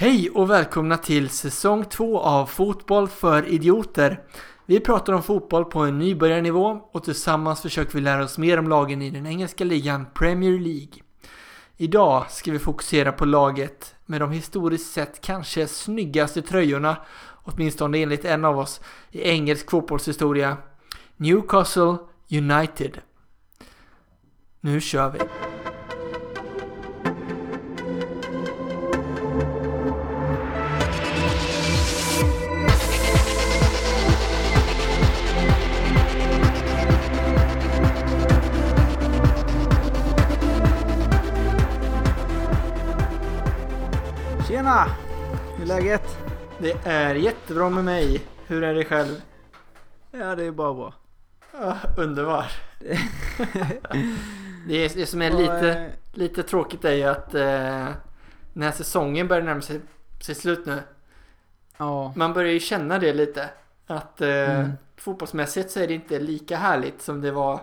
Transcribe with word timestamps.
Hej 0.00 0.30
och 0.30 0.50
välkomna 0.50 0.96
till 0.96 1.28
säsong 1.28 1.84
2 1.84 2.20
av 2.20 2.46
Fotboll 2.46 3.08
för 3.08 3.48
idioter. 3.48 4.20
Vi 4.66 4.80
pratar 4.80 5.12
om 5.12 5.22
fotboll 5.22 5.64
på 5.64 5.80
en 5.80 5.98
nybörjarnivå 5.98 6.80
och 6.92 7.04
tillsammans 7.04 7.62
försöker 7.62 7.92
vi 7.92 8.00
lära 8.00 8.24
oss 8.24 8.38
mer 8.38 8.58
om 8.58 8.68
lagen 8.68 9.02
i 9.02 9.10
den 9.10 9.26
engelska 9.26 9.64
ligan 9.64 10.06
Premier 10.14 10.58
League. 10.58 11.02
Idag 11.76 12.30
ska 12.30 12.52
vi 12.52 12.58
fokusera 12.58 13.12
på 13.12 13.24
laget 13.24 13.94
med 14.06 14.20
de 14.20 14.32
historiskt 14.32 14.92
sett 14.92 15.20
kanske 15.20 15.66
snyggaste 15.66 16.42
tröjorna, 16.42 16.96
åtminstone 17.44 17.98
enligt 17.98 18.24
en 18.24 18.44
av 18.44 18.58
oss, 18.58 18.80
i 19.10 19.28
engelsk 19.28 19.70
fotbollshistoria. 19.70 20.56
Newcastle 21.16 21.96
United. 22.30 22.98
Nu 24.60 24.80
kör 24.80 25.10
vi! 25.10 25.47
Det 46.68 46.90
är 46.90 47.14
jättebra 47.14 47.70
med 47.70 47.84
mig. 47.84 48.22
Hur 48.46 48.62
är 48.64 48.74
det 48.74 48.84
själv? 48.84 49.22
Ja, 50.10 50.34
det 50.34 50.44
är 50.44 50.50
bara 50.50 50.74
bra. 50.74 50.94
Ja, 51.52 51.76
underbar. 51.98 52.46
det, 54.68 54.74
är, 54.74 54.94
det 54.94 55.06
som 55.06 55.22
är 55.22 55.30
lite, 55.30 55.70
eh, 55.72 55.86
lite 56.12 56.42
tråkigt 56.42 56.84
är 56.84 56.92
ju 56.92 57.02
att 57.04 57.34
eh, 57.34 57.88
när 58.52 58.70
säsongen 58.72 59.28
börjar 59.28 59.42
närma 59.42 59.60
sig, 59.60 59.80
sig 60.20 60.34
slut 60.34 60.66
nu. 60.66 60.82
Ja, 61.76 62.12
Man 62.16 62.32
börjar 62.32 62.52
ju 62.52 62.60
känna 62.60 62.98
det 62.98 63.12
lite. 63.12 63.50
Att 63.86 64.20
eh, 64.20 64.28
Mm. 64.28 64.72
fotbollsmässigt 64.96 65.70
så 65.70 65.80
är 65.80 65.86
det 65.88 65.94
inte 65.94 66.18
lika 66.18 66.56
härligt 66.56 67.02
som 67.02 67.20
det 67.20 67.30
var 67.30 67.60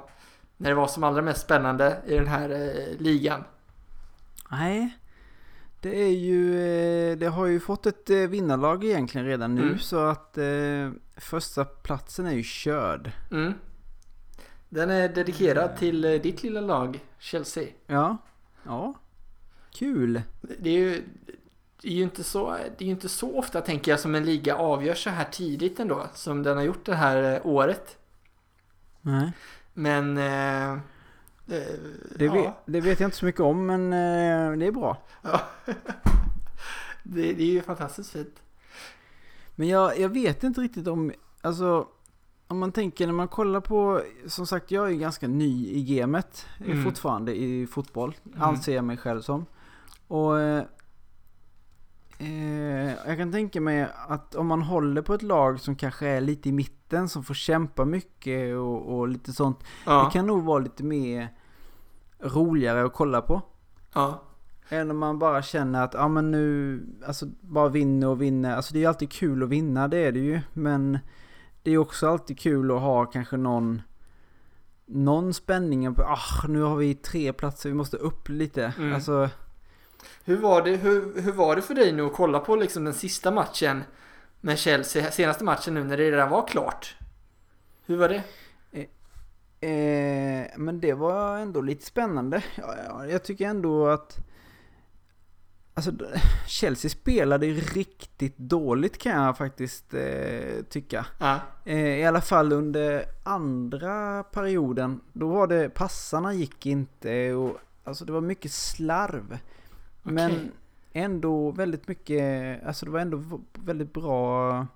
när 0.57 0.69
det 0.69 0.75
var 0.75 0.87
som 0.87 1.03
allra 1.03 1.21
mest 1.21 1.41
spännande 1.41 1.97
i 2.07 2.15
den 2.15 2.27
här 2.27 2.49
eh, 2.49 2.97
ligan. 2.99 3.43
nej. 4.51 4.97
Det 5.85 6.03
är 6.03 6.11
ju, 6.11 6.59
eh, 7.11 7.17
det 7.17 7.27
har 7.27 7.45
ju 7.45 7.59
fått 7.59 7.85
ett 7.85 8.09
eh, 8.09 8.17
vinnarlag 8.17 8.83
egentligen 8.83 9.27
redan 9.27 9.55
nu 9.55 9.61
Mm. 9.61 9.79
så 9.79 9.99
att 10.05 10.37
eh, 10.37 10.91
första 11.17 11.65
platsen 11.65 12.25
är 12.25 12.31
ju 12.31 12.43
körd. 12.43 13.11
Mm. 13.31 13.53
Den 14.69 14.89
är 14.89 15.09
dedikerad 15.09 15.77
till 15.77 16.01
ditt 16.01 16.43
lilla 16.43 16.61
lag, 16.61 16.99
Chelsea. 17.19 17.67
Ja, 17.87 18.17
ja. 18.63 18.93
Kul. 19.71 20.21
Det 20.41 20.69
är 20.69 20.73
ju, 20.73 21.03
det 21.81 21.87
är 21.87 21.93
ju 21.93 22.03
inte 22.03 22.23
så, 22.23 22.51
det 22.77 22.83
är 22.83 22.85
ju 22.85 22.91
inte 22.91 23.09
så 23.09 23.37
ofta 23.37 23.61
tänker 23.61 23.91
jag 23.91 23.99
som 23.99 24.15
en 24.15 24.25
liga 24.25 24.55
avgörs 24.55 25.03
så 25.03 25.09
här 25.09 25.27
tidigt 25.31 25.79
ändå. 25.79 26.07
Som 26.13 26.43
den 26.43 26.57
har 26.57 26.63
gjort 26.63 26.85
det 26.85 26.95
här 26.95 27.41
året. 27.47 27.97
Nej, 29.01 29.31
Men... 29.73 30.19
Eh, 31.47 31.57
eh, 31.57 31.63
det, 32.15 32.25
ja, 32.25 32.33
vet, 32.33 32.53
det 32.65 32.81
vet 32.81 32.99
jag 32.99 33.07
inte 33.07 33.17
så 33.17 33.25
mycket 33.25 33.41
om 33.41 33.65
men 33.65 33.93
eh, 33.93 34.57
det 34.57 34.65
är 34.65 34.71
bra. 34.71 34.97
ja. 35.21 35.41
det, 37.03 37.33
det 37.33 37.43
är 37.43 37.51
ju 37.51 37.61
fantastiskt 37.61 38.11
fint. 38.11 38.35
Men 39.55 39.67
jag, 39.67 39.99
jag 39.99 40.09
vet 40.09 40.43
inte 40.43 40.61
riktigt 40.61 40.87
om, 40.87 41.11
alltså 41.41 41.87
om 42.47 42.59
man 42.59 42.71
tänker 42.71 43.05
när 43.05 43.13
man 43.13 43.27
kollar 43.27 43.61
på, 43.61 44.01
som 44.27 44.47
sagt 44.47 44.71
jag 44.71 44.87
är 44.91 44.95
ganska 44.95 45.27
ny 45.27 45.67
i 45.67 45.83
gamet 45.95 46.45
Mm. 46.65 46.83
fortfarande 46.83 47.35
i 47.35 47.67
fotboll, 47.67 48.15
Mm. 48.25 48.41
anser 48.41 48.75
jag 48.75 48.83
mig 48.85 48.97
själv 48.97 49.21
som. 49.21 49.45
Och 50.07 50.31
eh, 52.17 53.07
jag 53.07 53.17
kan 53.17 53.31
tänka 53.31 53.61
mig 53.61 53.87
att 54.07 54.35
om 54.35 54.47
man 54.47 54.61
håller 54.61 55.01
på 55.01 55.13
ett 55.13 55.21
lag 55.21 55.59
som 55.59 55.75
kanske 55.75 56.07
är 56.07 56.21
lite 56.21 56.49
i 56.49 56.51
mitten, 56.51 57.09
som 57.09 57.23
får 57.23 57.33
kämpa 57.33 57.85
mycket 57.85 58.55
och, 58.57 58.97
och 58.97 59.07
lite 59.07 59.33
sånt. 59.33 59.63
Ja, 59.85 60.03
Det 60.05 60.11
kan 60.19 60.27
nog 60.27 60.43
vara 60.43 60.59
lite 60.59 60.83
mer 60.83 61.27
roligare 62.19 62.85
att 62.85 62.93
kolla 62.93 63.21
på. 63.21 63.41
ja, 63.93 64.21
Än 64.69 64.91
om 64.91 64.97
man 64.97 65.19
bara 65.19 65.41
känner 65.41 65.83
att, 65.83 65.93
ja 65.93 66.07
men 66.07 66.31
nu, 66.31 66.81
alltså 67.07 67.25
bara 67.41 67.69
vinner 67.69 68.07
och 68.07 68.21
vinner. 68.21 68.55
Alltså 68.55 68.73
det 68.73 68.79
är 68.79 68.81
ju 68.81 68.87
alltid 68.87 69.11
kul 69.11 69.43
att 69.43 69.49
vinna, 69.49 69.87
det 69.87 69.97
är 69.97 70.11
det 70.11 70.19
ju. 70.19 70.41
Men 70.53 70.99
det 71.63 71.71
är 71.71 71.77
också 71.77 72.09
alltid 72.09 72.39
kul 72.39 72.71
att 72.71 72.81
ha 72.81 73.05
kanske 73.05 73.37
någon, 73.37 73.81
någon 74.85 75.33
spänning 75.33 75.95
på, 75.95 76.03
ah 76.03 76.47
nu 76.47 76.61
har 76.61 76.75
vi 76.75 76.95
tre 76.95 77.33
platser, 77.33 77.69
vi 77.69 77.75
måste 77.75 77.97
upp 77.97 78.29
lite. 78.29 78.73
Mm. 78.77 78.93
Alltså, 78.93 79.29
Hur 80.25 80.37
var, 80.37 80.61
det, 80.61 80.75
hur, 80.75 81.21
hur 81.21 81.31
var 81.31 81.55
det 81.55 81.61
för 81.61 81.73
dig 81.73 81.91
nu 81.91 82.05
att 82.05 82.13
kolla 82.13 82.39
på 82.39 82.55
liksom 82.55 82.83
den 82.83 82.93
sista 82.93 83.31
matchen 83.31 83.83
med 84.41 84.59
Chelsea, 84.59 85.11
senaste 85.11 85.43
matchen 85.43 85.73
nu 85.73 85.83
när 85.83 85.97
det 85.97 86.11
redan 86.11 86.29
var 86.29 86.47
klart? 86.47 86.95
Hur 87.85 87.97
var 87.97 88.09
det? 88.09 88.23
eh, 89.67 90.47
men 90.57 90.79
det 90.79 90.93
var 90.93 91.37
ändå 91.37 91.61
lite 91.61 91.85
spännande. 91.85 92.43
Ja, 92.55 92.75
ja, 92.87 93.05
jag 93.05 93.23
tycker 93.23 93.45
ändå 93.47 93.87
att 93.87 94.17
Alltså 95.77 95.91
Chelsea 96.47 96.89
spelade 96.89 97.45
riktigt 97.47 98.37
dåligt 98.37 98.97
kan 98.97 99.23
jag 99.23 99.37
faktiskt 99.37 99.93
eh, 99.93 100.63
tycka. 100.69 101.05
Ja, 101.19 101.39
Eh, 101.65 101.99
I 101.99 102.05
alla 102.05 102.21
fall 102.21 102.53
under 102.53 103.05
andra 103.23 104.23
perioden. 104.23 105.01
Då 105.13 105.27
var 105.27 105.47
det, 105.47 105.69
passarna 105.69 106.33
gick 106.33 106.65
inte 106.65 107.33
och 107.33 107.57
alltså 107.83 108.05
det 108.05 108.11
var 108.11 108.21
mycket 108.21 108.51
slarv. 108.51 109.37
Men 110.13 110.51
ändå 110.93 111.51
väldigt 111.51 111.87
mycket, 111.87 112.65
alltså 112.65 112.85
det 112.85 112.91
var 112.91 112.99
ändå 112.99 113.23
väldigt 113.53 113.93
bra. 113.93 114.67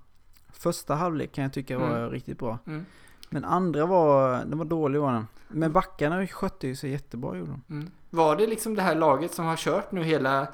Första 0.53 0.95
halvlek 0.95 1.31
kan 1.31 1.44
jag 1.44 1.53
tycka 1.53 1.78
var 1.79 1.97
Mm. 1.97 2.09
riktigt 2.12 2.40
bra. 2.40 2.57
mm, 2.67 2.85
Men 3.29 3.45
andra 3.45 3.85
var, 3.85 4.31
den 4.45 4.57
var 4.57 4.66
dålig 4.66 5.00
var 5.00 5.13
den. 5.13 5.28
Men 5.47 5.72
backarna 5.72 6.28
skötte 6.28 6.68
ju 6.68 6.75
sig 6.75 6.91
jättebra 6.91 7.35
gjorde 7.38 7.51
de. 7.51 7.73
mm. 7.75 7.91
Var 8.09 8.35
det 8.35 8.47
liksom 8.47 8.75
det 8.75 8.81
här 8.81 8.95
laget 8.95 9.34
som 9.34 9.45
har 9.45 9.56
kört 9.56 9.91
nu 9.91 10.03
hela 10.03 10.47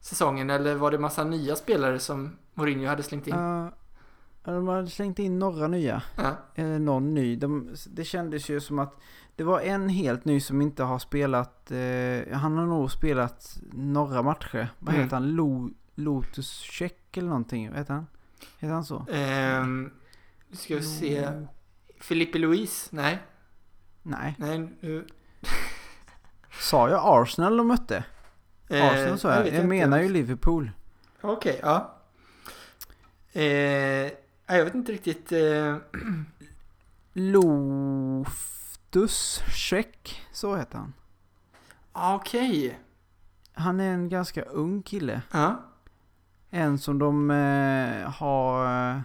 säsongen 0.00 0.50
eller 0.50 0.74
var 0.74 0.90
det 0.90 0.98
massa 0.98 1.24
nya 1.24 1.56
spelare 1.56 1.98
som 1.98 2.36
Mourinho 2.54 2.86
hade 2.88 3.02
slängt 3.02 3.26
in? 3.26 3.34
Ja, 3.34 3.70
de 4.52 4.68
hade 4.68 4.86
slängt 4.90 5.18
in 5.18 5.38
några 5.38 5.68
nya. 5.68 6.02
Ja, 6.16 6.36
Eller 6.54 6.78
någon 6.78 7.14
ny. 7.14 7.36
De, 7.36 7.74
det 7.90 8.04
kändes 8.04 8.48
ju 8.48 8.60
som 8.60 8.78
att 8.78 8.94
det 9.36 9.44
var 9.44 9.60
en 9.60 9.88
helt 9.88 10.24
ny 10.24 10.40
som 10.40 10.62
inte 10.62 10.82
har 10.82 10.98
spelat. 10.98 11.70
Eh, 11.70 12.36
han 12.38 12.58
har 12.58 12.66
nog 12.66 12.90
spelat 12.92 13.58
några 13.72 14.22
matcher. 14.22 14.68
Vad 14.78 14.94
Mm. 14.94 15.02
heter 15.04 15.16
han? 15.16 15.30
Lo, 15.32 15.70
Lotus 15.94 16.50
Check 16.58 17.16
eller 17.16 17.28
någonting. 17.28 17.68
Vad 17.70 17.78
heter 17.78 17.94
han? 17.94 18.06
Heter 18.58 18.74
han 18.74 18.84
så? 18.84 19.06
nu 20.48 20.56
ska 20.56 20.74
vi 20.76 20.82
se. 20.82 21.30
Lo- 21.30 21.46
Filippe 22.00 22.38
Luis? 22.38 22.88
Nej, 22.92 23.18
Nej. 24.02 24.34
nej. 24.38 24.58
nu- 24.80 25.06
Sa 26.60 26.88
jag 26.90 27.00
Arsenal 27.04 27.56
de 27.56 27.66
mötte? 27.68 28.04
eh, 28.68 28.86
Arsenal 28.86 29.18
sa 29.18 29.28
jag. 29.34 29.38
Jag, 29.46 29.54
inte. 29.54 29.66
menar 29.66 30.00
ju 30.00 30.08
Liverpool. 30.08 30.70
Okej, 31.20 31.60
ja. 31.62 31.96
Eh, 33.32 34.10
jag 34.56 34.64
vet 34.64 34.74
inte 34.74 34.92
riktigt. 34.92 35.32
Eh, 35.32 35.76
Loftus 38.20 39.42
Check. 39.54 40.22
Så 40.32 40.56
heter 40.56 40.78
han. 40.78 40.92
ah, 41.92 42.14
Okej. 42.14 42.78
Han 43.52 43.80
är 43.80 43.92
en 43.94 44.08
ganska 44.08 44.42
ung 44.42 44.82
kille. 44.82 45.22
Ja. 45.32 45.60
En 46.50 46.78
som 46.78 46.98
de 46.98 47.30
eh, 47.30 48.10
har... 48.10 48.66
eh, 48.94 49.00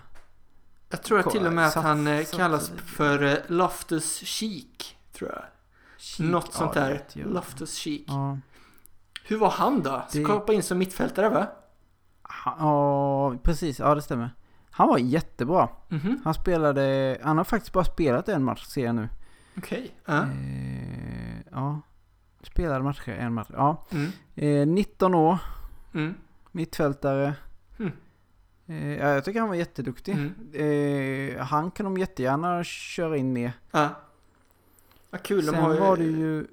Jag 0.89 1.03
tror 1.03 1.19
att 1.19 1.29
till 1.31 1.45
och 1.47 1.53
med 1.53 1.67
att 1.67 1.73
han 1.75 2.07
eh, 2.07 2.25
kallas 2.25 2.69
för 2.85 3.23
eh, 3.23 3.37
Loftus 3.47 4.15
Cheek. 4.19 4.97
Tror 5.13 5.29
jag. 5.31 5.43
kik- 5.97 6.25
Något 6.31 6.53
sånt 6.53 6.71
ja, 6.75 6.81
där. 6.81 6.91
vet 6.91 7.15
jag. 7.15 7.27
Loftus 7.27 7.75
Cheek. 7.75 8.03
Ja. 8.07 8.37
Hur 9.23 9.37
var 9.37 9.49
han 9.49 9.81
då? 9.83 10.03
Ska 10.09 10.43
Det- 10.47 10.53
in 10.53 10.63
som 10.63 10.77
mittfältare 10.77 11.29
va? 11.29 11.47
Ja, 12.45 13.35
precis. 13.43 13.79
Ja, 13.79 13.95
det 13.95 14.01
stämmer. 14.01 14.29
Han 14.77 14.87
var 14.87 14.97
jättebra. 14.97 15.69
Mhm. 15.89 16.21
Han 16.23 16.33
spelade... 16.33 17.17
Han 17.23 17.37
har 17.37 17.43
faktiskt 17.43 17.73
bara 17.73 17.83
spelat 17.85 18.29
en 18.29 18.43
match, 18.43 18.65
ser 18.65 18.85
jag 18.85 18.95
nu. 18.95 19.09
Okej. 19.57 19.91
Ja. 20.05 20.21
Eh, 20.23 21.39
ja. 21.51 21.81
Spelade 22.43 22.83
matcher, 22.83 23.09
en 23.09 23.33
match. 23.33 23.49
Ja. 23.53 23.85
Mm. 23.91 24.11
Eh, 24.35 24.67
19 24.67 25.15
år, 25.15 25.37
Mm. 25.93 26.13
mittfältare. 26.51 27.33
Mm. 27.79 27.91
Eh, 28.67 28.87
ja, 28.97 29.07
jag 29.09 29.25
tycker 29.25 29.39
han 29.39 29.49
var 29.49 29.55
jätteduktig. 29.55 30.11
Mm. 30.53 31.35
Eh, 31.35 31.41
han 31.45 31.71
kan 31.71 31.83
de 31.83 31.97
jättegärna 31.97 32.63
köra 32.63 33.17
in 33.17 33.33
med. 33.33 33.51
Ja. 33.71 33.89
Vad 35.09 35.23
kul. 35.23 35.45
De 35.45 35.51
Sen 35.51 35.61
har 35.63 35.73
ju 35.73 35.79
var 35.79 35.97
det 35.97 36.03
ju... 36.03 36.47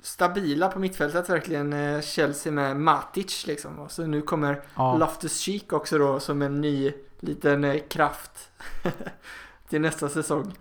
stabila 0.00 0.68
på 0.68 0.78
mittfältet 0.78 1.28
verkligen. 1.30 1.72
eh, 1.72 2.00
Chelsea 2.00 2.52
med 2.52 2.76
Matic 2.76 3.46
liksom. 3.46 3.78
Och 3.78 3.90
så 3.90 4.06
nu 4.06 4.22
kommer 4.22 4.62
Ja, 4.76 4.96
Loftus 4.96 5.38
Cheek 5.40 5.72
också 5.72 5.98
då 5.98 6.20
som 6.20 6.42
en 6.42 6.60
ny 6.60 6.92
liten 7.22 7.64
eh, 7.64 7.80
kraft 7.88 8.50
till 9.68 9.80
nästa 9.80 10.08
säsong. 10.08 10.52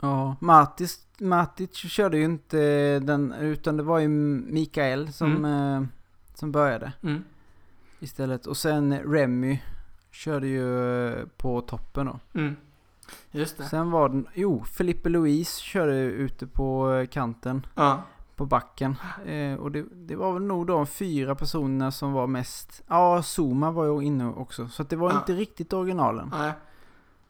ja. 0.00 0.36
Matic, 0.40 0.98
Matic 1.18 1.74
körde 1.76 2.18
ju 2.18 2.24
inte 2.24 2.58
den, 2.98 3.32
utan 3.32 3.76
det 3.76 3.82
var 3.82 3.98
ju 3.98 4.08
Mikael 4.08 5.12
som, 5.12 5.44
eh, 5.44 5.82
som 6.34 6.52
började. 6.52 6.92
Mm. 7.02 7.24
istället. 8.00 8.46
Och 8.46 8.56
sen 8.56 8.98
Remy 8.98 9.62
körde 10.10 10.46
ju 10.46 11.08
eh, 11.08 11.26
på 11.36 11.60
toppen 11.60 12.06
då. 12.06 12.18
Mm. 12.40 12.56
Just 13.30 13.58
det. 13.58 13.64
Sen 13.64 13.90
var 13.90 14.08
den, 14.08 14.26
jo, 14.34 14.64
Felipe 14.64 15.08
Luis 15.08 15.56
körde 15.56 15.94
ute 16.00 16.46
på 16.46 17.06
kanten, 17.10 17.66
Ja. 17.74 18.02
På 18.42 18.46
backen. 18.46 18.96
Eh, 19.26 19.54
och 19.54 19.72
det, 19.72 19.84
det 19.92 20.16
var 20.16 20.32
väl 20.32 20.42
nog 20.42 20.66
de 20.66 20.86
fyra 20.86 21.34
personerna 21.34 21.90
som 21.90 22.12
var 22.12 22.26
mest, 22.26 22.82
ja 22.88 23.22
Zuma 23.22 23.70
var 23.70 23.84
ju 23.84 24.00
inne 24.06 24.26
också. 24.26 24.68
Så 24.68 24.82
det 24.82 24.96
var 24.96 25.10
Ja. 25.12 25.18
inte 25.18 25.32
riktigt 25.32 25.72
originalen. 25.72 26.30
Nej. 26.32 26.52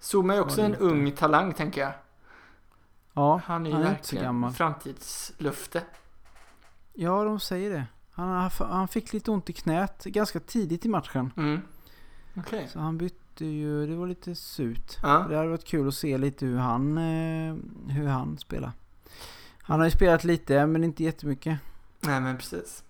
Zuma 0.00 0.34
är 0.34 0.40
också 0.40 0.60
en 0.60 0.66
inte. 0.70 0.84
ung 0.84 1.12
talang 1.12 1.52
tänker 1.54 1.80
jag. 1.80 1.92
Ja, 3.12 3.40
Han 3.44 3.66
är 3.66 3.70
ju 3.70 3.76
Han 3.76 3.84
är 3.84 3.90
inte 3.90 4.00
så 4.06 4.14
verkligen 4.14 4.24
gammal. 4.24 4.52
framtidslufte. 4.52 5.82
ja 6.92 7.24
de 7.24 7.40
säger 7.40 7.70
det. 7.70 7.84
Han, 8.12 8.50
han 8.58 8.88
fick 8.88 9.12
lite 9.12 9.30
ont 9.30 9.50
i 9.50 9.52
knät 9.52 10.04
ganska 10.04 10.40
tidigt 10.40 10.84
i 10.86 10.88
matchen. 10.88 11.32
Mm. 11.36 11.60
Okej. 12.36 12.68
Så 12.72 12.78
han 12.80 12.98
bytte 12.98 13.44
ju, 13.46 13.86
det 13.86 13.96
var 13.96 14.06
lite 14.06 14.34
surt. 14.34 14.98
Ja. 15.02 15.26
Det 15.28 15.36
hade 15.36 15.48
varit 15.48 15.64
kul 15.64 15.88
att 15.88 15.94
se 15.94 16.18
lite 16.18 16.46
hur 16.46 16.58
han, 16.58 16.98
eh, 16.98 17.54
hur 17.88 18.06
han 18.08 18.38
spelar. 18.38 18.72
Han 19.62 19.80
har 19.80 19.86
ju 19.86 19.90
spelat 19.90 20.24
lite 20.24 20.66
men 20.66 20.84
inte 20.84 21.04
jättemycket. 21.04 21.58
Nej 22.00 22.20
men 22.20 22.38
precis. 22.38 22.84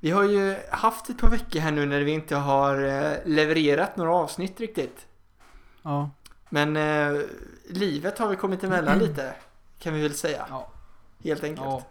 Vi 0.00 0.10
har 0.10 0.24
ju 0.24 0.56
haft 0.70 1.10
ett 1.10 1.18
par 1.18 1.30
veckor 1.30 1.60
här 1.60 1.72
nu 1.72 1.86
när 1.86 2.00
vi 2.00 2.10
inte 2.10 2.36
har 2.36 2.84
eh, 2.84 3.16
levererat 3.24 3.96
några 3.96 4.14
avsnitt 4.14 4.60
riktigt. 4.60 5.06
Ja. 5.82 6.10
Men 6.48 6.76
eh, 6.76 7.22
livet 7.68 8.18
har 8.18 8.28
vi 8.28 8.36
kommit 8.36 8.64
emellan 8.64 8.98
lite. 8.98 9.34
Kan 9.78 9.94
vi 9.94 10.02
väl 10.02 10.14
säga. 10.14 10.46
Ja. 10.50 10.70
Helt 11.24 11.44
enkelt. 11.44 11.66
Ja. 11.66 11.86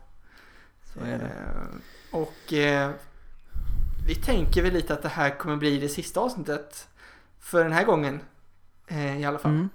Så 0.94 1.00
är 1.00 1.18
det. 1.18 1.25
Eh, 1.25 2.19
och 2.19 2.53
eh, 2.53 2.91
vi 4.07 4.15
tänker 4.15 4.63
väl 4.63 4.74
lite 4.74 4.94
att 4.94 5.01
det 5.01 5.09
här 5.09 5.38
kommer 5.38 5.57
bli 5.57 5.79
det 5.79 5.89
sista 5.89 6.19
avsnittet. 6.19 6.88
För 7.39 7.63
den 7.63 7.74
här 7.74 7.83
gången. 7.83 8.19
Eh, 8.88 9.21
I 9.21 9.25
alla 9.25 9.39
fall. 9.39 9.51
Mm. 9.51 9.69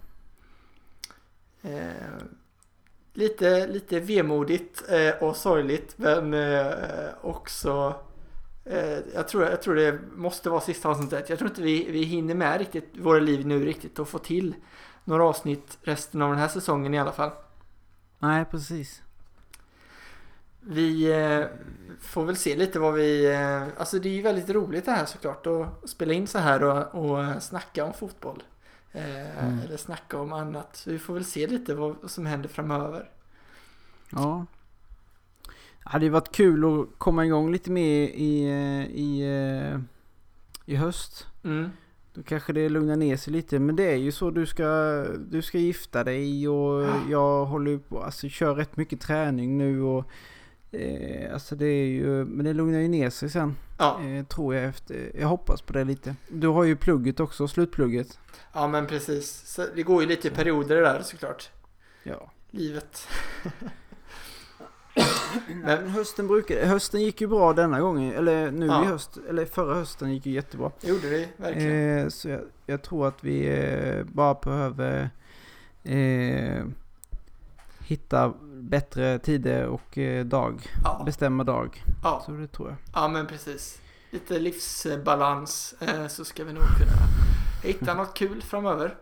Lite, 3.18 3.66
lite 3.66 4.00
vemodigt 4.00 4.82
eh, 4.88 5.22
och 5.22 5.36
sorgligt 5.36 5.94
men 5.96 6.34
eh, 6.34 6.66
också 7.20 7.94
eh, 8.64 8.98
jag, 9.14 9.28
tror, 9.28 9.44
jag 9.44 9.62
tror 9.62 9.74
det 9.74 9.98
måste 10.16 10.50
vara 10.50 10.60
sista 10.60 10.88
avsnittet. 10.88 11.28
Jag 11.28 11.38
tror 11.38 11.50
inte 11.50 11.62
vi, 11.62 11.90
vi 11.90 12.02
hinner 12.02 12.34
med 12.34 12.58
riktigt 12.58 12.88
våra 12.92 13.18
liv 13.18 13.46
nu 13.46 13.64
riktigt 13.64 13.98
och 13.98 14.08
få 14.08 14.18
till 14.18 14.54
några 15.04 15.24
avsnitt 15.24 15.78
resten 15.82 16.22
av 16.22 16.30
den 16.30 16.38
här 16.38 16.48
säsongen 16.48 16.94
i 16.94 16.98
alla 16.98 17.12
fall. 17.12 17.30
Nej, 18.18 18.44
precis. 18.44 19.02
Vi 20.60 21.14
får 22.00 22.24
väl 22.24 22.36
se 22.36 22.56
lite 22.56 22.78
vad 22.78 22.94
vi... 22.94 23.36
Alltså 23.76 23.98
det 23.98 24.08
är 24.08 24.14
ju 24.14 24.22
väldigt 24.22 24.50
roligt 24.50 24.84
det 24.84 24.92
här 24.92 25.06
såklart 25.06 25.46
att 25.46 25.90
spela 25.90 26.12
in 26.12 26.26
så 26.26 26.38
här 26.38 26.62
och, 26.62 26.94
och 26.94 27.42
snacka 27.42 27.84
om 27.84 27.92
fotboll. 27.92 28.42
Eh, 28.92 29.44
Mm. 29.44 29.58
Eller 29.58 29.76
snacka 29.76 30.18
om 30.20 30.32
annat. 30.32 30.76
Så 30.76 30.90
vi 30.90 30.98
får 30.98 31.14
väl 31.14 31.24
se 31.24 31.46
lite 31.46 31.74
vad 31.74 31.96
som 32.10 32.26
händer 32.26 32.48
framöver. 32.48 33.10
Ja. 34.12 34.46
Det 35.84 35.90
hade 35.92 36.04
ju 36.04 36.10
varit 36.10 36.32
kul 36.32 36.64
att 36.80 36.98
komma 36.98 37.26
igång 37.26 37.52
lite 37.52 37.70
mer 37.70 38.08
i, 38.08 38.44
i, 38.94 39.20
eh, 39.22 39.80
i 40.66 40.76
höst. 40.76 41.26
Mm. 41.44 41.70
Då 42.14 42.22
kanske 42.22 42.52
det 42.52 42.68
lugnar 42.68 42.96
ner 42.96 43.16
sig 43.16 43.32
lite. 43.32 43.58
Men 43.58 43.76
det 43.76 43.92
är 43.92 43.96
ju 43.96 44.12
så 44.12 44.30
du 44.30 44.46
ska, 44.46 44.64
du 45.30 45.42
ska 45.42 45.58
gifta 45.58 46.04
dig 46.04 46.48
och 46.48 46.82
Ja. 46.82 46.94
jag 47.10 47.44
håller 47.46 47.78
på, 47.78 48.02
alltså 48.02 48.28
kör 48.28 48.54
rätt 48.54 48.76
mycket 48.76 49.00
träning 49.00 49.58
nu 49.58 49.82
och 49.82 50.04
eh, 50.72 51.32
alltså 51.32 51.56
det 51.56 51.66
är 51.66 51.86
ju, 51.86 52.24
men 52.24 52.44
det 52.46 52.52
lugnar 52.52 52.78
ju 52.78 52.88
ner 52.88 53.10
sig 53.10 53.30
sen. 53.30 53.56
Ja. 53.78 54.00
Eh, 54.04 54.24
tror 54.24 54.54
jag 54.54 54.64
efter, 54.64 55.10
jag 55.20 55.28
hoppas 55.28 55.62
på 55.62 55.72
det 55.72 55.84
lite. 55.84 56.14
Du 56.28 56.48
har 56.48 56.64
ju 56.64 56.76
plugget 56.76 57.20
också, 57.20 57.48
slutplugget. 57.48 58.18
ja, 58.52 58.68
men 58.68 58.86
precis. 58.86 59.42
Så 59.46 59.66
det 59.74 59.82
går 59.82 60.02
ju 60.02 60.08
lite 60.08 60.28
i 60.28 60.30
perioder 60.30 60.76
det 60.76 60.82
där 60.82 61.02
såklart. 61.02 61.50
Ja. 62.02 62.30
Livet. 62.50 63.08
Men 65.64 65.88
hösten 65.88 66.26
brukar, 66.28 66.66
hösten 66.66 67.00
gick 67.00 67.20
ju 67.20 67.26
bra 67.26 67.52
denna 67.52 67.80
gången, 67.80 68.12
eller 68.14 68.50
nu 68.50 68.66
Ja. 68.66 68.84
i 68.84 68.86
höst, 68.86 69.18
eller 69.28 69.44
förra 69.44 69.74
hösten 69.74 70.12
gick 70.14 70.26
ju 70.26 70.32
jättebra. 70.32 70.72
Det 70.80 70.88
gjorde 70.88 71.10
det 71.10 71.28
verkligen. 71.36 71.98
Eh, 71.98 72.08
så 72.08 72.28
jag, 72.28 72.40
jag 72.66 72.82
tror 72.82 73.08
att 73.08 73.24
vi 73.24 73.46
eh, 73.48 74.04
bara 74.04 74.34
behöver 74.34 75.10
eh, 75.84 76.64
hitta 77.88 78.32
bättre 78.42 79.18
tider 79.18 79.66
och 79.66 79.98
eh, 79.98 80.24
dag. 80.24 80.62
ja. 80.84 81.02
Bestämma 81.06 81.44
dag. 81.44 81.84
Ja. 82.02 82.22
Så 82.26 82.32
det 82.32 82.46
tror 82.48 82.68
jag. 82.68 82.76
ja, 82.94 83.08
men 83.08 83.26
precis. 83.26 83.80
Lite 84.10 84.38
livsbalans 84.38 85.74
eh, 85.80 86.06
så 86.06 86.24
ska 86.24 86.44
vi 86.44 86.52
nog 86.52 86.62
kunna 86.62 86.92
hitta 87.62 87.94
något 87.94 88.14
kul 88.14 88.42
framöver. 88.42 88.96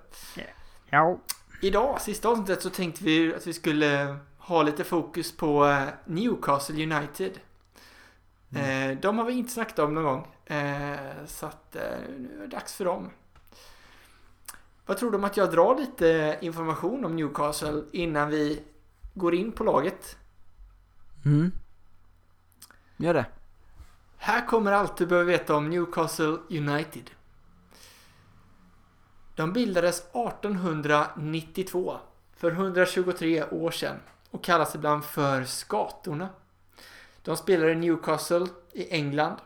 Ja. 0.91 1.19
Idag, 1.62 2.00
sista 2.00 2.29
avsnittet, 2.29 2.62
så 2.62 2.71
tänkte 2.71 3.05
vi 3.05 3.35
att 3.35 3.47
vi 3.47 3.53
skulle 3.53 4.17
ha 4.38 4.62
lite 4.62 4.85
fokus 4.85 5.37
på 5.37 5.67
eh, 5.67 5.83
Newcastle 6.05 6.83
United. 6.83 7.33
Eh, 8.50 8.99
de 9.00 9.19
har 9.19 9.25
vi 9.25 9.33
inte 9.33 9.53
snackat 9.53 9.79
om 9.79 9.94
någon 9.94 10.05
gång. 10.05 10.27
Så 11.27 11.47
att 11.47 11.77
nu 12.19 12.35
är 12.37 12.41
det 12.41 12.47
dags 12.47 12.75
för 12.75 12.85
dem. 12.85 13.11
Vad 14.87 14.97
tror 14.97 15.11
du 15.11 15.17
om 15.17 15.25
att 15.25 15.37
jag 15.37 15.50
drar 15.50 15.79
lite 15.79 16.38
information 16.41 17.05
om 17.05 17.17
Newcastle 17.17 17.83
innan 17.93 18.31
vi 18.31 18.62
går 19.17 19.35
in 19.35 19.53
på 19.53 19.65
laget? 19.65 20.19
Mm. 21.25 21.53
Gör 22.97 23.15
det. 23.15 23.27
Här 24.17 24.47
kommer 24.47 24.73
allt 24.73 24.97
du 24.97 25.07
behöver 25.07 25.33
veta 25.33 25.57
om 25.57 25.71
Newcastle 25.71 26.39
United. 26.51 27.11
De 29.35 29.53
bildades 29.53 30.01
1892, 30.01 31.99
för 32.37 32.51
123 32.51 33.45
år 33.45 33.71
sedan, 33.71 33.97
och 34.31 34.45
kallas 34.45 34.75
ibland 34.75 35.05
för 35.05 35.45
Skatorna. 35.45 36.29
De 37.23 37.37
spelar 37.37 37.69
i 37.69 37.75
Newcastle 37.75 38.47
i 38.73 38.91
England 38.91 39.37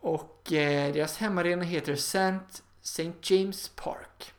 och 0.00 0.52
eh, 0.52 0.92
deras 0.92 1.16
hemmaarena 1.16 1.64
heter. 1.64 1.92
St. 1.92 3.12
James 3.22 3.68
Park. 3.68 4.32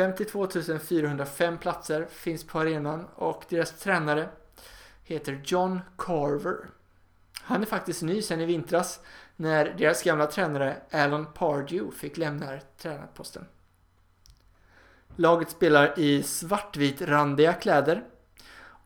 52 0.00 0.48
405 0.78 1.58
platser 1.58 2.06
finns 2.10 2.44
på 2.44 2.60
arenan 2.60 3.06
och 3.14 3.44
deras 3.48 3.72
tränare 3.72 4.28
heter 5.04 5.40
John 5.44 5.80
Carver. 5.98 6.56
Han 7.42 7.62
är 7.62 7.66
faktiskt 7.66 8.02
ny 8.02 8.22
sen 8.22 8.40
i 8.40 8.44
vintras 8.44 9.00
när 9.36 9.64
deras 9.78 10.02
gamla 10.02 10.26
tränare 10.26 10.76
Alan 10.90 11.26
Pardew 11.32 11.96
fick 11.96 12.16
lämna 12.16 12.58
tränarposten. 12.78 13.44
Laget 15.16 15.50
spelar 15.50 15.98
i 15.98 16.22
svartvit-randiga 16.22 17.52
kläder 17.52 18.04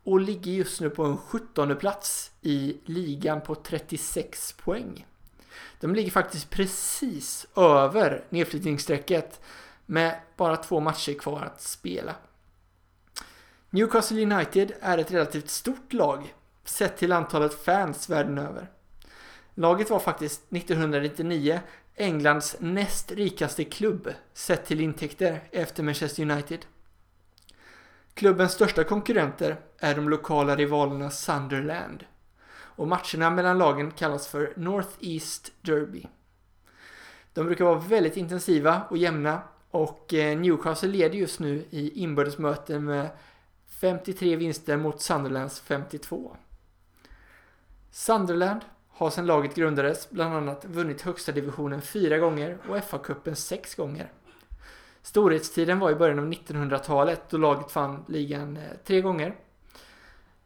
och 0.05 0.21
ligger 0.21 0.53
just 0.53 0.81
nu 0.81 0.91
på 0.91 1.05
en 1.05 1.17
17 1.17 1.77
plats 1.77 2.31
i 2.43 2.77
ligan 2.85 3.41
på 3.41 3.55
36 3.55 4.53
poäng. 4.53 5.07
De 5.81 5.95
ligger 5.95 6.11
faktiskt 6.11 6.51
precis 6.51 7.47
över 7.57 8.25
nedflyttningsstrecket 8.29 9.41
med 9.87 10.21
bara 10.37 10.57
två 10.57 10.81
matcher 10.81 11.15
kvar 11.15 11.43
att 11.43 11.61
spela. 11.61 12.15
Newcastle 13.71 14.23
United 14.23 14.73
är 14.81 14.99
ett 14.99 15.11
relativt 15.11 15.51
stort 15.51 15.93
lag 15.93 16.35
sett 16.65 16.97
till 16.97 17.13
antalet 17.13 17.65
fans 17.65 18.09
världen 18.11 18.39
över. 18.39 18.71
Laget 19.55 19.91
var 19.91 19.99
faktiskt 19.99 20.53
1999 20.53 21.61
Englands 21.97 22.57
näst 22.61 23.13
rikaste 23.13 23.65
klubb 23.65 24.13
sett 24.33 24.67
till 24.67 24.81
intäkter 24.81 25.41
efter 25.51 25.83
Manchester 25.83 26.23
United. 26.23 26.67
Klubbens 28.15 28.53
största 28.53 28.85
konkurrenter 28.85 29.57
är 29.79 29.95
de 29.95 30.09
lokala 30.09 30.57
rivalerna 30.57 31.11
Sunderland 31.11 32.05
och 32.55 32.89
matcherna 32.89 33.31
mellan 33.31 33.59
lagen 33.59 33.91
kallas 33.91 34.29
för 34.29 34.53
North 34.57 34.91
East 35.01 35.53
Derby. 35.61 36.07
De 37.33 37.47
brukar 37.47 37.65
vara 37.65 37.79
väldigt 37.79 38.17
intensiva 38.17 38.83
och 38.91 38.97
jämna 38.97 39.43
och 39.75 40.15
eh, 40.15 40.39
Newcastle 40.39 40.89
leder 40.89 41.19
just 41.19 41.41
nu 41.41 41.65
i 41.71 42.03
inbördesmöten 42.03 42.85
med 42.85 43.11
53 43.81 44.37
vinster 44.37 44.77
mot 44.77 45.01
Sunderlands 45.01 45.61
52. 45.61 46.37
Sunderland 47.91 48.61
har 48.89 49.11
sedan 49.11 49.27
laget 49.27 49.55
grundades 49.55 50.11
bland 50.11 50.35
annat 50.35 50.65
vunnit 50.65 51.03
högsta 51.03 51.33
divisionen 51.33 51.83
fyra 51.83 52.19
gånger 52.19 52.59
och 52.69 52.77
FA-cupen 52.77 53.35
sex 53.35 53.75
gånger. 53.75 54.13
Storhetstiden 55.03 55.79
var 55.79 55.91
i 55.91 55.95
början 55.95 56.19
av 56.19 56.33
1900-talet 56.33 57.23
då 57.31 57.37
laget 57.37 57.75
vann 57.75 58.05
ligan 58.09 58.57
eh, 58.57 58.63
tre 58.85 59.01
gånger. 59.01 59.37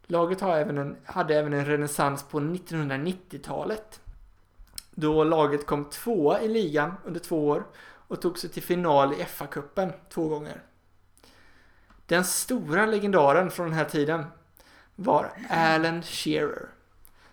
Laget 0.06 0.40
har 0.40 0.56
även 0.56 0.78
en, 0.78 0.96
hade 1.04 1.38
även 1.38 1.52
en 1.52 1.64
renässans 1.64 2.22
på 2.22 2.40
1990-talet. 2.40 4.00
Då 4.90 5.24
laget 5.24 5.66
kom 5.66 5.84
tvåa 5.84 6.40
i 6.40 6.48
ligan 6.48 6.94
under 7.04 7.20
två 7.20 7.48
år 7.48 7.64
och 8.08 8.22
tog 8.22 8.38
sig 8.38 8.50
till 8.50 8.62
final 8.62 9.12
i 9.12 9.24
FA-cupen 9.24 9.92
två 10.08 10.28
gånger. 10.28 10.62
Den 12.06 12.24
stora 12.24 12.86
legendaren 12.86 13.50
från 13.50 13.66
den 13.66 13.78
här 13.78 13.84
tiden 13.84 14.24
var 14.94 15.32
Alan 15.50 16.02
Shearer 16.02 16.68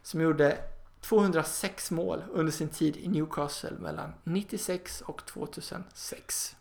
som 0.01 0.21
gjorde 0.21 0.57
206 1.01 1.91
mål 1.91 2.23
under 2.31 2.51
sin 2.51 2.69
tid 2.69 2.97
i 2.97 3.07
Newcastle 3.07 3.77
mellan 3.79 4.13
96 4.23 5.01
och 5.01 5.25
2006. 5.25 6.55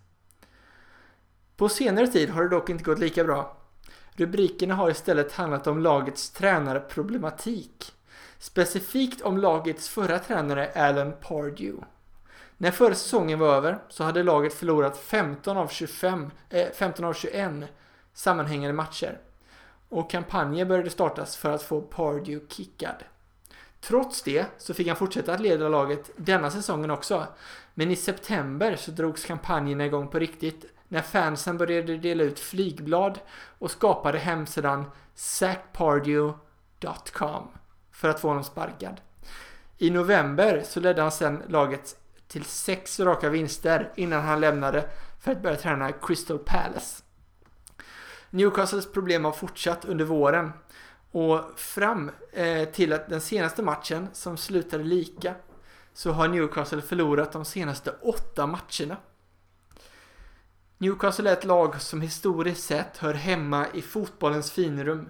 På 1.56 1.68
senare 1.68 2.06
tid 2.06 2.30
har 2.30 2.42
det 2.42 2.48
dock 2.48 2.70
inte 2.70 2.84
gått 2.84 2.98
lika 2.98 3.24
bra. 3.24 3.56
Rubrikerna 4.12 4.74
har 4.74 4.90
istället 4.90 5.32
handlat 5.32 5.66
om 5.66 5.78
lagets 5.78 6.30
tränarproblematik. 6.30 7.92
Specifikt 8.38 9.22
om 9.22 9.38
lagets 9.38 9.88
förra 9.88 10.18
tränare 10.18 10.72
Alan 10.74 11.12
Pardew. 11.20 11.84
När 12.64 12.70
förra 12.70 12.94
säsongen 12.94 13.38
var 13.38 13.54
över 13.54 13.78
så 13.88 14.04
hade 14.04 14.22
laget 14.22 14.54
förlorat 14.54 14.96
15 14.96 15.56
av, 15.56 15.68
25, 15.68 16.30
eh, 16.50 16.66
15 16.74 17.04
av 17.04 17.12
21 17.12 17.68
sammanhängande 18.12 18.72
matcher. 18.72 19.18
Och 19.88 20.10
kampanjer 20.10 20.64
började 20.64 20.90
startas 20.90 21.36
för 21.36 21.50
att 21.50 21.62
få 21.62 21.80
Pardew 21.80 22.46
kickad. 22.48 22.96
Trots 23.80 24.22
det 24.22 24.46
så 24.58 24.74
fick 24.74 24.88
han 24.88 24.96
fortsätta 24.96 25.34
att 25.34 25.40
leda 25.40 25.68
laget 25.68 26.10
denna 26.16 26.50
säsongen 26.50 26.90
också. 26.90 27.26
Men 27.74 27.90
i 27.90 27.96
september 27.96 28.76
så 28.76 28.90
drogs 28.90 29.24
kampanjerna 29.24 29.86
igång 29.86 30.08
på 30.08 30.18
riktigt 30.18 30.64
när 30.88 31.02
fansen 31.02 31.58
började 31.58 31.96
dela 31.96 32.24
ut 32.24 32.40
flygblad 32.40 33.18
och 33.58 33.70
skapade 33.70 34.18
hemsidan 34.18 34.84
sackpardew.com 35.14 37.48
för 37.92 38.08
att 38.08 38.20
få 38.20 38.28
honom 38.28 38.44
sparkad. 38.44 39.00
I 39.78 39.90
november 39.90 40.62
så 40.66 40.80
ledde 40.80 41.02
han 41.02 41.12
sedan 41.12 41.42
lagets 41.48 41.96
till 42.34 42.44
sex 42.44 43.00
raka 43.00 43.28
vinster 43.28 43.92
innan 43.96 44.22
han 44.22 44.40
lämnade 44.40 44.88
för 45.20 45.32
att 45.32 45.42
börja 45.42 45.56
träna 45.56 45.92
Crystal 45.92 46.38
Palace. 46.38 47.02
Newcastles 48.30 48.92
problem 48.92 49.24
har 49.24 49.32
fortsatt 49.32 49.84
under 49.84 50.04
våren 50.04 50.52
och 51.10 51.40
fram 51.56 52.10
eh, 52.32 52.68
till 52.68 52.92
att 52.92 53.08
den 53.08 53.20
senaste 53.20 53.62
matchen 53.62 54.08
som 54.12 54.36
slutade 54.36 54.84
lika 54.84 55.34
så 55.92 56.12
har 56.12 56.28
Newcastle 56.28 56.82
förlorat 56.82 57.32
de 57.32 57.44
senaste 57.44 57.94
åtta 58.02 58.46
matcherna. 58.46 58.96
Newcastle 60.78 61.30
är 61.30 61.32
ett 61.32 61.44
lag 61.44 61.80
som 61.80 62.00
historiskt 62.00 62.64
sett 62.64 62.98
hör 62.98 63.14
hemma 63.14 63.66
i 63.74 63.82
fotbollens 63.82 64.52
finrum. 64.52 65.08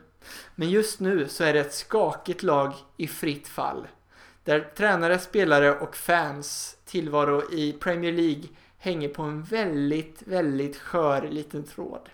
Men 0.55 0.71
just 0.71 1.01
nu 1.01 1.29
så 1.29 1.45
är 1.45 1.53
det 1.53 1.61
ett 1.61 1.75
skakigt 1.75 2.43
lag 2.43 2.75
i 2.97 3.07
fritt 3.07 3.49
fall. 3.49 3.87
Där 4.45 4.61
tränare, 4.77 5.19
spelare 5.19 5.79
och 5.79 5.97
fans 5.97 6.77
tillvaro 6.85 7.53
i 7.53 7.73
Premier 7.73 8.13
League 8.13 8.45
hänger 8.79 9.09
på 9.09 9.23
en 9.23 9.43
väldigt, 9.43 10.23
väldigt 10.23 10.77
skör 10.77 11.29
liten 11.29 11.65
tråd. 11.65 12.09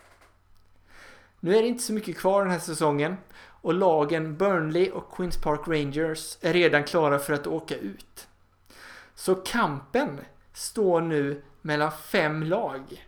Nu 1.41 1.57
är 1.57 1.62
det 1.62 1.69
inte 1.69 1.83
så 1.83 1.93
mycket 1.93 2.19
kvar 2.19 2.43
den 2.43 2.53
här 2.53 2.59
säsongen 2.59 3.17
och 3.62 3.75
lagen 3.75 4.37
Burnley 4.37 4.91
och 4.91 5.17
Queens 5.17 5.37
Park 5.37 5.61
Rangers 5.67 6.39
är 6.41 6.53
redan 6.53 6.85
klara 6.85 7.19
för 7.19 7.33
att 7.33 7.47
åka 7.47 7.77
ut. 7.77 8.29
Så 9.15 9.35
kampen 9.35 10.21
står 10.53 11.00
nu 11.00 11.43
mellan 11.62 11.93
fem 11.93 12.43
lag 12.43 13.07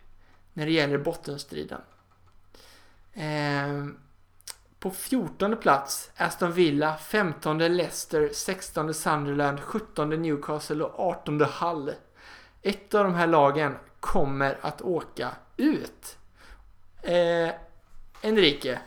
när 0.53 0.65
det 0.65 0.71
gäller 0.71 0.97
bottenstriden. 0.97 1.81
Eh, 3.13 3.85
på 4.83 4.91
14 4.91 5.57
plats 5.57 6.11
Aston 6.17 6.51
Villa, 6.51 6.97
15 6.97 7.57
Leicester, 7.57 8.29
16 8.33 8.93
Sunderland, 8.93 9.59
17 9.59 10.09
Newcastle 10.09 10.83
och 10.83 10.99
18 10.99 11.41
Hull. 11.41 11.93
Ett 12.61 12.93
av 12.93 13.03
de 13.03 13.13
här 13.13 13.27
lagen 13.27 13.75
kommer 13.99 14.57
att 14.61 14.81
åka 14.81 15.29
ut. 15.57 16.17
Eh, 17.01 17.49
Enrique. 18.21 18.79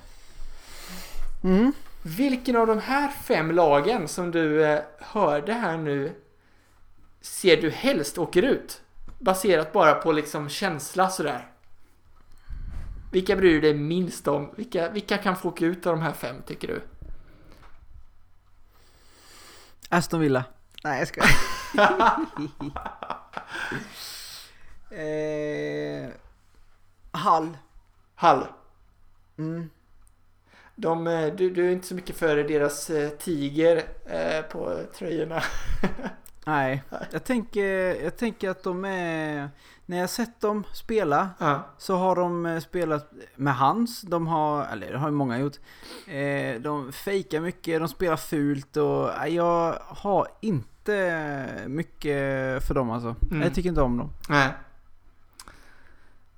Mm. 1.45 1.73
Vilken 2.03 2.57
av 2.57 2.67
de 2.67 2.79
här 2.79 3.09
fem 3.09 3.51
lagen 3.51 4.09
som 4.09 4.31
du 4.31 4.65
eh, 4.65 4.81
hörde 4.99 5.53
här 5.53 5.77
nu 5.77 6.13
ser 7.21 7.57
du 7.57 7.71
helst 7.71 8.19
åker 8.19 8.43
ut? 8.43 8.81
Baserat 9.19 9.73
bara 9.73 9.95
på 9.95 10.13
liksom 10.13 10.49
känsla 10.49 11.11
sådär. 11.11 11.56
Vilka 13.17 13.37
bryr 13.37 13.53
du 13.53 13.61
dig 13.61 13.75
minst 13.75 14.29
om? 14.29 14.55
Vilka, 14.57 14.89
vilka 14.89 15.19
kan 15.19 15.37
få 15.37 15.49
åka 15.49 15.65
ut 15.65 15.87
av 15.87 15.97
de 15.97 16.03
här 16.03 16.13
fem 16.13 16.37
tycker 16.47 16.69
du? 16.69 16.83
Aston 19.89 20.21
Villa. 20.21 20.45
Nej 20.85 20.99
jag 20.99 21.09
ska. 21.09 21.21
eh, 24.97 26.09
Hall. 27.11 27.57
Hall. 28.15 28.47
Mm. 29.39 29.71
De, 30.75 31.07
eh, 31.07 31.35
du, 31.35 31.51
du 31.51 31.69
är 31.69 31.73
inte 31.73 31.87
så 31.87 31.95
mycket 31.95 32.17
för 32.17 32.37
deras 32.37 32.91
eh, 32.91 33.11
tiger 33.11 33.85
eh, 34.07 34.43
på 34.43 34.83
tröjorna. 34.95 35.43
Nej, 36.47 36.83
jag 37.11 37.25
tänker, 37.25 38.03
jag 38.05 38.17
tänker 38.17 38.51
att 38.51 38.63
de 38.63 38.85
är... 38.85 39.51
När 39.89 39.99
jag 39.99 40.11
sett 40.11 40.41
dem 40.41 40.65
spela 40.73 41.31
ja. 41.39 41.63
så 41.79 41.97
har 41.97 42.17
de 42.17 42.47
eh, 42.47 42.61
spelat 42.61 43.13
med 43.37 43.57
hans. 43.57 44.01
De 44.01 44.27
har, 44.27 44.65
eller 44.65 44.93
det 44.93 44.99
har 44.99 45.09
ju 45.09 45.15
många 45.15 45.39
gjort. 45.39 45.57
Eh, 46.07 46.61
de 46.61 46.93
fejkar 46.93 47.41
mycket, 47.41 47.81
de 47.81 47.89
spelar 47.89 48.17
fult 48.17 48.77
och 48.77 49.13
eh, 49.13 49.35
jag 49.35 49.79
har 49.81 50.29
inte 50.41 51.65
mycket 51.67 52.17
för 52.67 52.75
dem 52.75 52.91
alltså. 52.91 53.17
Mm. 53.31 53.43
Jag 53.43 53.55
tycker 53.55 53.69
inte 53.69 53.83
om 53.83 53.97
dem. 53.97 54.13
Nej. 54.29 54.53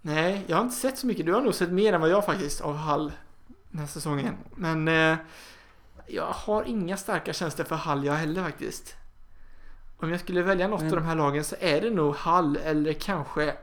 Nej, 0.01 0.45
jag 0.47 0.57
har 0.57 0.65
inte 0.65 0.77
sett 0.77 0.99
så 0.99 1.07
mycket. 1.07 1.27
Du 1.27 1.33
har 1.33 1.41
nog 1.41 1.55
sett 1.55 1.71
mer 1.71 1.93
än 1.93 2.01
vad 2.01 2.11
jag 2.11 2.25
faktiskt 2.25 2.61
av 2.61 2.77
Hall 2.77 3.13
den 3.71 3.81
här 3.81 3.87
säsongen. 3.87 4.37
Men 4.55 4.89
eh, 4.89 5.17
jag 6.07 6.27
har 6.27 6.65
inga 6.65 6.97
starka 6.97 7.33
känslor 7.33 7.65
för 7.65 7.77
Hall 7.77 8.05
jag 8.05 8.15
heller 8.15 8.45
faktiskt. 8.45 8.97
Om 10.01 10.11
jag 10.11 10.21
skulle 10.21 10.43
välja 10.43 10.69
något 10.69 10.81
Mm. 10.81 10.93
av 10.93 10.99
de 11.01 11.07
här 11.07 11.15
lagen 11.15 11.45
så 11.45 11.57
är 11.61 11.81
det 11.81 11.91
nog 11.91 12.15
Hall 12.17 12.57
eller 12.57 12.93
kanske 12.93 13.57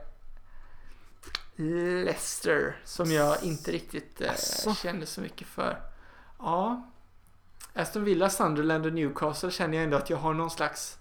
Leicester 1.56 2.76
som 2.84 3.10
jag 3.12 3.42
inte 3.42 3.72
riktigt 3.72 4.20
eh, 4.20 4.30
Asså. 4.30 4.74
känner 4.74 5.06
så 5.06 5.20
mycket 5.20 5.46
för. 5.46 5.80
Ja. 6.38 6.82
Aston 7.74 8.04
Villa, 8.04 8.30
Sunderland 8.30 8.86
och 8.86 8.92
Newcastle 8.92 9.50
känner 9.50 9.74
jag 9.76 9.84
ändå 9.84 9.96
att 9.96 10.10
jag 10.10 10.16
har 10.16 10.34
någon 10.34 10.50
slags 10.50 10.98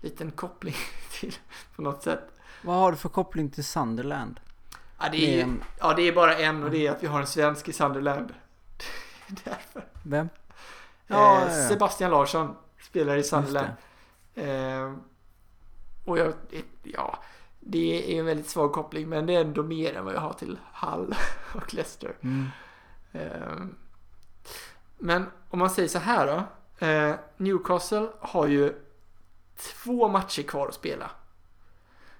liten 0.00 0.30
koppling 0.30 0.74
till 1.20 1.34
på 1.76 1.82
något 1.82 2.02
sätt. 2.02 2.28
Vad 2.62 2.76
har 2.76 2.90
du 2.90 2.96
för 2.98 3.08
koppling 3.08 3.50
till 3.50 3.64
Sunderland? 3.64 4.40
Ja 4.98 5.08
det, 5.12 5.40
är, 5.40 5.46
Med- 5.46 5.56
ja, 5.80 5.94
det 5.94 6.02
är 6.02 6.12
bara 6.12 6.36
en 6.36 6.62
och 6.64 6.70
det 6.70 6.86
är 6.86 6.90
att 6.90 7.02
vi 7.02 7.06
har 7.06 7.20
en 7.20 7.26
svensk 7.26 7.68
i 7.68 7.72
Sunderland. 7.72 8.34
Därför. 9.26 9.84
Vem? 10.02 10.26
eh, 10.26 10.30
Ja, 11.06 11.42
ja. 11.50 11.68
Sebastian 11.68 12.10
Larsson 12.10 12.56
spelar 12.82 13.16
i 13.16 13.22
Sunderland. 13.22 13.68
Eh, 14.34 14.94
och 16.04 16.18
jag, 16.18 16.34
ja, 16.82 17.18
det 17.60 18.14
är 18.14 18.20
en 18.20 18.26
väldigt 18.26 18.48
svag 18.48 18.72
koppling 18.72 19.08
men 19.08 19.26
det 19.26 19.34
är 19.34 19.40
ändå 19.40 19.62
mer 19.62 19.94
än 19.94 20.04
vad 20.04 20.14
jag 20.14 20.20
har 20.20 20.32
till 20.32 20.58
Hull 20.72 21.14
och 21.54 21.74
Leicester. 21.74 22.16
Mm. 22.20 22.46
Eh, 23.12 23.66
men 24.98 25.26
om 25.50 25.58
man 25.58 25.70
säger 25.70 25.88
så 25.88 25.98
här 25.98 26.26
då. 26.26 26.42
Eh, 26.86 27.14
Newcastle 27.36 28.08
har 28.20 28.46
ju 28.46 28.74
två 29.56 30.08
matcher 30.08 30.42
kvar 30.42 30.68
att 30.68 30.74
spela. 30.74 31.10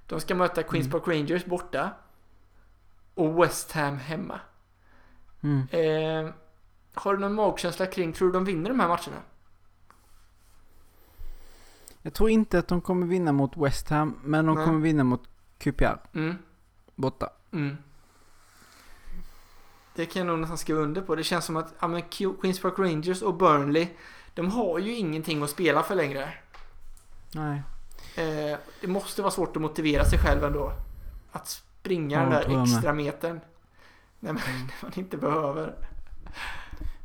De 0.07 0.21
ska 0.21 0.35
möta 0.35 0.63
Queens 0.63 0.87
Mm. 0.87 1.01
Park 1.01 1.09
Rangers 1.09 1.45
borta. 1.45 1.91
Och 3.15 3.43
West 3.43 3.73
Ham 3.73 3.99
hemma. 3.99 4.41
Mm. 5.43 5.69
Eh, 5.71 6.33
har 6.95 7.15
du 7.15 7.21
någon 7.21 7.35
magkänsla 7.35 7.87
kring, 7.87 8.13
tror 8.13 8.29
du 8.29 8.33
de 8.33 8.45
vinner 8.45 8.71
de 8.71 8.81
här 8.81 8.89
matcherna? 8.89 9.23
Jag 12.03 12.15
tror 12.15 12.31
inte 12.31 12.59
att 12.59 12.69
de 12.69 12.81
kommer 12.81 13.07
vinna 13.07 13.33
mot 13.33 13.57
West 13.57 13.89
Ham, 13.89 14.19
men 14.25 14.47
de 14.47 14.57
Nej. 14.57 14.65
kommer 14.65 14.81
vinna 14.81 15.05
mot 15.05 15.23
QPR 15.59 15.99
Mm. 16.15 16.37
borta. 16.95 17.31
Mm. 17.53 17.77
Det 19.95 20.07
kan 20.07 20.21
jag 20.21 20.27
nog 20.27 20.39
nästan 20.39 20.59
skriva 20.59 20.81
under 20.81 21.01
på. 21.03 21.15
Det 21.15 21.25
känns 21.25 21.45
som 21.45 21.57
att 21.57 21.75
ja, 21.81 21.89
men 21.89 22.03
Queens 22.41 22.61
Park 22.61 22.79
Rangers 22.79 23.23
och 23.23 23.35
Burnley, 23.35 23.89
de 24.35 24.51
har 24.51 24.79
ju 24.79 24.95
ingenting 24.97 25.43
att 25.43 25.51
spela 25.51 25.83
för 25.83 25.95
längre. 25.95 26.29
Nej. 27.35 27.63
Eh, 28.17 28.59
det 28.81 28.87
måste 28.87 29.23
vara 29.23 29.31
svårt 29.33 29.57
att 29.57 29.63
motivera 29.63 30.05
sig 30.05 30.19
själv 30.19 30.45
ändå. 30.45 30.73
Att 31.33 31.49
springa 31.49 32.17
Ja, 32.17 32.23
den 32.23 32.31
där 32.57 32.63
extra 32.63 32.93
metern. 32.93 33.41
När 34.21 34.33
man, 34.33 34.43
när 34.59 34.75
man 34.83 34.93
inte 34.95 35.17
behöver. 35.17 35.75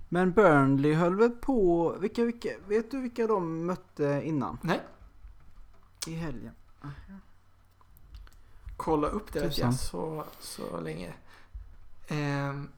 Men 0.10 0.32
Burnley 0.32 0.94
höll 0.94 1.16
väl 1.16 1.30
på... 1.30 1.92
Vilka, 2.00 2.24
vilka, 2.24 2.50
vet 2.68 2.92
du 2.92 3.02
vilka 3.02 3.28
de 3.28 3.66
mötte 3.66 4.22
innan? 4.24 4.58
Nej, 4.62 4.82
I 6.08 6.14
helgen. 6.16 6.54
kolla 8.78 9.08
upp 9.08 9.34
det 9.34 9.40
vet 9.40 9.58
jag 9.58 9.74
så, 9.74 10.24
så 10.40 10.80
länge. 10.80 11.14
Ehm, 12.08 12.70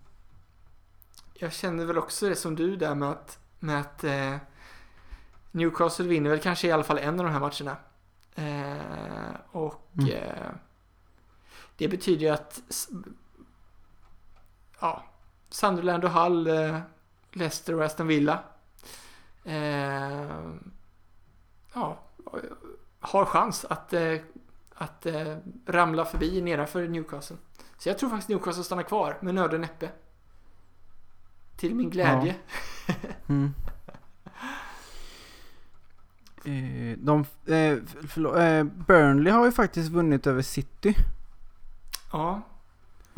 jag 1.34 1.54
känner 1.54 1.86
väl 1.86 1.98
också 1.98 2.30
det 2.30 2.36
som 2.36 2.56
du 2.56 2.76
där 2.76 2.96
med 2.96 3.10
att, 3.10 3.40
med 3.60 3.80
att 3.82 4.04
eh, 4.04 4.36
Newcastle 5.52 6.08
vinner 6.08 6.30
väl 6.30 6.40
kanske 6.40 6.68
i 6.68 6.72
alla 6.72 6.84
fall 6.84 6.98
en 6.98 7.20
av 7.20 7.26
de 7.26 7.32
här 7.32 7.40
matcherna. 7.40 7.78
Eh, 8.36 9.36
och 9.52 9.86
Mm. 9.94 10.10
eh, 10.10 10.52
det 11.78 11.88
betyder 11.88 12.22
ju 12.22 12.30
att 12.30 12.62
ja, 14.80 15.04
Sunderland 15.50 16.06
och 16.06 16.12
Hull, 16.12 16.48
eh, 16.48 16.80
Leicester 17.32 17.76
och 17.76 17.86
Aston 17.86 18.08
Villa. 18.08 18.44
Eh, 19.44 20.54
ja, 21.74 22.00
har 23.00 23.26
chans 23.26 23.66
att, 23.66 23.94
eh, 23.94 24.16
att 24.74 25.06
eh, 25.06 25.38
ramla 25.66 26.06
förbi 26.06 26.42
nedanför 26.42 26.88
Newcastle. 26.88 27.38
Så 27.78 27.90
jag 27.90 27.98
tror 27.98 28.10
faktiskt 28.10 28.30
Newcastle 28.30 28.64
stannar 28.64 28.84
kvar 28.84 29.18
med 29.22 29.36
nöd 29.36 29.54
och 29.54 29.60
näppe. 29.60 29.90
Till 31.56 31.76
min 31.76 31.90
glädje. 31.90 32.36
Mm. 33.28 33.54
Eh, 36.46 36.98
de, 36.98 37.20
eh, 37.46 37.78
förlåt, 38.08 38.38
eh, 38.38 38.64
Burnley 38.64 39.34
har 39.34 39.46
ju 39.46 39.52
faktiskt 39.52 39.90
vunnit 39.90 40.28
över 40.28 40.42
City. 40.42 40.96
Ja. 42.12 42.42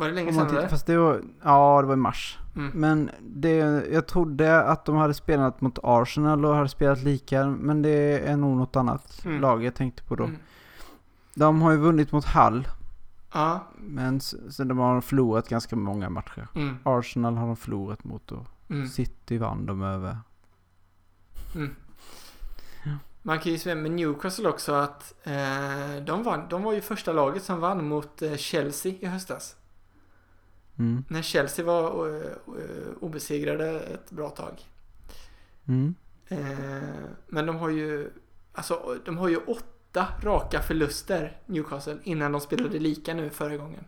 Var 0.02 0.08
det 0.08 0.14
länge 0.14 0.32
sedan 0.32 0.46
eller? 0.48 0.68
Fast 0.68 0.86
det 0.86 0.96
var, 0.96 1.20
ja 1.42 1.80
det 1.80 1.86
var 1.86 1.94
i 1.94 1.96
mars. 1.96 2.38
Mm. 2.56 2.70
Men 2.74 3.10
det, 3.20 3.56
jag 3.92 4.06
trodde 4.06 4.62
att 4.62 4.84
de 4.84 4.96
hade 4.96 5.14
spelat 5.14 5.60
mot 5.60 5.78
Arsenal 5.82 6.44
och 6.44 6.54
hade 6.54 6.68
spelat 6.68 7.02
lika. 7.02 7.46
Men 7.46 7.82
det 7.82 8.18
är 8.28 8.36
nog 8.36 8.56
något 8.56 8.76
annat 8.76 9.22
Mm. 9.24 9.40
lag 9.40 9.64
jag 9.64 9.74
tänkte 9.74 10.02
på 10.02 10.16
då. 10.16 10.24
Mm. 10.24 10.36
De 11.34 11.62
har 11.62 11.70
ju 11.70 11.76
vunnit 11.76 12.12
mot 12.12 12.24
Hull. 12.24 12.68
Ja. 13.32 13.60
Men 13.78 14.20
sen 14.20 14.68
de 14.68 14.78
har 14.78 15.00
förlorat 15.00 15.48
ganska 15.48 15.76
många 15.76 16.10
matcher. 16.10 16.48
Mm. 16.54 16.76
Arsenal 16.82 17.36
har 17.36 17.46
de 17.46 17.56
förlorat 17.56 18.04
mot 18.04 18.32
och 18.32 18.46
Mm. 18.70 18.88
City 18.88 19.38
vann 19.38 19.66
de 19.66 19.82
över. 19.82 20.18
Mm. 21.54 21.74
Man 23.22 23.38
kan 23.38 23.52
ju 23.52 23.58
säga 23.58 23.74
med 23.74 23.90
Newcastle 23.90 24.48
också 24.48 24.72
att 24.72 25.14
eh, 25.24 26.04
de, 26.06 26.22
vann, 26.22 26.48
de 26.50 26.62
var 26.62 26.72
ju 26.72 26.80
första 26.80 27.12
laget 27.12 27.42
som 27.42 27.60
vann 27.60 27.88
mot 27.88 28.22
eh, 28.22 28.34
Chelsea 28.36 28.92
i 29.00 29.06
höstas. 29.06 29.56
Mm. 30.78 31.04
När 31.08 31.22
Chelsea 31.22 31.64
var 31.64 32.08
eh, 32.08 32.26
eh, 32.26 32.92
obesegrade 33.00 33.80
ett 33.80 34.10
bra 34.10 34.30
tag. 34.30 34.60
Mm. 35.68 35.94
Eh, 36.28 36.38
men 37.26 37.46
de 37.46 37.56
har 37.56 37.68
ju 37.68 38.10
alltså 38.52 38.98
de 39.04 39.18
har 39.18 39.28
ju 39.28 39.36
åtta 39.36 40.08
raka 40.22 40.62
förluster 40.62 41.36
Newcastle 41.46 41.98
innan 42.02 42.32
de 42.32 42.40
spelade 42.40 42.78
lika 42.78 43.14
nu 43.14 43.30
förra 43.30 43.56
gången. 43.56 43.84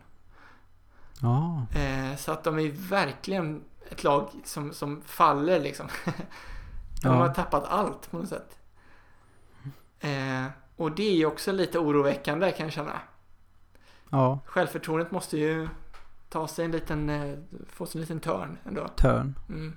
Ja. 1.21 1.65
Eh, 1.79 2.17
så 2.17 2.31
att 2.31 2.43
de 2.43 2.59
är 2.59 2.71
verkligen 2.89 3.63
ett 3.89 4.03
lag 4.03 4.29
som, 4.43 4.73
som 4.73 5.01
faller 5.01 5.59
liksom. 5.59 5.87
de 7.03 7.07
har 7.07 7.33
tappat 7.33 7.63
allt 7.67 8.11
på 8.11 8.17
något 8.17 8.29
sätt. 8.29 8.57
Och 10.75 10.91
det 10.91 11.03
är 11.03 11.15
ju 11.15 11.25
också 11.25 11.51
lite 11.51 11.79
oroväckande 11.79 12.51
kan 12.51 12.65
jag 12.65 12.73
känna. 12.73 12.99
Ja. 14.09 14.39
Självförtroendet 14.45 15.11
måste 15.11 15.37
ju 15.37 15.67
ta 16.29 16.47
sig 16.47 16.65
en 16.65 16.71
liten, 16.71 17.09
eh, 17.09 17.37
få 17.69 17.85
sig 17.85 17.99
en 17.99 18.01
liten 18.01 18.19
törn 18.19 18.57
ändå. 18.65 18.87
Turn. 18.87 19.35
Mm. 19.49 19.75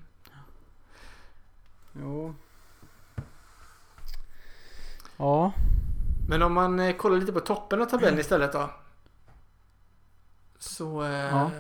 Jo. 1.93 2.35
Ja. 5.17 5.53
Men 6.29 6.43
om 6.43 6.53
man 6.55 6.81
eh, 6.81 6.97
kollar 6.97 7.17
lite 7.17 7.33
på 7.33 7.41
toppen 7.41 7.83
av 7.83 7.87
tabellen 7.87 8.19
istället 8.19 8.53
då. 8.53 8.71
Så 10.59 11.03
eh, 11.05 11.11
Ja. 11.11 11.51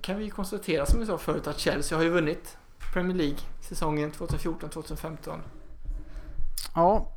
kan 0.00 0.18
vi 0.18 0.30
konstatera 0.30 0.86
som 0.86 1.00
vi 1.00 1.06
sa 1.06 1.18
förut 1.18 1.46
att 1.46 1.58
Chelsea 1.58 1.98
har 1.98 2.02
ju 2.02 2.10
vunnit 2.10 2.56
Premier 2.92 3.16
League 3.16 3.38
säsongen 3.60 4.12
2014-2015. 4.12 5.40
Ja. 6.74 7.12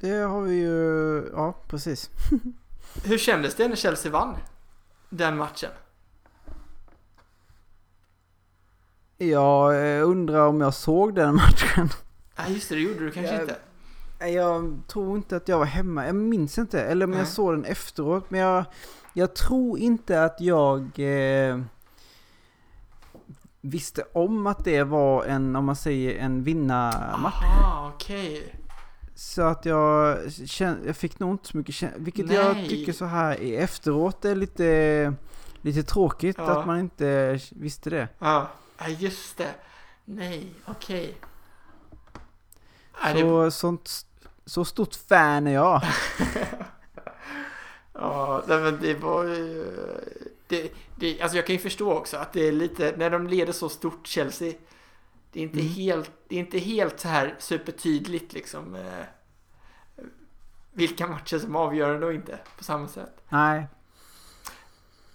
Det 0.00 0.10
har 0.18 0.40
vi 0.40 0.54
ju. 0.54 1.30
Ja, 1.32 1.54
precis. 1.68 2.10
Hur 3.04 3.18
kändes 3.18 3.54
det 3.54 3.68
när 3.68 3.76
Chelsea 3.76 4.12
vann 4.12 4.36
den 5.08 5.36
matchen? 5.36 5.70
Jag 9.18 9.96
eh, 9.98 10.08
undrar 10.08 10.46
om 10.46 10.60
jag 10.60 10.74
såg 10.74 11.14
den 11.14 11.34
matchen. 11.34 11.88
Nej 12.38 12.52
just 12.52 12.68
det, 12.68 12.74
det 12.74 12.80
gjorde 12.80 12.98
du 13.04 13.10
kanske 13.10 13.32
Jag- 13.34 13.42
inte. 13.42 13.56
Jag 14.32 14.80
tror 14.88 15.16
inte 15.16 15.36
att 15.36 15.48
jag 15.48 15.58
var 15.58 15.64
hemma. 15.64 16.06
Jag 16.06 16.14
minns 16.14 16.58
inte. 16.58 16.82
Eller 16.82 17.04
om 17.04 17.10
Nej. 17.10 17.18
jag 17.20 17.28
såg 17.28 17.52
den 17.54 17.64
efteråt. 17.64 18.30
Men 18.30 18.40
jag, 18.40 18.64
jag 19.12 19.34
tror 19.34 19.78
inte 19.78 20.24
att 20.24 20.40
jag 20.40 20.98
eh, 20.98 21.60
visste 23.60 24.02
om 24.12 24.46
att 24.46 24.64
det 24.64 24.82
var 24.82 25.24
en, 25.24 25.56
om 25.56 25.64
man 25.64 25.76
säger 25.76 26.18
en 26.18 26.44
vinnarmatch. 26.44 27.42
Aha, 27.44 27.92
okej. 27.94 28.54
Så 29.14 29.42
att 29.42 29.64
jag, 29.64 30.18
jag 30.86 30.96
fick 30.96 31.18
nog 31.18 31.30
inte 31.34 31.48
så 31.48 31.56
mycket 31.56 31.74
känsla. 31.74 31.98
Vilket 32.00 32.32
jag 32.32 32.56
Nej. 32.56 32.68
tycker 32.68 32.92
så 32.92 33.04
här 33.04 33.40
i 33.40 33.56
efteråt 33.56 34.24
är 34.24 34.34
lite, 34.34 35.12
lite 35.62 35.82
tråkigt 35.82 36.36
Ja. 36.38 36.60
att 36.60 36.66
man 36.66 36.80
inte 36.80 37.38
visste 37.50 37.90
det. 37.90 38.08
Ja, 38.18 38.48
ja, 38.78 38.88
just 38.88 39.36
det. 39.36 39.54
Nej, 40.04 40.54
okej. 40.64 41.16
Det- 43.12 43.20
Så, 43.20 43.50
sånt, 43.50 43.90
så 44.44 44.64
stort 44.64 44.94
fan 44.94 45.46
är 45.46 45.54
jag. 45.54 45.82
Ja, 47.92 48.42
nej, 48.48 48.58
men 48.60 48.78
det 48.80 48.94
var 48.94 49.24
ju... 49.24 49.64
Det, 50.48 50.72
det, 50.96 51.20
alltså 51.22 51.36
jag 51.36 51.46
kan 51.46 51.54
ju 51.56 51.60
förstå 51.62 51.92
också 51.92 52.16
att 52.16 52.32
det 52.32 52.48
är 52.48 52.52
lite, 52.52 52.94
när 52.96 53.10
de 53.10 53.26
leder 53.26 53.52
så 53.52 53.68
stort 53.68 54.06
Chelsea. 54.06 54.52
Det 55.32 55.38
är 55.40 55.42
inte, 55.42 55.58
Mm. 55.60 55.72
helt, 55.72 56.10
det 56.28 56.34
är 56.36 56.40
inte 56.40 56.58
helt 56.58 57.00
så 57.00 57.08
här 57.08 57.34
supertydligt 57.38 58.32
liksom. 58.32 58.74
Eh, 58.74 59.04
vilka 60.72 61.06
matcher 61.06 61.38
som 61.38 61.56
avgör 61.56 62.02
och 62.04 62.12
inte 62.14 62.38
på 62.58 62.64
samma 62.64 62.88
sätt. 62.88 63.20
Nej. 63.28 63.66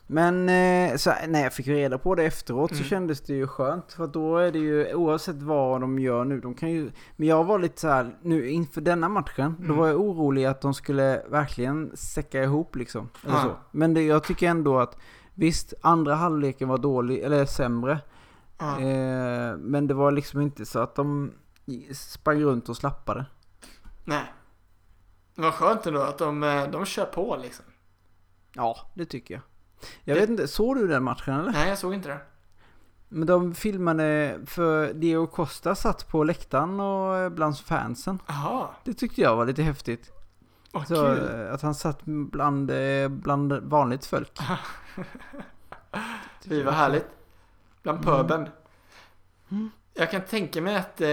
Men 0.07 0.49
eh, 0.49 0.95
så, 0.97 1.13
när 1.27 1.43
jag 1.43 1.53
fick 1.53 1.67
reda 1.67 1.97
på 1.97 2.15
det 2.15 2.23
efteråt 2.23 2.69
så 2.71 2.75
Mm. 2.75 2.87
kändes 2.87 3.21
det 3.21 3.33
ju 3.33 3.47
skönt. 3.47 3.93
För 3.93 4.07
då 4.07 4.37
är 4.37 4.51
det 4.51 4.59
ju 4.59 4.93
oavsett 4.93 5.35
vad 5.41 5.81
de 5.81 5.99
gör 5.99 6.25
nu. 6.25 6.39
De 6.39 6.53
kan 6.55 6.71
ju, 6.71 6.91
men 7.15 7.27
jag 7.27 7.43
var 7.43 7.59
lite 7.59 7.81
så 7.81 7.87
här 7.87 8.17
nu 8.21 8.49
inför 8.49 8.81
denna 8.81 9.09
matchen. 9.09 9.55
Då 9.59 9.63
Mm. 9.65 9.77
var 9.77 9.87
jag 9.87 9.99
orolig 9.99 10.45
att 10.45 10.61
de 10.61 10.73
skulle 10.73 11.23
verkligen 11.29 11.91
säcka 11.97 12.43
ihop 12.43 12.75
liksom. 12.75 13.09
Eller 13.23 13.35
Ja. 13.35 13.41
så. 13.43 13.55
Men 13.71 13.93
det, 13.93 14.01
jag 14.01 14.23
tycker 14.23 14.47
ändå 14.49 14.79
att 14.79 14.97
visst, 15.33 15.73
andra 15.81 16.15
halvleken 16.15 16.67
var 16.69 16.77
dålig, 16.77 17.19
eller 17.19 17.45
sämre. 17.45 17.99
Ja. 18.59 18.79
Eh, 18.79 19.57
men 19.57 19.87
det 19.87 19.93
var 19.93 20.11
liksom 20.11 20.41
inte 20.41 20.65
så 20.65 20.79
att 20.79 20.95
de 20.95 21.31
sprang 21.93 22.41
runt 22.41 22.69
och 22.69 22.77
slappade. 22.77 23.25
Nej. 24.05 24.33
Det 25.35 25.41
var 25.41 25.51
skönt 25.51 25.85
ändå 25.85 26.01
att 26.01 26.17
de, 26.17 26.43
eh, 26.43 26.67
de 26.71 26.85
kör 26.85 27.05
på 27.05 27.39
liksom. 27.41 27.65
Ja, 28.55 28.75
det 28.95 29.05
tycker 29.05 29.33
jag. 29.33 29.43
Jag 30.03 30.15
Det- 30.17 30.21
vet 30.21 30.29
inte, 30.29 30.47
såg 30.47 30.75
du 30.77 30.87
den 30.87 31.03
matchen 31.03 31.39
eller? 31.39 31.51
Nej, 31.51 31.69
jag 31.69 31.77
såg 31.77 31.93
inte 31.93 32.09
det. 32.09 32.19
Men 33.09 33.27
de 33.27 33.55
filmade, 33.55 34.39
för 34.45 34.93
Diego 34.93 35.27
Costa 35.27 35.75
satt 35.75 36.07
på 36.07 36.23
läktaren 36.23 36.79
och 36.79 37.31
bland 37.31 37.59
fansen. 37.59 38.19
Jaha, 38.27 38.67
Det 38.83 38.93
tyckte 38.93 39.21
jag 39.21 39.35
var 39.35 39.45
lite 39.45 39.63
häftigt. 39.63 40.11
vad 40.71 40.87
Så, 40.87 40.95
kul. 40.95 41.29
eh, 41.47 41.53
att 41.53 41.61
han 41.61 41.75
satt 41.75 41.99
bland, 42.05 42.71
eh, 42.71 43.07
bland 43.09 43.53
vanligt 43.53 44.05
folk. 44.05 44.39
Fy 46.47 46.63
vad 46.63 46.73
härligt. 46.73 47.07
Bland 47.83 48.05
Mm. 48.07 48.17
puben. 48.17 48.49
Mm. 49.51 49.69
Jag 49.93 50.11
kan 50.11 50.21
tänka 50.21 50.61
mig 50.61 50.75
att 50.75 51.01
eh, 51.01 51.09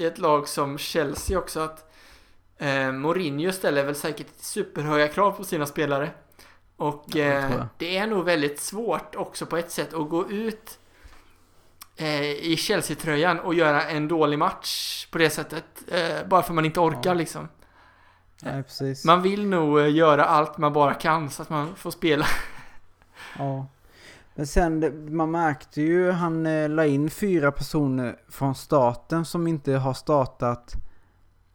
i 0.00 0.04
ett 0.04 0.18
lag 0.18 0.48
som 0.48 0.78
Chelsea 0.78 1.38
också 1.38 1.60
att 1.60 1.92
eh, 2.56 2.92
Mourinho 2.92 3.52
ställer 3.52 3.84
väl 3.84 3.94
säkert 3.94 4.26
superhöga 4.36 5.08
krav 5.08 5.30
på 5.30 5.44
sina 5.44 5.66
spelare. 5.66 6.10
Och 6.76 7.04
Ja, 7.06 7.24
det 7.24 7.32
eh, 7.32 7.64
det 7.78 7.96
är 7.96 8.06
nog 8.06 8.24
väldigt 8.24 8.60
svårt 8.60 9.14
också 9.16 9.46
på 9.46 9.56
ett 9.56 9.70
sätt 9.70 9.94
att 9.94 10.08
gå 10.08 10.30
ut 10.30 10.78
eh, 11.96 12.22
i 12.22 12.56
Chelsea-tröjan 12.56 13.40
och 13.40 13.54
göra 13.54 13.82
en 13.82 14.08
dålig 14.08 14.38
match 14.38 15.06
på 15.10 15.18
det 15.18 15.30
sättet. 15.30 15.64
Eh, 15.88 16.26
bara 16.28 16.42
för 16.42 16.54
man 16.54 16.64
inte 16.64 16.80
orkar 16.80 17.10
Ja. 17.10 17.14
liksom. 17.14 17.48
Nej. 18.42 18.64
Man 19.06 19.22
vill 19.22 19.46
nog 19.46 19.88
göra 19.88 20.24
allt 20.24 20.58
man 20.58 20.72
bara 20.72 20.94
kan 20.94 21.30
så 21.30 21.42
att 21.42 21.50
man 21.50 21.76
får 21.76 21.90
spela. 21.90 22.26
Ja. 23.38 23.66
Men 24.34 24.46
sen, 24.46 25.06
man 25.16 25.30
märkte 25.30 25.80
ju, 25.82 26.10
han 26.10 26.46
eh, 26.46 26.68
la 26.68 26.86
in 26.86 27.10
fyra 27.10 27.52
personer 27.52 28.16
från 28.28 28.54
starten 28.54 29.24
som 29.24 29.46
inte 29.46 29.72
har 29.72 29.94
startat. 29.94 30.74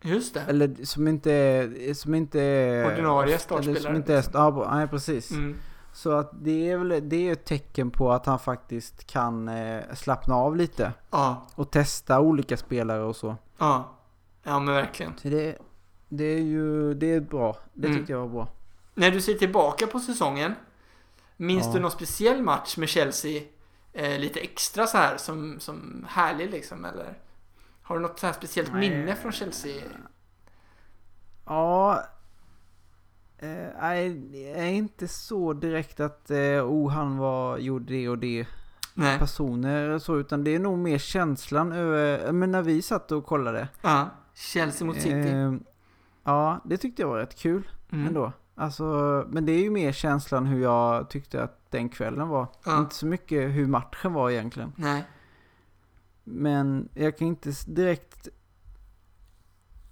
Just 0.02 0.34
det. 0.34 0.42
Eller 0.42 0.86
som 0.86 1.08
inte 1.08 1.32
är, 1.32 1.94
som 1.94 2.16
inte 2.16 2.42
är... 2.42 2.88
Ordinarie 2.94 3.28
Eller 3.30 3.38
startspelare. 3.38 3.82
som 3.84 3.96
inte 3.96 4.14
är, 4.16 4.26
ja, 4.34 4.70
nej 4.76 4.88
precis. 4.88 5.32
Mm. 5.32 5.56
Så 5.94 6.12
att 6.12 6.32
det 6.44 6.70
är 6.70 6.78
väl, 6.78 7.10
det 7.10 7.16
är 7.28 7.32
ett 7.34 7.46
tecken 7.46 7.92
på 7.92 8.12
att 8.12 8.26
han 8.26 8.40
faktiskt 8.40 9.08
kan 9.08 9.48
eh, 9.48 9.84
slappna 9.96 10.36
av 10.36 10.56
lite. 10.56 10.92
Ja, 11.12 11.48
Och 11.56 11.72
testa 11.72 12.20
olika 12.20 12.58
spelare 12.58 13.04
och 13.04 13.16
så. 13.16 13.36
ja. 13.58 13.96
Ja 14.44 14.60
men 14.60 14.74
verkligen. 14.74 15.14
Så 15.18 15.28
det, 15.28 15.58
det 16.10 16.24
är 16.24 16.40
ju, 16.42 16.94
det 16.94 17.14
är 17.14 17.20
bra. 17.20 17.58
Det 17.74 17.88
Mm. 17.88 17.98
tyckte 18.00 18.12
jag 18.14 18.20
var 18.20 18.28
bra. 18.28 18.48
När 18.96 19.12
du 19.12 19.22
ser 19.22 19.34
tillbaka 19.34 19.88
på 19.88 20.00
säsongen, 20.00 20.54
minns 21.38 21.66
Ja. 21.66 21.72
du 21.74 21.80
någon 21.80 21.92
speciell 21.92 22.42
match 22.44 22.78
med 22.78 22.90
Chelsea 22.90 23.42
eh, 23.94 24.20
lite 24.20 24.40
extra 24.40 24.88
så 24.88 24.98
här 24.98 25.18
som, 25.18 25.60
som 25.60 26.06
härlig 26.10 26.52
liksom 26.52 26.86
eller? 26.86 27.18
Har 27.90 27.96
du 27.96 28.02
något 28.02 28.20
så 28.20 28.26
här 28.26 28.34
speciellt 28.34 28.74
Nej. 28.74 28.90
minne 28.90 29.16
från 29.16 29.32
Chelsea? 29.32 29.82
Ja. 31.46 32.04
Eh, 33.38 33.68
nej, 33.82 34.10
det 34.14 34.52
är 34.60 34.66
inte 34.68 35.08
så 35.08 35.54
direkt 35.54 36.00
att 36.00 36.32
eh, 36.32 36.38
oh, 36.66 36.90
han 36.92 37.18
var, 37.18 37.58
gjorde 37.58 37.94
det 37.94 38.10
och 38.10 38.18
det 38.18 38.48
Nej. 38.94 39.20
personer 39.20 39.90
och 39.90 40.02
så. 40.02 40.18
Utan 40.18 40.44
det 40.44 40.56
är 40.56 40.60
nog 40.60 40.78
mer 40.78 40.98
känslan 40.98 41.72
över, 41.72 42.32
men 42.32 42.52
när 42.52 42.62
vi 42.62 42.82
satt 42.82 43.12
och 43.12 43.26
kollade. 43.26 43.68
Ja. 43.82 44.10
Chelsea 44.34 44.88
mot 44.88 44.96
City. 45.02 45.30
Eh, 45.30 45.54
Ja, 46.24 46.60
det 46.66 46.78
tyckte 46.78 47.02
jag 47.02 47.10
var 47.10 47.18
rätt 47.18 47.36
kul 47.40 47.68
Mm. 47.92 48.08
ändå. 48.08 48.32
Alltså, 48.56 48.84
men 49.30 49.46
det 49.46 49.52
är 49.52 49.62
ju 49.62 49.70
mer 49.70 49.92
känslan 49.92 50.46
hur 50.46 50.62
jag 50.64 51.10
tyckte 51.10 51.44
att 51.44 51.72
den 51.72 51.90
kvällen 51.90 52.28
var. 52.28 52.48
Ja. 52.66 52.78
Inte 52.80 52.96
så 52.96 53.06
mycket 53.06 53.52
hur 53.52 53.68
matchen 53.68 54.14
var 54.14 54.30
egentligen. 54.30 54.74
Nej. 54.76 55.04
Men 56.32 56.90
jag 56.94 57.18
kan 57.18 57.28
inte 57.28 57.52
direkt 57.68 58.28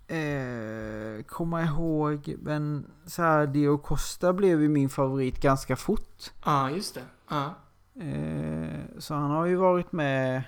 eh, 0.08 1.24
komma 1.28 1.64
ihåg, 1.64 2.36
men 2.40 2.92
så 3.06 3.22
här, 3.22 3.48
Dio 3.48 3.78
Costa 3.78 4.34
blev 4.34 4.62
ju 4.62 4.70
min 4.70 4.90
favorit 4.90 5.42
ganska 5.42 5.76
fort. 5.76 6.32
Ja, 6.46 6.70
just 6.70 6.96
det. 6.96 7.04
Ja. 7.30 7.54
Eh, 8.04 8.80
så 8.98 9.14
han 9.14 9.32
har 9.32 9.46
ju 9.46 9.56
varit 9.56 9.92
med 9.92 10.44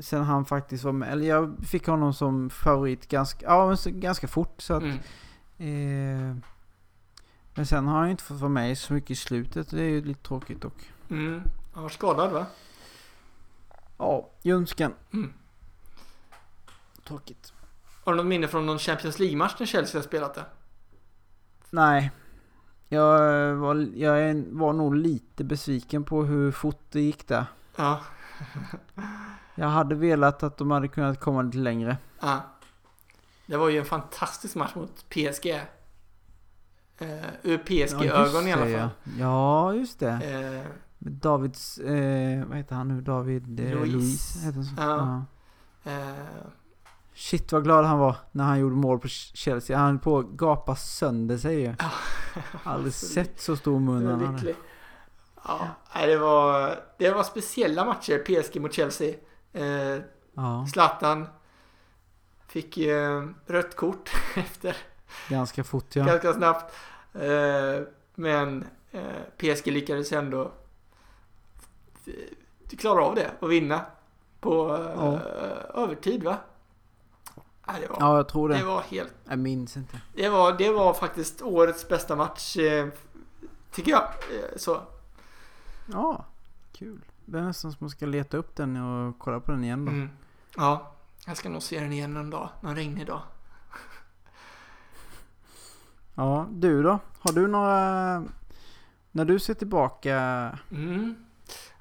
sen 0.00 0.22
han 0.24 0.44
faktiskt 0.44 0.84
var 0.84 0.92
med. 0.92 1.12
Eller 1.12 1.26
jag 1.28 1.56
fick 1.66 1.86
honom 1.86 2.14
som 2.14 2.50
favorit 2.50 3.08
ganska, 3.08 3.46
ja, 3.46 3.66
men 3.66 3.76
så, 3.76 3.90
ganska 3.90 4.28
fort. 4.28 4.60
Så 4.62 4.74
att, 4.74 4.82
Mm. 4.82 4.96
eh, 5.58 6.36
men 7.54 7.66
sen 7.66 7.86
har 7.86 7.98
han 8.00 8.10
inte 8.10 8.22
fått 8.24 8.40
vara 8.40 8.48
med 8.48 8.78
så 8.78 8.92
mycket 8.92 9.10
i 9.10 9.14
slutet. 9.14 9.70
Det 9.70 9.82
är 9.82 9.88
ju 9.88 10.04
lite 10.04 10.22
tråkigt 10.22 10.60
dock. 10.60 10.90
Mm. 11.10 11.42
Han 11.72 11.82
var 11.82 11.90
skadad 11.90 12.32
va? 12.32 12.46
Ja, 14.00 14.30
ljumsken. 14.42 14.94
Mm. 15.12 15.32
Tråkigt. 17.04 17.52
Har 18.04 18.12
du 18.12 18.16
något 18.16 18.26
minne 18.26 18.48
från 18.48 18.66
någon 18.66 18.78
Champions 18.78 19.18
League-match 19.18 19.54
när 19.58 19.66
Chelsea 19.66 19.98
har 19.98 20.02
spelat 20.06 20.34
det? 20.34 20.44
Nej. 21.70 22.10
Jag 22.88 23.54
var, 23.54 23.88
jag 23.94 24.44
var 24.46 24.72
nog 24.72 24.96
lite 24.96 25.44
besviken 25.44 26.04
på 26.04 26.24
hur 26.24 26.52
fort 26.52 26.84
det 26.90 27.00
gick 27.00 27.28
där. 27.28 27.44
Ja. 27.76 28.00
Jag 29.54 29.68
hade 29.68 29.94
velat 29.94 30.42
att 30.42 30.56
de 30.56 30.70
hade 30.70 30.88
kunnat 30.88 31.20
komma 31.20 31.42
lite 31.42 31.58
längre. 31.58 31.96
ja. 32.20 32.40
Det 33.46 33.56
var 33.56 33.68
ju 33.68 33.78
en 33.78 33.84
fantastisk 33.84 34.54
match 34.54 34.74
mot 34.74 35.08
PSG. 35.08 35.46
Eh, 36.98 37.26
ur 37.42 37.58
PSG-ögon 37.58 38.48
i 38.48 38.52
alla 38.52 38.62
fall. 38.62 38.70
Ja, 38.70 38.90
ja 39.18 39.74
just 39.74 39.98
det. 39.98 40.18
Med 40.18 40.66
Davids, 41.02 41.78
eh, 41.78 42.44
vad 42.46 42.56
heter 42.56 42.74
han 42.74 42.88
nu? 42.88 43.00
David 43.00 43.60
eh. 43.60 43.70
Luiz. 43.70 44.44
Heter 44.44 44.64
han? 44.80 44.98
Ja. 44.98 45.24
Ja. 45.82 45.90
eh, 45.90 46.24
Shit 47.14 47.52
vad 47.52 47.64
glad 47.64 47.84
han 47.84 47.98
var 47.98 48.16
när 48.32 48.44
han 48.44 48.58
gjorde 48.60 48.76
mål 48.76 48.98
på 48.98 49.08
Chelsea. 49.08 49.78
Han 49.78 49.86
höll 49.86 49.98
på 49.98 50.18
att 50.18 50.26
gapa 50.26 50.76
sönder 50.76 51.38
sig 51.38 51.60
ju. 51.60 51.74
Aldrig 52.64 52.94
sett 53.14 53.40
så 53.40 53.56
stor 53.56 53.80
mun 53.80 54.06
han 54.06 54.26
hade. 54.26 54.54
Ja, 55.44 55.68
det 56.06 56.16
var, 56.18 56.78
det 56.98 57.10
var 57.10 57.22
speciella 57.22 57.84
matcher, 57.84 58.18
PSG 58.18 58.60
mot 58.60 58.72
Chelsea. 58.72 59.14
Eh, 59.52 60.02
Ja, 60.34 60.66
Zlatan 60.72 61.26
fick 62.48 62.76
ju 62.76 63.18
eh, 63.18 63.28
rött 63.46 63.76
kort 63.76 64.10
efter 64.36 64.76
ganska 65.28 65.64
fort 65.64 65.96
ja. 65.96 66.04
ganska 66.04 66.32
snabbt. 66.34 66.74
Eh, 67.14 67.82
men 68.14 68.64
eh, 68.90 69.02
PSG 69.38 69.66
lyckades 69.66 70.12
ändå 70.12 70.52
eh, 72.70 72.76
klara 72.78 73.04
av 73.04 73.14
det 73.14 73.30
och 73.40 73.52
vinna 73.52 73.80
på 74.40 74.74
eh, 74.76 74.80
Ja. 74.96 75.18
övertid 75.82 76.22
va? 76.24 76.36
Nej, 77.68 77.80
det, 77.80 77.88
var, 77.88 77.96
Ja, 78.00 78.16
jag 78.16 78.28
tror 78.28 78.48
det 78.48 78.58
det. 78.58 78.64
var 78.64 78.80
helt... 78.80 79.12
Jag 79.28 79.38
minns 79.38 79.76
inte. 79.76 80.00
Det 80.14 80.28
var, 80.28 80.52
det 80.58 80.72
var 80.72 80.94
faktiskt 80.94 81.42
årets 81.42 81.88
bästa 81.88 82.16
match, 82.16 82.56
eh, 82.56 82.88
tycker 83.72 83.90
jag. 83.90 84.02
Eh, 84.02 84.56
så. 84.56 84.80
Ja, 85.92 86.24
kul. 86.72 87.00
Det 87.24 87.38
är 87.38 87.42
nästan 87.42 87.70
som 87.72 87.76
man 87.80 87.90
ska 87.90 88.06
leta 88.06 88.36
upp 88.36 88.56
den 88.56 88.76
och 88.76 89.18
kolla 89.18 89.40
på 89.40 89.52
den 89.52 89.64
igen 89.64 89.84
då. 89.84 89.90
Mm. 89.92 90.10
Ja, 90.56 90.92
jag 91.26 91.36
ska 91.36 91.48
nog 91.48 91.62
se 91.62 91.80
den 91.80 91.92
igen 91.92 92.16
en 92.16 92.30
dag, 92.30 92.48
någon 92.60 92.76
regnig 92.76 93.06
dag. 93.06 93.20
Ja, 96.14 96.46
du 96.50 96.82
då? 96.82 96.98
Har 97.18 97.32
du 97.32 97.46
några... 97.48 98.24
När 99.12 99.24
du 99.24 99.38
ser 99.38 99.54
tillbaka 99.54 100.14
Mm. 100.70 101.14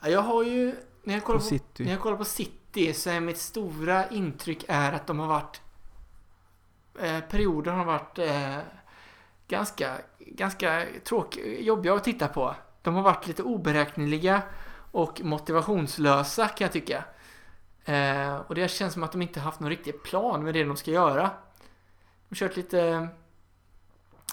Ja, 0.02 0.10
jag 0.10 0.22
har 0.22 0.44
ju, 0.44 0.76
när 1.04 1.14
jag 1.14 1.24
kollar 1.24 1.40
på 1.40 1.44
på, 1.44 1.50
City? 1.50 1.84
när 1.84 1.92
jag 1.92 2.02
kollar 2.02 2.18
på 2.18 2.26
City 2.26 2.94
så 2.94 3.10
är 3.10 3.20
mitt 3.20 3.38
stora 3.38 4.10
intryck 4.10 4.66
är 4.68 4.92
att 4.92 5.08
de 5.08 5.20
har 5.20 5.28
varit 5.28 5.62
eh, 7.00 7.20
perioder 7.20 7.72
har 7.72 7.86
varit 7.86 8.20
eh, 8.20 8.58
ganska, 9.48 9.98
ganska 10.20 10.86
tråkiga, 11.04 11.60
jobbiga 11.60 11.94
att 11.94 12.04
titta 12.04 12.28
på. 12.28 12.56
De 12.82 12.96
har 12.96 13.02
varit 13.02 13.28
lite 13.28 13.44
oberäkneliga 13.44 14.42
och 14.92 15.22
motivationslösa 15.24 16.48
kan 16.48 16.66
jag 16.66 16.72
tycka. 16.72 17.04
Eh, 17.86 18.36
och 18.36 18.56
det 18.56 18.72
känns 18.72 18.94
som 18.94 19.04
att 19.04 19.12
de 19.12 19.22
inte 19.22 19.40
haft 19.40 19.60
någon 19.60 19.70
riktig 19.70 20.04
plan 20.04 20.44
med 20.44 20.54
det 20.54 20.64
de 20.64 20.78
ska 20.78 20.92
göra. 20.92 21.22
De 21.22 22.30
har 22.30 22.36
kört 22.36 22.56
lite... 22.56 23.08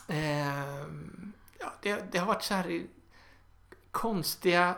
Eh, 0.09 0.79
ja, 1.59 1.73
det, 1.83 2.13
det 2.13 2.19
har 2.19 2.27
varit 2.27 2.43
så 2.43 2.55
här 2.55 2.83
konstiga 3.91 4.75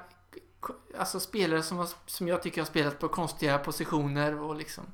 alltså 0.99 1.21
spelare 1.21 1.63
som, 1.63 1.79
har, 1.79 1.89
som 2.07 2.29
jag 2.29 2.43
tycker 2.43 2.61
har 2.61 2.67
spelat 2.67 2.99
på 2.99 3.09
konstiga 3.09 3.59
positioner 3.59 4.41
och 4.41 4.57
liksom 4.57 4.85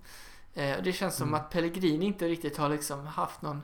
eh, 0.55 0.77
det 0.85 0.93
känns 0.93 1.17
som 1.17 1.29
Mm. 1.29 1.41
att 1.41 1.51
Pellegrini 1.51 2.07
inte 2.07 2.29
riktigt 2.29 2.57
har 2.57 2.69
liksom 2.69 3.07
haft 3.07 3.43
någon 3.43 3.63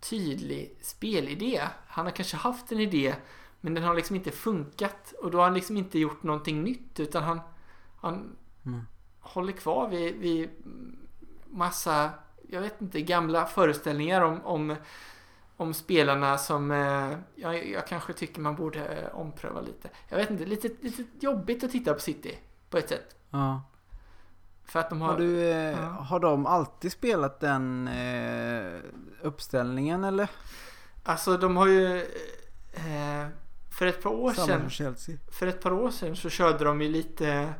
tydlig 0.00 0.76
spelidé. 0.80 1.62
Han 1.86 2.04
har 2.06 2.12
kanske 2.12 2.36
haft 2.36 2.72
en 2.72 2.80
idé 2.80 3.14
men 3.60 3.74
den 3.74 3.84
har 3.84 3.94
liksom 3.94 4.16
inte 4.16 4.30
funkat 4.30 5.12
och 5.22 5.30
då 5.30 5.38
har 5.38 5.44
han 5.44 5.54
liksom 5.54 5.76
inte 5.76 5.98
gjort 5.98 6.22
någonting 6.22 6.62
nytt 6.62 7.00
utan 7.00 7.22
han, 7.22 7.40
han 8.00 8.36
Mm. 8.66 8.80
håller 9.20 9.52
kvar 9.52 9.88
vid, 9.88 10.16
vid 10.16 10.50
massa, 11.46 12.10
jag 12.48 12.60
vet 12.60 12.80
inte, 12.82 13.02
gamla 13.02 13.46
föreställningar 13.46 14.20
om, 14.20 14.40
om, 14.44 14.76
om 15.58 15.74
spelarna 15.74 16.38
som 16.38 16.70
eh, 16.70 17.18
jag, 17.34 17.68
jag 17.68 17.86
kanske 17.86 18.12
tycker 18.12 18.40
man 18.40 18.56
borde 18.56 18.84
eh, 18.84 19.18
ompröva 19.18 19.60
lite. 19.60 19.90
Jag 20.08 20.16
vet 20.16 20.30
inte, 20.30 20.44
lite, 20.44 20.68
lite 20.80 21.02
jobbigt 21.20 21.64
att 21.64 21.70
titta 21.70 21.94
på 21.94 22.00
City 22.00 22.38
på 22.70 22.78
ett 22.78 22.88
sätt. 22.88 23.16
Ja. 23.30 23.62
För 24.64 24.80
att 24.80 24.90
de 24.90 25.00
har... 25.00 25.08
Har, 25.08 25.18
du, 25.18 25.50
eh, 25.50 25.80
ja. 25.80 25.86
har 25.86 26.20
de 26.20 26.46
alltid 26.46 26.92
spelat 26.92 27.40
den 27.40 27.88
eh, 27.88 28.80
uppställningen 29.22 30.04
eller? 30.04 30.30
Alltså 31.02 31.36
de 31.36 31.56
har 31.56 31.66
ju... 31.66 31.98
Eh, 32.72 33.26
för 33.78 33.86
ett 33.86 34.02
par 34.02 34.10
år 34.10 34.32
Samma 34.32 34.70
sedan 34.70 34.96
för 35.32 35.46
ett 35.46 35.62
par 35.62 35.72
år 35.72 35.90
sedan 35.90 36.16
så 36.16 36.30
körde 36.30 36.64
de 36.64 36.82
ju 36.82 36.88
lite, 36.88 37.54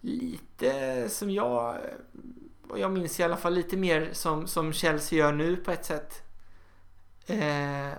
lite 0.00 1.08
som 1.08 1.30
jag, 1.30 1.76
jag 2.76 2.92
minns 2.92 3.20
i 3.20 3.22
alla 3.22 3.36
fall 3.36 3.54
lite 3.54 3.76
mer 3.76 4.10
som, 4.12 4.46
som 4.46 4.72
Chelsea 4.72 5.18
gör 5.18 5.32
nu 5.32 5.56
på 5.56 5.70
ett 5.70 5.84
sätt. 5.84 6.27
Eh, 7.28 7.92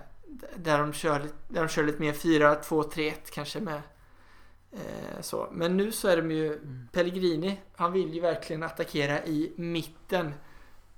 där, 0.56 0.78
de 0.78 0.92
kör, 0.92 1.22
där 1.48 1.60
de 1.60 1.68
kör 1.68 1.84
lite 1.84 2.00
mer 2.00 2.12
4-2-3-1 2.12 3.12
kanske 3.32 3.60
med. 3.60 3.82
Eh, 4.72 5.20
så. 5.20 5.48
Men 5.52 5.76
nu 5.76 5.92
så 5.92 6.08
är 6.08 6.16
de 6.16 6.30
ju 6.30 6.46
Mm. 6.52 6.88
Pellegrini, 6.92 7.60
han 7.76 7.92
vill 7.92 8.14
ju 8.14 8.20
verkligen 8.20 8.62
attackera 8.62 9.24
i 9.24 9.52
mitten. 9.56 10.34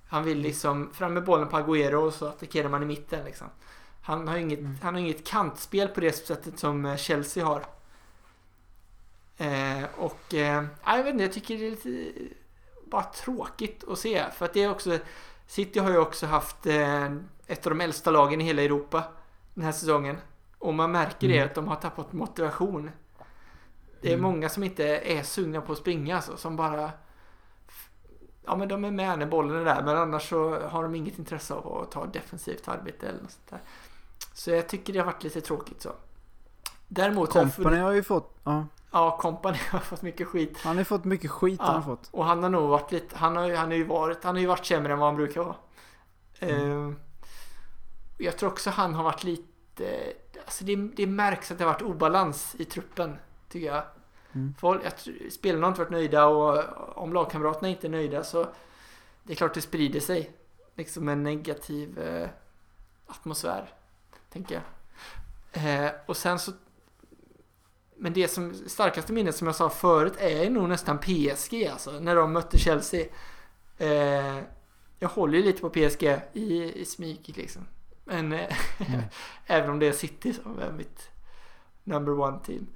Han 0.09 0.25
vill 0.25 0.39
liksom 0.39 0.93
fram 0.93 1.15
med 1.15 1.25
bollen 1.25 1.49
på 1.49 1.57
Agüero 1.57 1.95
och 1.95 2.15
så 2.15 2.27
attackerar 2.27 2.69
man 2.69 2.83
i 2.83 2.87
mitten 2.87 3.25
liksom. 3.25 3.47
Han 4.03 4.29
har 4.29 4.37
inget, 4.37 4.59
Mm. 4.59 4.77
han 4.83 4.95
har 4.95 5.01
inget 5.01 5.27
kantspel 5.27 5.89
på 5.89 6.01
det 6.01 6.13
sättet 6.13 6.59
som 6.59 6.85
eh, 6.87 6.97
Chelsea 6.97 7.45
har. 7.45 7.67
Eh, 9.39 9.85
och 9.97 10.35
eh, 10.35 10.65
ja, 10.85 10.97
jag 10.97 11.05
vet 11.05 11.13
inte, 11.13 11.25
jag 11.25 11.33
tycker 11.33 11.59
det 11.59 11.67
är 11.67 11.71
lite 11.71 12.13
bara 12.87 13.03
tråkigt 13.03 13.85
att 13.89 13.99
se. 13.99 14.25
För 14.31 14.45
att 14.45 14.55
det 14.55 14.63
är 14.63 14.71
också, 14.71 14.99
City 15.53 15.79
har 15.79 15.91
ju 15.91 15.99
också 15.99 16.27
haft 16.27 16.67
eh, 16.67 17.05
ett 17.47 17.67
av 17.67 17.71
de 17.71 17.81
äldsta 17.81 18.11
lagen 18.11 18.41
i 18.41 18.45
hela 18.45 18.63
Europa 18.63 19.05
den 19.55 19.65
här 19.65 19.73
säsongen. 19.73 20.17
Och 20.59 20.75
man 20.75 20.93
märker 20.93 21.29
det 21.29 21.37
Mm. 21.37 21.49
att 21.49 21.55
de 21.55 21.69
har 21.69 21.77
tappat 21.77 22.13
motivation. 22.13 22.91
Det 24.01 24.09
är 24.09 24.13
Mm. 24.15 24.23
många 24.23 24.49
som 24.49 24.63
inte 24.65 24.85
är 24.99 25.23
sugna 25.23 25.61
på 25.61 25.73
att 25.73 25.79
springa 25.79 26.17
alltså, 26.17 26.37
som 26.37 26.57
bara 26.57 26.91
Ja 28.45 28.57
men 28.57 28.69
de 28.69 28.85
är 28.85 28.91
med 28.91 29.19
när 29.19 29.27
bollen 29.27 29.57
är 29.57 29.65
där 29.65 29.83
men 29.83 29.97
annars 29.97 30.29
så 30.29 30.59
har 30.61 30.83
de 30.83 30.95
inget 30.95 31.19
intresse 31.19 31.55
av 31.55 31.83
att 31.83 31.91
ta 31.91 32.07
defensivt 32.07 32.69
arbete 32.69 33.09
eller 33.09 33.23
något 33.23 33.31
sånt 33.31 33.49
där. 33.51 33.61
Så 34.35 34.51
jag 34.51 34.69
tycker 34.69 34.93
det 34.93 34.99
har 34.99 35.07
varit 35.07 35.25
lite 35.25 35.41
tråkigt 35.41 35.83
så. 35.83 35.93
Däremot 36.95 37.31
Company 37.31 37.77
har 37.77 37.93
ju 37.93 38.03
fått, 38.03 38.41
ja. 38.45 38.67
Ja, 38.91 39.19
Company 39.21 39.59
har 39.71 39.79
fått 39.79 40.03
mycket 40.03 40.29
skit. 40.29 40.59
Han 40.59 40.77
har 40.77 40.81
ju 40.81 40.85
fått 40.85 41.05
mycket 41.05 41.31
skit 41.31 41.61
Ja. 41.61 41.67
han 41.67 41.75
har 41.75 41.83
fått. 41.83 42.09
Och 42.13 42.25
han 42.25 42.43
har 42.43 42.51
nog 42.51 42.69
varit 42.69 42.93
lite, 42.93 43.17
han 43.17 43.37
har, 43.37 43.55
han 43.55 43.67
har 43.67 43.77
ju 43.77 43.85
varit, 43.85 44.25
han 44.25 44.35
har 44.35 44.41
ju 44.41 44.47
varit 44.47 44.67
sämre 44.67 44.93
än 44.93 44.99
vad 44.99 45.09
han 45.09 45.17
brukar 45.17 45.43
vara. 45.43 45.55
Mm. 46.39 46.89
Eh, 46.89 46.97
jag 48.19 48.39
tror 48.39 48.51
också 48.51 48.71
han 48.71 48.95
har 48.95 49.05
varit 49.05 49.25
lite, 49.25 50.13
alltså 50.45 50.65
det, 50.65 50.77
det 50.77 51.07
märks 51.07 51.51
att 51.51 51.59
det 51.59 51.65
har 51.65 51.73
varit 51.73 51.83
obalans 51.83 52.55
i 52.59 52.65
truppen, 52.65 53.17
tycker 53.49 53.67
jag. 53.67 53.83
Mm. 54.33 54.55
Folk, 54.59 54.83
jag 54.85 54.93
spelarna 55.33 55.67
har 55.67 55.69
inte 55.69 55.81
varit 55.81 55.91
nöjda 55.91 56.27
och 56.27 56.65
om 57.03 57.13
lagkamraterna 57.13 57.69
inte 57.69 57.87
är 57.87 57.91
nöjda 57.91 58.25
så 58.25 58.47
det 59.23 59.33
är 59.33 59.37
klart 59.37 59.55
det 59.55 59.61
sprider 59.63 60.01
sig. 60.01 60.31
Liksom 60.75 61.09
en 61.09 61.23
negativ 61.23 61.99
eh, 61.99 62.29
atmosfär, 63.07 63.75
tänker 64.33 64.55
jag. 64.55 64.65
Eh, 65.53 65.91
och 66.07 66.17
sen 66.17 66.39
så 66.39 66.53
men 68.03 68.13
det 68.13 68.29
som 68.29 68.55
starkaste 68.55 69.13
minnet 69.13 69.37
som 69.37 69.47
jag 69.47 69.57
sa 69.57 69.71
förut 69.71 70.13
är 70.19 70.51
nog 70.51 70.69
nästan 70.69 70.99
PSG 70.99 71.67
alltså, 71.67 71.91
när 72.01 72.17
de 72.17 72.33
mötte 72.33 72.59
Chelsea. 72.59 73.07
Eh, 73.79 74.39
jag 74.99 75.09
håller 75.09 75.39
ju 75.39 75.45
lite 75.45 75.61
på 75.61 75.71
PSG 75.71 76.03
i, 76.33 76.73
i 76.81 76.85
smyg 76.85 77.33
liksom. 77.37 77.67
Men 78.05 78.33
eh, 78.33 78.57
Mm. 78.89 79.01
även 79.47 79.71
om 79.71 79.79
det 79.79 79.87
är 79.87 79.93
City 79.93 80.33
som 80.33 80.59
är 80.59 80.73
mitt 80.73 81.11
number 81.85 82.21
one 82.21 82.39
team. 82.45 82.67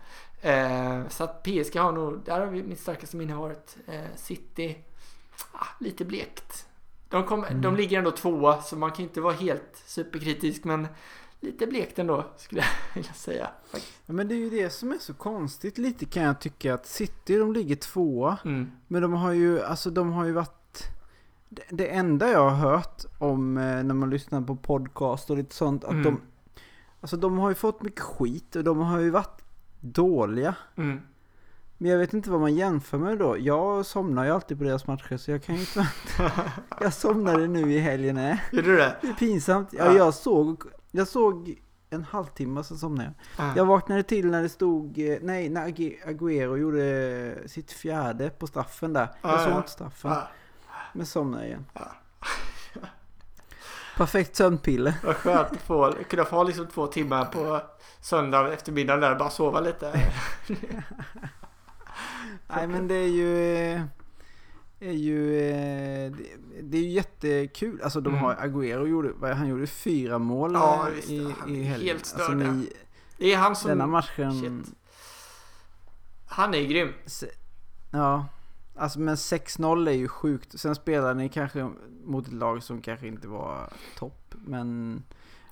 Eh, 0.41 1.09
så 1.09 1.25
att 1.25 1.43
PSG 1.43 1.77
har 1.77 1.93
nog, 1.93 2.25
där 2.25 2.41
har 2.41 2.47
vi 2.47 2.63
mitt 2.63 2.81
starkaste 2.81 3.17
minne 3.17 3.35
varit 3.35 3.77
eh, 3.87 4.05
City. 4.17 4.77
Ah, 5.53 5.67
lite 5.81 6.05
blekt. 6.05 6.67
De, 7.09 7.25
kom, 7.25 7.45
Mm. 7.45 7.63
de 7.63 7.77
ligger 7.77 7.99
ändå 7.99 8.11
tvåa 8.11 8.63
så 8.63 8.77
man 8.77 8.91
kan 8.93 9.03
inte 9.05 9.21
vara 9.21 9.35
helt 9.35 9.83
superkritisk 9.87 10.65
men 10.65 10.89
lite 11.41 11.67
blekt 11.67 11.99
ändå 11.99 12.25
skulle 12.37 12.61
jag 12.61 12.69
vilja 12.95 13.13
säga. 13.13 13.49
Ja, 14.07 14.13
men 14.13 14.29
det 14.29 14.35
är 14.35 14.39
ju 14.39 14.51
det 14.51 14.71
som 14.71 14.93
är 14.93 14.99
så 14.99 15.15
konstigt 15.15 15.79
lite 15.79 16.05
kan 16.05 16.23
jag 16.23 16.41
tycka 16.41 16.75
att 16.75 16.87
City 16.87 17.37
de 17.39 17.53
ligger 17.53 17.77
tvåa. 17.77 18.39
Mm. 18.45 18.71
Men 18.89 19.03
de 19.03 19.13
har 19.13 19.33
ju, 19.33 19.63
alltså 19.63 19.91
de 19.91 20.13
har 20.13 20.25
ju 20.25 20.33
varit 20.33 20.83
det, 21.49 21.63
det 21.71 21.87
enda 21.89 22.31
jag 22.31 22.51
har 22.51 22.71
hört 22.71 23.03
om 23.19 23.57
eh, 23.59 23.63
när 23.83 23.95
man 23.95 24.11
lyssnar 24.11 24.41
på 24.41 24.57
podcast 24.57 25.31
och 25.31 25.37
lite 25.37 25.55
sånt 25.55 25.85
att 25.85 25.91
Mm. 25.91 26.05
de 26.05 26.21
Alltså 27.01 27.17
de 27.17 27.39
har 27.39 27.49
ju 27.49 27.55
fått 27.55 27.83
mycket 27.83 28.01
skit 28.01 28.57
och 28.57 28.65
de 28.65 28.79
har 28.79 28.99
ju 29.01 29.11
varit 29.11 29.43
dåliga. 29.81 30.55
Mm. 30.77 31.01
Men 31.79 31.91
jag 31.91 31.99
vet 31.99 32.15
inte 32.15 32.31
vad 32.31 32.41
man 32.41 32.55
jämför 32.55 32.99
med 32.99 33.19
då. 33.19 33.37
Jag 33.39 33.87
somnar 33.87 34.25
ju 34.25 34.31
alltid 34.31 34.59
på 34.59 34.65
deras 34.65 34.87
matcher 34.87 35.17
så 35.17 35.31
jag 35.31 35.43
kan 35.43 35.55
ju 35.55 35.61
inte... 35.61 35.89
jag 36.81 36.93
somnade 36.93 37.47
nu 37.47 37.73
i 37.73 37.79
helgen. 37.79 38.37
Gjorde 38.53 38.69
du 38.71 38.77
det? 38.77 38.97
Det 39.03 39.09
är 39.09 39.13
pinsamt. 39.13 39.69
Ja. 39.73 39.93
jag 39.93 40.15
såg... 40.15 40.63
Jag 40.91 41.09
såg 41.09 41.55
en 41.91 42.05
halvtimme 42.05 42.65
så 42.65 42.77
somnade 42.77 43.13
jag. 43.37 43.47
Ah. 43.47 43.53
Jag 43.57 43.65
vaknade 43.67 44.03
till 44.03 44.31
när 44.31 44.43
det 44.43 44.49
stod... 44.49 44.99
eh, 44.99 45.19
Nej, 45.23 45.49
när 45.49 45.67
Agüero 46.07 46.57
gjorde 46.57 47.49
sitt 47.49 47.73
fjärde 47.73 48.31
på 48.31 48.47
straffen 48.47 48.93
där. 48.93 49.09
Jag 49.23 49.31
Ah, 49.35 49.45
såg 49.45 49.57
inte 49.57 49.71
straffen. 49.71 50.13
Ah, 50.13 50.23
Men 50.93 51.07
somnade 51.07 51.47
igen. 51.47 51.67
Perfekt 53.97 54.37
sömnpiller. 54.37 54.95
vad 55.05 55.17
skönt 55.17 55.53
att 55.53 55.63
få, 55.63 55.95
kunna 56.11 56.25
få 56.25 56.45
liksom 56.45 56.67
två 56.67 56.87
timmar 56.87 57.25
på 57.25 57.61
söndag 58.01 58.53
eftermiddag 58.53 58.97
där 58.97 59.13
och 59.13 59.19
bara 59.19 59.31
sova 59.31 59.61
lite. 59.61 59.93
Nej 62.49 62.67
men 62.67 62.89
det 62.89 62.95
är 62.95 63.09
ju... 63.09 63.81
Är 64.89 64.93
ju... 64.93 65.39
eh, 65.41 66.13
Det, 66.63 66.77
är 66.79 66.83
ju 66.83 66.89
jättekul. 66.89 67.81
Alltså 67.83 68.01
de 68.01 68.09
Mm. 68.15 68.25
har... 68.25 68.35
Agüero 68.35 68.87
gjorde... 68.87 69.35
Han 69.35 69.49
gjorde 69.49 69.67
fyra 69.67 70.19
mål 70.19 70.53
Ja, 70.55 70.89
visst. 70.97 71.11
i, 71.11 71.15
i 71.17 71.63
helgen. 71.63 71.65
helt 71.65 71.99
Alltså, 72.01 72.17
störd, 72.19 72.37
ni, 72.37 72.73
Det 73.19 73.33
är 73.33 73.37
han 73.39 73.57
som... 73.57 73.69
denna 73.69 73.87
matchen... 73.87 74.41
shit. 74.65 74.75
Han 76.29 76.55
är 76.55 76.63
grym. 76.65 76.93
Se, 77.07 77.27
ja. 77.91 78.27
Alltså 78.79 79.01
men 79.01 79.15
6-0 79.15 79.89
är 79.89 79.93
ju 79.93 80.09
sjukt. 80.09 80.61
Sen 80.61 80.75
spelar 80.75 81.15
ni 81.15 81.29
kanske 81.29 81.71
mot 82.05 82.27
ett 82.27 82.33
lag 82.33 82.63
som 82.63 82.81
kanske 82.83 83.07
inte 83.07 83.29
var 83.29 83.69
topp. 83.99 84.35
Men 84.45 85.03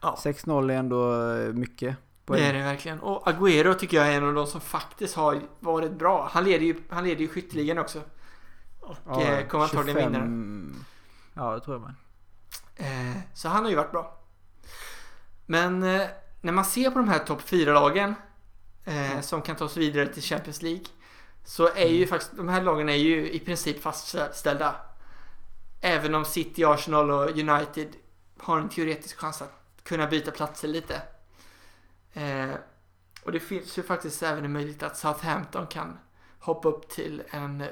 Ja. 0.03 0.17
6-0 0.19 0.73
är 0.73 0.77
ändå 0.77 1.31
eh, 1.33 1.53
mycket. 1.53 1.97
poäng. 2.25 2.41
Det 2.41 2.47
är 2.47 2.53
det 2.53 2.59
verkligen. 2.63 3.01
Och 3.01 3.27
Agüero 3.29 3.75
tycker 3.75 3.97
jag 3.97 4.07
är 4.13 4.17
en 4.17 4.25
av 4.29 4.35
de 4.35 4.47
som 4.47 4.61
faktiskt 4.61 5.15
har 5.15 5.41
varit 5.61 5.99
bra. 5.99 6.29
Han 6.33 6.45
leder 6.45 6.67
ju, 6.67 6.75
han 6.89 7.05
leder 7.05 7.21
ju 7.21 7.29
skytteligan 7.29 7.79
också. 7.79 8.01
Och 8.85 8.97
Ja, 9.07 9.23
eh, 9.23 9.47
kommer 9.47 9.65
antagligen 9.65 9.99
vinna 9.99 10.19
den. 10.19 10.75
25 10.75 10.85
Ja, 11.35 11.55
det 11.55 11.61
tror 11.61 11.77
jag 11.77 11.83
med. 11.83 11.95
Eh, 12.77 13.17
så 13.35 13.49
han 13.49 13.63
har 13.63 13.71
ju 13.71 13.77
varit 13.77 13.93
bra. 13.93 14.21
Men 15.47 15.83
eh, 15.83 16.07
när 16.41 16.53
man 16.53 16.65
ser 16.65 16.91
på 16.91 16.99
de 16.99 17.09
här 17.09 17.19
topp 17.19 17.41
4-lagen 17.41 18.15
eh, 18.85 19.21
som 19.21 19.43
kan 19.43 19.57
ta 19.57 19.69
sig 19.69 19.83
vidare 19.83 20.09
till 20.09 20.23
Champions 20.23 20.63
League. 20.63 20.85
Så 21.45 21.69
är 21.75 21.89
ju 21.89 22.07
faktiskt, 22.07 22.37
de 22.37 22.49
här 22.49 22.63
lagen 22.63 22.89
är 22.89 22.95
ju 22.95 23.31
i 23.31 23.41
princip 23.41 23.83
fastställda. 23.83 24.77
Även 25.81 26.15
om 26.15 26.25
City, 26.25 26.65
Arsenal 26.65 27.11
och 27.11 27.31
United 27.31 27.89
har 28.39 28.59
en 28.59 28.69
teoretisk 28.69 29.19
chans 29.19 29.43
att 29.43 29.53
kunna 29.83 30.07
byta 30.07 30.31
platser 30.31 30.69
lite. 30.69 31.03
Eh, 32.13 32.55
och 33.25 33.33
det 33.33 33.41
finns 33.41 33.79
ju 33.79 33.83
faktiskt 33.83 34.23
även 34.23 34.45
en 34.45 34.53
möjlighet 34.53 34.83
att 34.83 34.97
Southampton 34.97 35.67
kan 35.67 35.99
hoppa 36.39 36.69
upp 36.69 36.89
till 36.89 37.23
en 37.31 37.65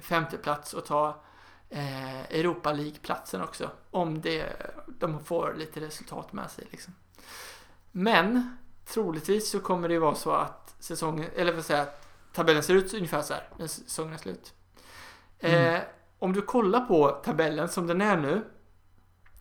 femte 0.00 0.36
plats 0.38 0.74
och 0.74 0.84
ta 0.86 1.22
eh, 1.70 2.20
Europa 2.20 2.72
League-platsen 2.72 3.42
också. 3.42 3.70
Om 3.90 4.20
det, 4.20 4.46
de 4.86 5.24
får 5.24 5.54
lite 5.54 5.80
resultat 5.80 6.32
med 6.32 6.50
sig 6.50 6.66
liksom. 6.70 6.94
Men 7.92 8.56
troligtvis 8.86 9.50
så 9.50 9.60
kommer 9.60 9.88
det 9.88 9.94
ju 9.94 10.00
vara 10.00 10.14
så 10.14 10.30
att 10.30 10.74
säsongen, 10.78 11.30
eller 11.36 11.52
vad 11.52 11.64
säger 11.64 11.86
tabellen 12.32 12.62
ser 12.62 12.74
ut 12.74 12.94
ungefär 12.94 13.22
så 13.22 13.34
här 13.34 13.48
när 13.56 13.66
säsongen 13.66 14.12
är 14.12 14.18
slut. 14.18 14.54
Eh, 15.38 15.80
om 16.18 16.32
du 16.32 16.42
kollar 16.42 16.80
på 16.80 17.10
tabellen 17.10 17.68
som 17.68 17.86
den 17.86 18.00
är 18.00 18.16
nu, 18.16 18.44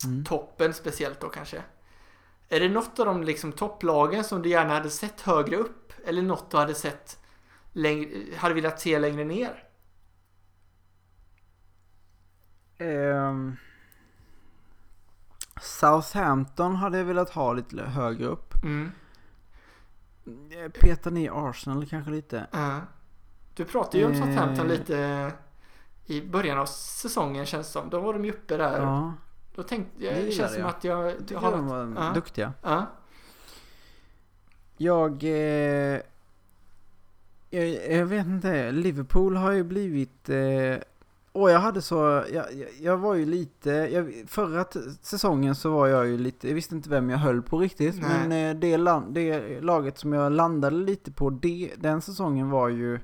Mm. 0.05 0.25
toppen 0.25 0.73
speciellt 0.73 1.19
då 1.19 1.29
kanske. 1.29 1.63
Är 2.49 2.59
det 2.59 2.69
något 2.69 2.99
av 2.99 3.05
de 3.05 3.23
liksom 3.23 3.51
topplagen 3.51 4.23
som 4.23 4.41
du 4.41 4.49
gärna 4.49 4.73
hade 4.73 4.89
sett 4.89 5.21
högre 5.21 5.55
upp? 5.55 5.93
Eller 6.05 6.21
något 6.21 6.51
du 6.51 6.57
hade 6.57 6.75
sett 6.75 7.19
längre, 7.71 8.35
hade 8.35 8.55
velat 8.55 8.79
se 8.81 8.99
längre 8.99 9.23
ner? 9.23 9.63
Ehm, 12.77 13.57
Southampton 15.61 16.75
hade 16.75 16.97
jag 16.97 17.05
velat 17.05 17.29
ha 17.29 17.53
lite 17.53 17.81
högre 17.83 18.25
upp. 18.25 18.53
Mm. 18.63 18.91
Eh, 20.25 20.71
Petar 20.71 21.11
ner 21.11 21.49
Arsenal 21.49 21.85
kanske 21.85 22.11
lite. 22.11 22.47
Ja. 22.51 22.79
Du 23.53 23.65
pratade 23.65 23.97
ju 23.97 24.05
om 24.05 24.11
Eh. 24.11 24.17
Southampton 24.23 24.67
lite 24.67 25.31
i 26.05 26.21
början 26.21 26.59
av 26.59 26.65
säsongen 26.65 27.45
känns 27.45 27.67
det 27.67 27.73
som. 27.73 27.89
Då 27.89 27.99
var 27.99 28.13
de 28.13 28.25
ju 28.25 28.31
uppe 28.31 28.57
där. 28.57 28.81
Ja, 28.81 29.13
Då 29.55 29.63
tänkte 29.63 30.05
jag, 30.05 30.15
det 30.15 30.31
känns 30.31 30.51
som 30.51 30.61
jag. 30.61 30.69
att 30.69 30.83
jag, 30.83 31.05
jag 31.11 31.17
tycker 31.19 31.35
har 31.41 31.51
de 31.51 31.67
var 31.67 31.93
Ja. 31.97 32.11
duktiga. 32.13 32.53
Ja. 32.61 32.85
Jag, 34.77 35.23
eh, 35.23 35.99
jag... 37.49 37.67
Jag 37.97 38.05
vet 38.05 38.25
inte. 38.25 38.71
Liverpool 38.71 39.35
har 39.35 39.51
ju 39.51 39.63
blivit... 39.63 40.29
Eh, 40.29 40.75
och 41.31 41.51
jag 41.51 41.59
hade 41.59 41.81
så... 41.81 42.25
Jag, 42.33 42.45
jag, 42.79 42.97
var 42.97 43.15
ju 43.15 43.25
lite... 43.25 43.69
Jag, 43.69 44.23
förra 44.27 44.65
säsongen 45.01 45.55
så 45.55 45.71
var 45.71 45.87
jag 45.87 46.07
ju 46.07 46.17
lite... 46.17 46.47
Jag 46.47 46.55
visste 46.55 46.75
inte 46.75 46.89
vem 46.89 47.09
jag 47.09 47.17
höll 47.17 47.41
på 47.41 47.59
riktigt. 47.59 48.01
Nej. 48.01 48.27
Men 48.27 48.55
eh, 48.55 48.59
det, 48.59 48.77
land, 48.77 49.13
det 49.13 49.61
laget 49.61 49.97
som 49.97 50.13
jag 50.13 50.31
landade 50.31 50.75
lite 50.75 51.11
på 51.11 51.29
det, 51.29 51.71
den 51.77 52.01
säsongen 52.01 52.49
var 52.49 52.69
ju 52.69 52.99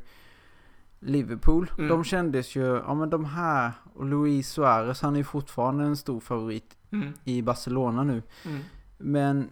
Liverpool. 0.99 1.71
Mm. 1.77 1.89
De 1.89 2.03
kändes 2.03 2.55
ju... 2.55 2.65
Ja 2.65 2.93
men 2.93 3.09
de 3.09 3.25
här... 3.25 3.71
Och 3.93 4.05
Luis 4.05 4.49
Suarez 4.49 5.01
han 5.01 5.13
är 5.13 5.17
ju 5.17 5.23
fortfarande 5.23 5.83
en 5.83 5.97
stor 5.97 6.19
favorit 6.19 6.77
Mm. 6.91 7.13
i 7.23 7.41
Barcelona 7.41 8.03
nu. 8.03 8.23
Mm. 8.45 8.63
Men 8.97 9.49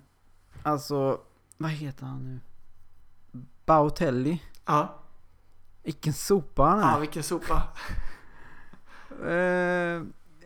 alltså, 0.64 1.20
vad 1.58 1.72
heter 1.72 2.06
han 2.06 2.24
nu? 2.24 2.40
Bautelli. 3.66 4.42
Ja. 4.66 4.96
Vilken 5.84 6.14
sopa 6.14 6.64
han 6.64 6.80
ja, 6.80 6.96
är. 6.96 7.00
vilken 7.00 7.24
sopa. 7.24 7.64
Eh, 9.24 10.02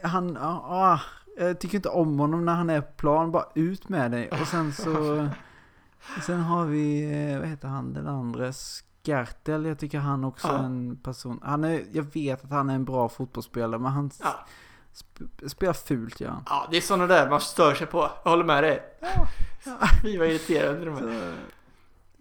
han, 0.10 0.38
ja, 0.42 0.64
ah, 0.70 1.00
jag 1.38 1.60
tycker 1.60 1.76
inte 1.76 1.90
om 1.90 2.20
honom 2.20 2.46
när 2.46 2.54
han 2.56 2.70
är 2.70 2.82
på 2.82 2.92
plan. 2.92 3.32
Bara 3.32 3.46
ut 3.56 3.90
med 3.90 4.12
dig. 4.12 4.30
Och 4.30 4.48
sen 4.48 4.74
så... 4.74 5.28
sen 6.26 6.40
har 6.40 6.66
vi, 6.66 7.04
eh, 7.32 7.40
vad 7.40 7.48
heter 7.48 7.68
han 7.68 7.94
den 7.94 8.08
andra? 8.08 8.54
Skartel. 8.54 9.66
Jag 9.66 9.80
tycker 9.80 10.00
han 10.00 10.24
också 10.24 10.48
är 10.48 10.52
Ja. 10.54 10.60
en 10.64 10.98
person. 11.04 11.40
Han 11.44 11.64
är, 11.64 11.84
jag 11.92 12.04
vet 12.14 12.44
att 12.44 12.52
han 12.52 12.70
är 12.70 12.76
en 12.76 12.86
bra 12.86 13.10
fotbollsspelare 13.10 13.80
men 13.82 13.92
han 13.92 14.12
Ja. 14.24 14.46
sp- 14.94 15.48
spelar 15.48 15.74
fult 15.74 16.22
gör 16.22 16.30
han. 16.30 16.44
ja, 16.46 16.68
det 16.72 16.78
är 16.78 16.82
sådana 16.82 17.08
där 17.08 17.30
man 17.30 17.42
stör 17.42 17.74
sig 17.74 17.88
på. 17.88 18.10
Jag 18.24 18.32
håller 18.32 18.44
med 18.46 18.64
dig. 18.64 18.82
Vi 20.04 20.18
var 20.18 20.26
irriterade. 20.26 20.96
Så, 20.98 21.34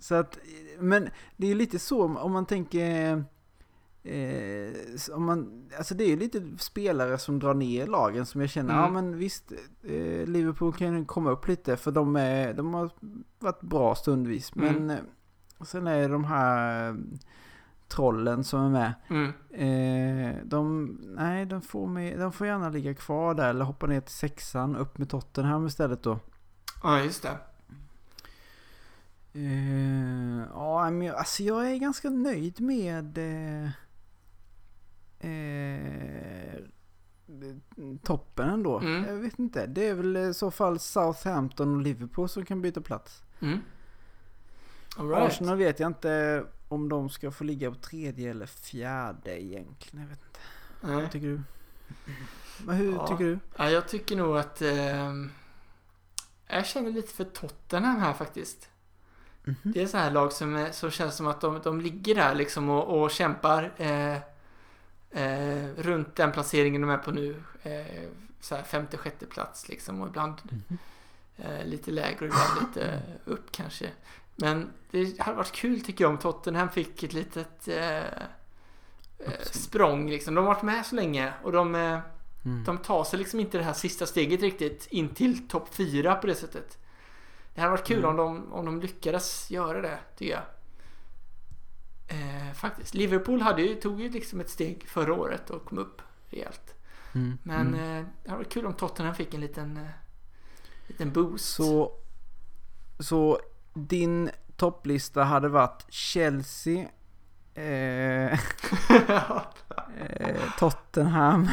så 0.00 0.14
att, 0.14 0.38
men 0.78 1.08
det 1.36 1.50
är 1.50 1.54
lite 1.54 1.78
så 1.78 2.04
om 2.18 2.32
man 2.32 2.46
tänker... 2.46 3.24
Eh, 4.02 4.72
om 5.12 5.24
man, 5.24 5.68
alltså 5.78 5.94
det 5.94 6.04
är 6.04 6.08
ju 6.08 6.16
lite 6.16 6.42
spelare 6.58 7.18
som 7.18 7.38
drar 7.38 7.54
ner 7.54 7.86
lagen 7.86 8.26
som 8.26 8.40
jag 8.40 8.50
känner, 8.50 8.72
Mm. 8.74 8.84
ja 8.84 8.90
men 8.90 9.18
visst, 9.18 9.52
eh, 9.82 10.26
Liverpool 10.26 10.72
kan 10.72 10.98
ju 10.98 11.04
komma 11.04 11.30
upp 11.30 11.48
lite 11.48 11.76
för 11.76 11.90
de, 11.92 12.16
är, 12.16 12.54
de 12.54 12.74
har 12.74 12.90
varit 13.38 13.60
bra 13.60 13.94
stundvis. 13.94 14.52
Mm. 14.56 14.74
Men 14.86 14.90
eh, 14.90 15.04
sen 15.64 15.86
är 15.86 15.98
det 16.00 16.08
de 16.08 16.24
här 16.24 16.88
eh, 16.88 16.94
trollen 17.88 18.44
som 18.44 18.60
är 18.60 18.68
med. 18.70 18.94
Mm. 19.08 19.32
Eh, 20.30 20.36
de, 20.44 20.84
nej, 21.16 21.46
de 21.46 21.62
får, 21.62 21.86
med, 21.86 22.18
de 22.20 22.32
får 22.32 22.46
gärna 22.46 22.68
ligga 22.68 22.94
kvar 22.94 23.34
där 23.34 23.50
eller 23.50 23.64
hoppa 23.64 23.86
ner 23.86 24.00
till 24.00 24.14
sexan, 24.14 24.76
upp 24.76 24.98
med 24.98 25.08
Tottenham 25.10 25.66
istället 25.66 26.02
då. 26.02 26.18
Ja, 26.82 27.00
just 27.00 27.22
det. 27.22 27.38
Eh, 29.32 30.42
ja, 30.54 30.90
men 30.90 31.02
jag, 31.02 31.16
alltså 31.16 31.42
jag 31.42 31.70
är 31.72 31.76
ganska 31.76 32.10
nöjd 32.10 32.60
med 32.60 33.18
eh, 33.18 33.70
eh, 35.20 36.60
toppen 38.02 38.48
ändå. 38.48 38.78
Mm. 38.78 39.04
Jag 39.08 39.14
vet 39.16 39.38
inte. 39.38 39.66
Det 39.66 39.88
är 39.88 39.94
väl 39.94 40.16
i 40.16 40.34
så 40.34 40.50
fall 40.50 40.78
Southampton 40.78 41.74
och 41.76 41.82
Liverpool 41.82 42.28
som 42.28 42.44
kan 42.44 42.62
byta 42.62 42.80
plats. 42.80 43.22
Mm. 43.40 43.58
Right. 44.98 45.22
Arsenal 45.22 45.56
vet 45.58 45.80
jag 45.80 45.86
inte 45.86 46.44
om 46.68 46.88
de 46.88 47.10
ska 47.10 47.30
få 47.30 47.44
ligga 47.44 47.70
på 47.70 47.76
tredje 47.76 48.30
eller 48.30 48.46
fjärde 48.46 49.42
egentligen. 49.42 50.02
Jag 50.02 50.08
vet 50.08 50.20
inte. 50.26 50.40
Nej. 50.80 50.94
Vad 51.02 51.10
tycker 51.10 51.26
du? 51.26 51.40
Men 52.64 52.76
hur 52.76 52.92
Ja. 52.92 53.06
tycker 53.06 53.24
du? 53.24 53.38
Ja, 53.56 53.70
jag 53.70 53.88
tycker 53.88 54.16
nog 54.16 54.36
att... 54.38 54.62
Eh, 54.62 55.12
jag 56.46 56.66
känner 56.66 56.90
lite 56.90 57.12
för 57.12 57.24
Tottenham 57.24 57.96
här 58.00 58.12
faktiskt. 58.12 58.68
Mhm. 59.44 59.56
Det 59.62 59.82
är 59.82 59.86
så 59.86 59.96
här 59.96 60.10
lag 60.10 60.32
som, 60.32 60.68
som 60.72 60.90
känns 60.90 61.16
som 61.16 61.26
att 61.26 61.40
de, 61.40 61.60
de 61.64 61.80
ligger 61.80 62.14
där 62.14 62.34
liksom 62.34 62.68
och, 62.70 63.02
och 63.02 63.10
kämpar 63.10 63.72
eh, 63.76 64.16
eh, 65.10 65.66
runt 65.76 66.16
den 66.16 66.32
placeringen 66.32 66.80
de 66.80 66.90
är 66.90 66.98
på 66.98 67.10
nu. 67.10 67.42
Eh, 67.62 68.08
så 68.40 68.54
här 68.56 68.62
femte, 68.62 68.96
sjätte 68.96 69.26
plats 69.26 69.68
liksom 69.68 70.00
och 70.02 70.08
ibland 70.08 70.34
Mhm. 70.42 70.78
eh, 71.36 71.64
lite 71.66 71.90
lägre 71.90 72.18
och 72.18 72.26
ibland 72.26 72.60
lite 72.68 73.02
upp 73.24 73.52
kanske. 73.52 73.90
Men 74.36 74.70
det 74.90 75.20
hade 75.20 75.36
varit 75.36 75.52
kul 75.52 75.80
tycker 75.84 76.04
jag 76.04 76.10
om 76.10 76.18
Tottenham 76.18 76.68
fick 76.68 77.02
ett 77.02 77.12
litet 77.12 77.68
eh, 77.68 77.96
eh, 77.98 79.40
språng 79.50 80.10
liksom. 80.10 80.34
De 80.34 80.46
har 80.46 80.54
varit 80.54 80.62
med 80.62 80.86
så 80.86 80.94
länge 80.94 81.32
och 81.42 81.52
de, 81.52 81.74
eh, 81.74 81.98
Mm. 82.44 82.64
de 82.64 82.78
tar 82.78 83.04
sig 83.04 83.18
liksom 83.18 83.40
inte 83.40 83.58
det 83.58 83.64
här 83.64 83.72
sista 83.72 84.06
steget 84.06 84.40
riktigt 84.40 84.86
in 84.90 85.08
till 85.08 85.48
topp 85.48 85.68
4 85.74 86.14
på 86.14 86.26
det 86.26 86.34
sättet. 86.34 86.78
Det 87.54 87.60
hade 87.60 87.70
varit 87.70 87.86
kul 87.86 87.98
Mm. 87.98 88.10
om, 88.10 88.16
de, 88.16 88.52
om 88.52 88.64
de 88.64 88.80
lyckades 88.80 89.50
göra 89.50 89.80
det, 89.80 89.98
tycker 90.18 90.32
jag. 90.32 90.42
Faktiskt. 92.58 92.94
Liverpool 92.94 93.40
hade 93.40 93.62
ju, 93.62 93.74
tog 93.74 94.00
ju 94.00 94.10
liksom 94.10 94.40
ett 94.40 94.50
steg 94.50 94.88
förra 94.88 95.14
året 95.14 95.50
och 95.50 95.64
kom 95.64 95.78
upp 95.78 96.02
rejält. 96.28 96.74
Mm. 97.14 97.38
Men 97.42 97.74
mm. 97.74 97.98
eh, 97.98 98.04
det 98.24 98.30
varit 98.30 98.52
kul 98.52 98.66
om 98.66 98.72
Tottenham 98.72 99.14
fick 99.14 99.34
en 99.34 99.40
liten, 99.40 99.76
eh, 99.76 99.90
liten 100.86 101.12
boost. 101.12 101.54
Så, 101.54 101.92
så 102.98 103.40
din 103.74 104.30
topplista 104.56 105.22
hade 105.22 105.48
varit 105.48 105.86
Chelsea, 105.88 106.88
eh, 107.54 108.32
eh, 109.98 110.36
Tottenham, 110.58 111.48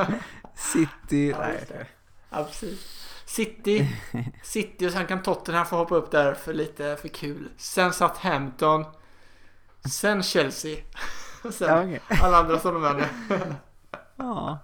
City. 0.54 1.28
Ja, 1.28 1.38
Nej. 1.38 1.86
Ja. 2.30 2.48
City, 3.24 3.88
City 4.42 4.88
och 4.88 4.92
sen 4.92 5.06
kan 5.06 5.22
Tottenham 5.22 5.66
få 5.66 5.76
hoppa 5.76 5.94
upp 5.94 6.10
där 6.10 6.34
för 6.34 6.54
lite 6.54 6.96
för 6.96 7.08
kul. 7.08 7.50
Sen 7.56 7.92
Southampton. 7.92 8.84
Sen 9.84 10.22
Chelsea. 10.22 10.76
Och 11.44 11.54
sen 11.54 11.68
Ja, 11.68 11.80
okej. 11.82 12.02
alla 12.22 12.36
andra 12.38 12.58
som 12.58 12.74
de 12.74 12.84
är 12.84 12.94
nu. 12.94 13.04
Ja. 14.16 14.58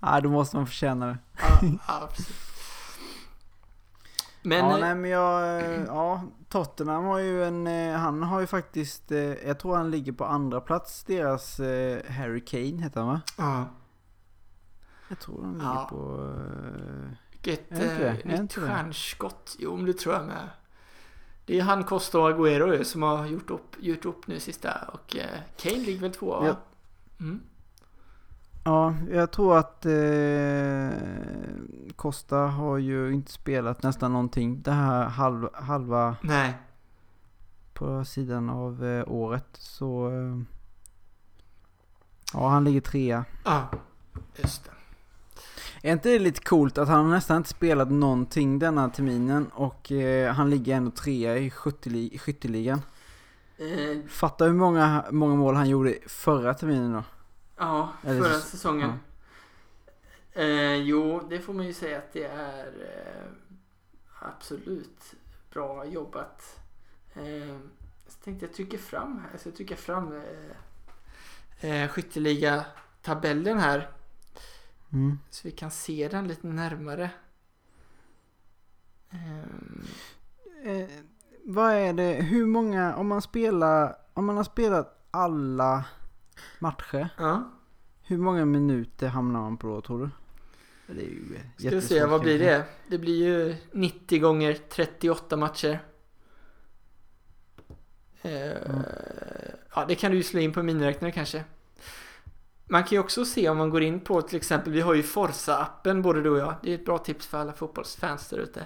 ja, 0.00 0.20
då 0.20 0.28
måste 0.28 0.56
man 0.56 0.66
förtjäna 0.66 1.06
det. 1.06 1.18
Ja, 1.38 1.60
ja, 1.88 2.08
precis. 2.16 2.36
Men, 4.42 4.58
ja, 4.58 4.74
eh, 4.74 4.80
nej 4.80 4.94
men 4.94 5.10
jag, 5.10 5.60
eh, 5.60 5.84
ja, 5.86 6.22
Tottenham 6.48 7.04
har 7.04 7.18
ju 7.18 7.44
en, 7.44 7.66
eh, 7.66 7.96
han 7.98 8.22
har 8.22 8.40
ju 8.40 8.46
faktiskt, 8.46 9.10
jag 9.46 9.58
tror 9.58 9.76
han 9.76 9.90
ligger 9.90 10.12
på 10.12 10.24
andra 10.24 10.60
plats, 10.60 11.04
deras 11.04 11.58
Harry 12.08 12.44
Kane 12.44 12.82
heter 12.82 13.00
han 13.00 13.08
va? 13.08 13.20
ja, 13.38 13.64
Jag 15.08 15.18
tror 15.18 15.42
han 15.44 15.52
ligger 15.52 15.66
Ja. 15.66 15.86
på, 15.90 16.32
vilket 17.30 17.70
nytt 18.24 18.52
stjärnskott. 18.54 19.56
Jo, 19.58 19.76
men 19.76 19.86
det 19.86 19.92
tror 19.92 20.14
jag 20.14 20.26
med. 20.26 20.48
Det 21.50 21.58
är 21.58 21.62
han 21.62 21.84
Costa 21.84 22.18
och 22.18 22.30
Agüero 22.30 22.84
som 22.84 23.02
har 23.02 23.26
gjort 23.26 23.50
upp, 23.50 23.76
gjort 23.78 24.04
upp 24.04 24.26
nu 24.26 24.40
sista 24.40 24.72
och 24.92 25.16
eh, 25.16 25.40
Kane 25.56 25.76
ligger 25.76 26.00
väl 26.00 26.12
tvåa 26.12 26.40
va? 26.40 26.46
Ja. 26.46 26.56
Mm. 27.20 27.40
ja, 28.64 28.94
jag 29.10 29.30
tror 29.30 29.58
att 29.58 29.86
eh, 29.86 30.90
Costa 31.96 32.36
har 32.36 32.78
ju 32.78 33.12
inte 33.12 33.32
spelat 33.32 33.82
nästan 33.82 34.12
någonting. 34.12 34.62
Det 34.62 34.70
här 34.70 35.04
halv, 35.04 35.48
halva 35.54 36.16
Nej, 36.22 36.54
på 37.72 38.04
sidan 38.04 38.50
av 38.50 38.84
eh, 38.84 39.04
året. 39.08 39.48
Så, 39.52 40.10
eh, 40.10 40.40
ja 42.32 42.48
han 42.48 42.64
ligger 42.64 42.80
trea. 42.80 43.24
ja, 43.44 43.70
just 44.36 44.64
det. 44.64 44.70
Är 45.82 45.92
inte 45.92 46.08
det 46.08 46.18
lite 46.18 46.40
coolt 46.40 46.78
att 46.78 46.88
han 46.88 47.10
nästan 47.10 47.36
inte 47.36 47.48
spelat 47.48 47.90
någonting 47.90 48.58
denna 48.58 48.88
terminen 48.88 49.46
och 49.54 49.92
eh, 49.92 50.32
han 50.34 50.50
ligger 50.50 50.76
ändå 50.76 50.90
trea 50.90 51.38
i 51.38 51.50
skytteli- 51.50 52.18
skytteligan? 52.18 52.82
Eh, 53.58 53.98
Fatta 54.08 54.44
hur 54.44 54.52
många, 54.52 55.04
många 55.10 55.34
mål 55.34 55.54
han 55.54 55.68
gjorde 55.68 55.94
förra 56.06 56.54
terminen 56.54 56.92
då. 56.92 57.02
Ja, 57.56 57.92
Eller 58.02 58.20
förra 58.22 58.32
så- 58.34 58.40
säsongen. 58.40 58.92
Eh, 60.32 60.74
jo, 60.74 61.20
det 61.30 61.38
får 61.40 61.54
man 61.54 61.66
ju 61.66 61.72
säga 61.72 61.98
att 61.98 62.12
det 62.12 62.24
är 62.24 62.66
eh, 62.66 63.30
absolut 64.18 65.14
bra 65.52 65.84
jobbat. 65.84 66.60
Eh, 67.14 67.56
så 68.08 68.18
tänkte 68.24 68.46
jag 68.46 68.54
trycka 68.54 68.78
fram 68.78 69.18
här. 69.18 69.28
Jag 69.32 69.40
ska 69.40 69.50
trycka 69.50 69.76
fram 69.76 70.12
eh, 71.60 71.82
eh, 71.82 71.88
skytteliga-tabellen 71.88 73.58
här. 73.58 73.88
Mm. 74.92 75.18
Så 75.30 75.48
vi 75.48 75.52
kan 75.52 75.70
se 75.70 76.08
den 76.08 76.28
lite 76.28 76.46
närmare. 76.46 77.10
Ehm, 79.10 79.84
Eh, 80.64 80.88
vad 81.44 81.72
är 81.72 81.92
det, 81.92 82.12
hur 82.12 82.46
många, 82.46 82.96
om 82.96 83.08
man 83.08 83.22
spelar, 83.22 83.96
om 84.14 84.26
man 84.26 84.36
har 84.36 84.44
spelat 84.44 85.06
alla 85.10 85.84
matcher, 86.58 87.08
ja, 87.18 87.50
hur 88.02 88.18
många 88.18 88.44
minuter 88.44 89.08
hamnar 89.08 89.40
man 89.40 89.56
på 89.56 89.66
då 89.66 89.80
tror 89.80 89.98
du? 90.00 90.10
Det 90.94 91.00
är 91.02 91.06
ju 91.06 91.38
ska 91.58 91.70
vi 91.70 91.82
se. 91.82 92.04
Vad 92.04 92.20
blir 92.20 92.38
det? 92.38 92.64
Det 92.88 92.98
blir 92.98 93.24
ju 93.26 93.56
90 93.72 94.20
gånger 94.20 94.54
38 94.68 95.36
matcher. 95.36 95.80
Eh, 98.22 98.50
Ja, 99.74 99.84
det 99.88 99.94
kan 99.94 100.10
du 100.10 100.16
ju 100.16 100.22
slå 100.22 100.40
in 100.40 100.52
på 100.52 100.62
miniräknare 100.62 101.12
kanske. 101.12 101.44
Man 102.70 102.82
kan 102.82 102.90
ju 102.90 102.98
också 102.98 103.24
se 103.24 103.48
om 103.48 103.58
man 103.58 103.70
går 103.70 103.82
in 103.82 104.00
på 104.00 104.22
till 104.22 104.36
exempel, 104.36 104.72
vi 104.72 104.80
har 104.80 104.94
ju 104.94 105.02
Forza-appen 105.02 106.02
både 106.02 106.22
du 106.22 106.30
och 106.30 106.38
jag. 106.38 106.54
Det 106.62 106.70
är 106.70 106.74
ett 106.74 106.84
bra 106.84 106.98
tips 106.98 107.26
för 107.26 107.38
alla 107.38 107.52
fotbollsfans 107.52 108.28
där 108.28 108.38
ute. 108.38 108.60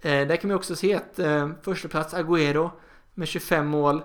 Eh, 0.00 0.26
där 0.26 0.36
kan 0.36 0.48
man 0.48 0.56
också 0.56 0.76
se 0.76 0.94
att 0.94 1.18
eh, 1.18 1.50
första 1.62 1.88
plats 1.88 2.14
Agüero 2.14 2.70
med 3.14 3.28
25 3.28 3.66
mål. 3.66 4.02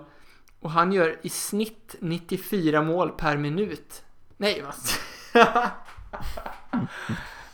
Och 0.60 0.70
han 0.70 0.92
gör 0.92 1.18
i 1.22 1.28
snitt 1.28 1.96
94 2.00 2.82
mål 2.82 3.10
per 3.10 3.36
minut. 3.36 4.02
Nej, 4.36 4.62
vad? 4.62 4.74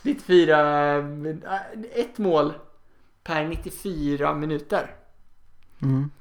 94... 0.01 0.95
eh, 0.97 1.05
Ett 1.93 2.17
mål 2.17 2.53
per 3.23 3.45
94 3.47 4.33
minuter. 4.33 4.95
Mm. 5.81 6.11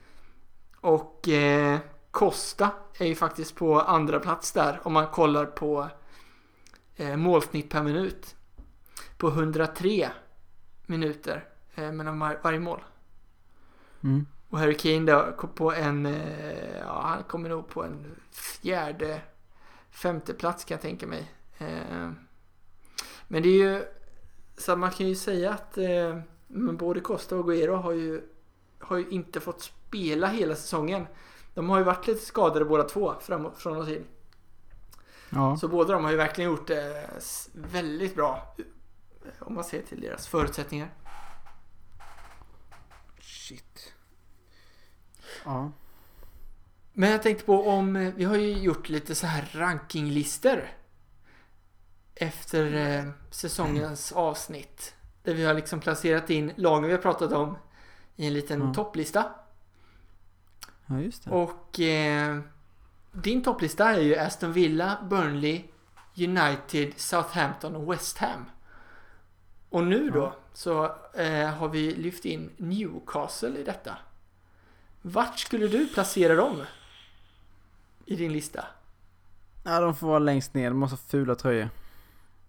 Och 0.81 1.29
eh, 1.29 1.79
Costa 2.16 2.70
är 2.98 3.07
ju 3.07 3.14
faktiskt 3.14 3.55
på 3.55 3.81
andra 3.81 4.20
plats 4.20 4.52
där 4.52 4.81
om 4.83 4.92
man 4.92 5.07
kollar 5.07 5.46
på 5.46 5.88
eh, 6.96 7.16
målsnitt 7.16 7.70
per 7.70 7.83
minut. 7.83 8.37
På 9.16 9.29
103 9.29 10.11
minuter 10.87 11.48
eh, 11.74 11.92
mellan 11.92 12.18
var, 12.18 12.40
varje 12.42 12.61
mål. 12.61 12.85
Mm. 14.02 14.26
Och 14.48 14.59
Harry 14.59 14.76
Kane 14.76 15.12
då 15.12 15.33
på 15.46 15.72
en, 15.72 16.07
eh, 16.07 16.79
ja 16.79 17.00
han 17.02 17.22
kommer 17.22 17.48
nog 17.48 17.68
på 17.68 17.85
en 17.85 18.16
fjärde, 18.31 19.20
femte 19.90 20.35
plats 20.35 20.64
kan 20.64 20.74
jag 20.74 20.83
tänka 20.83 21.07
mig. 21.07 21.33
Eh, 21.59 22.11
men 23.29 23.42
det 23.42 23.48
är 23.48 23.74
ju, 23.74 23.85
så 24.57 24.76
man 24.76 24.90
kan 24.90 25.09
ju 25.09 25.14
säga 25.14 25.52
att 25.52 25.79
eh, 25.79 26.18
både 26.79 27.00
Costa 27.00 27.37
och 27.37 27.46
Guerrero 27.46 27.74
har 27.74 27.92
ju, 27.92 28.22
har 28.79 28.96
ju 28.96 29.09
inte 29.09 29.40
fått 29.40 29.62
spela 29.62 30.26
hela 30.26 30.55
säsongen. 30.55 31.07
De 31.57 31.71
har 31.71 31.79
ju 31.79 31.85
varit 31.85 32.07
lite 32.07 32.25
skadade 32.27 32.64
båda 32.64 32.85
två 32.85 33.14
framåt, 33.21 33.59
från 33.59 33.77
och 33.77 33.87
till. 33.87 34.05
Ja. 35.31 35.57
Så 35.57 35.69
båda 35.69 35.92
de 35.92 36.05
har 36.05 36.11
ju 36.11 36.16
verkligen 36.16 36.51
gjort 36.51 36.66
det 36.66 37.11
väldigt 37.55 38.14
bra. 38.14 38.55
Om 39.40 39.55
man 39.55 39.64
ser 39.64 39.83
till 39.83 40.01
deras 40.01 40.27
förutsättningar. 40.29 40.88
Shit. 43.21 43.92
Ja. 45.45 45.73
Men 46.92 47.11
jag 47.11 47.23
tänkte 47.23 47.45
på 47.45 47.69
om, 47.69 47.97
eh, 47.97 48.14
vi 48.16 48.25
har 48.25 48.37
ju 48.37 48.53
gjort 48.53 48.88
lite 48.88 49.14
så 49.14 49.27
här 49.27 49.51
rankinglistor. 49.53 50.69
Efter 52.15 52.75
eh, 52.75 53.11
säsongens 53.31 54.13
avsnitt. 54.13 54.94
Där 55.23 55.35
vi 55.35 55.44
har 55.44 55.54
liksom 55.54 55.81
placerat 55.81 56.31
in 56.31 56.52
lagen 56.57 56.85
vi 56.85 56.92
har 56.92 57.02
pratat 57.02 57.33
om 57.33 57.59
i 58.17 58.27
en 58.27 58.35
liten 58.35 58.61
Ja. 58.61 58.75
topplista. 58.75 59.35
Ja 60.87 61.01
just 61.01 61.25
det. 61.25 61.31
Och 61.31 61.81
eh, 61.81 62.39
din 63.13 63.43
topplista 63.43 63.91
är 63.95 64.01
ju 64.01 64.17
Aston 64.17 64.53
Villa, 64.53 64.99
Burnley, 65.11 65.63
United, 66.17 66.93
Southampton 66.97 67.77
och 67.77 67.93
West 67.93 68.19
Ham. 68.19 68.45
Och 69.71 69.85
nu 69.85 70.11
då 70.11 70.19
Ja. 70.19 70.37
så 70.53 70.85
eh, 71.15 71.49
har 71.49 71.69
vi 71.69 71.95
lyft 71.95 72.25
in 72.25 72.51
Newcastle 72.57 73.59
i 73.59 73.63
detta. 73.65 73.97
Vart 75.03 75.39
skulle 75.39 75.67
du 75.69 75.87
placera 75.89 76.35
dem? 76.35 76.63
I 78.07 78.17
din 78.17 78.33
lista? 78.33 78.65
Ja 79.65 79.81
de 79.81 79.95
får 79.95 80.07
vara 80.07 80.19
längst 80.19 80.55
ner, 80.55 80.71
de 80.71 80.79
måste 80.79 80.93
ha 80.97 81.01
fula 81.09 81.35
tröjor. 81.35 81.69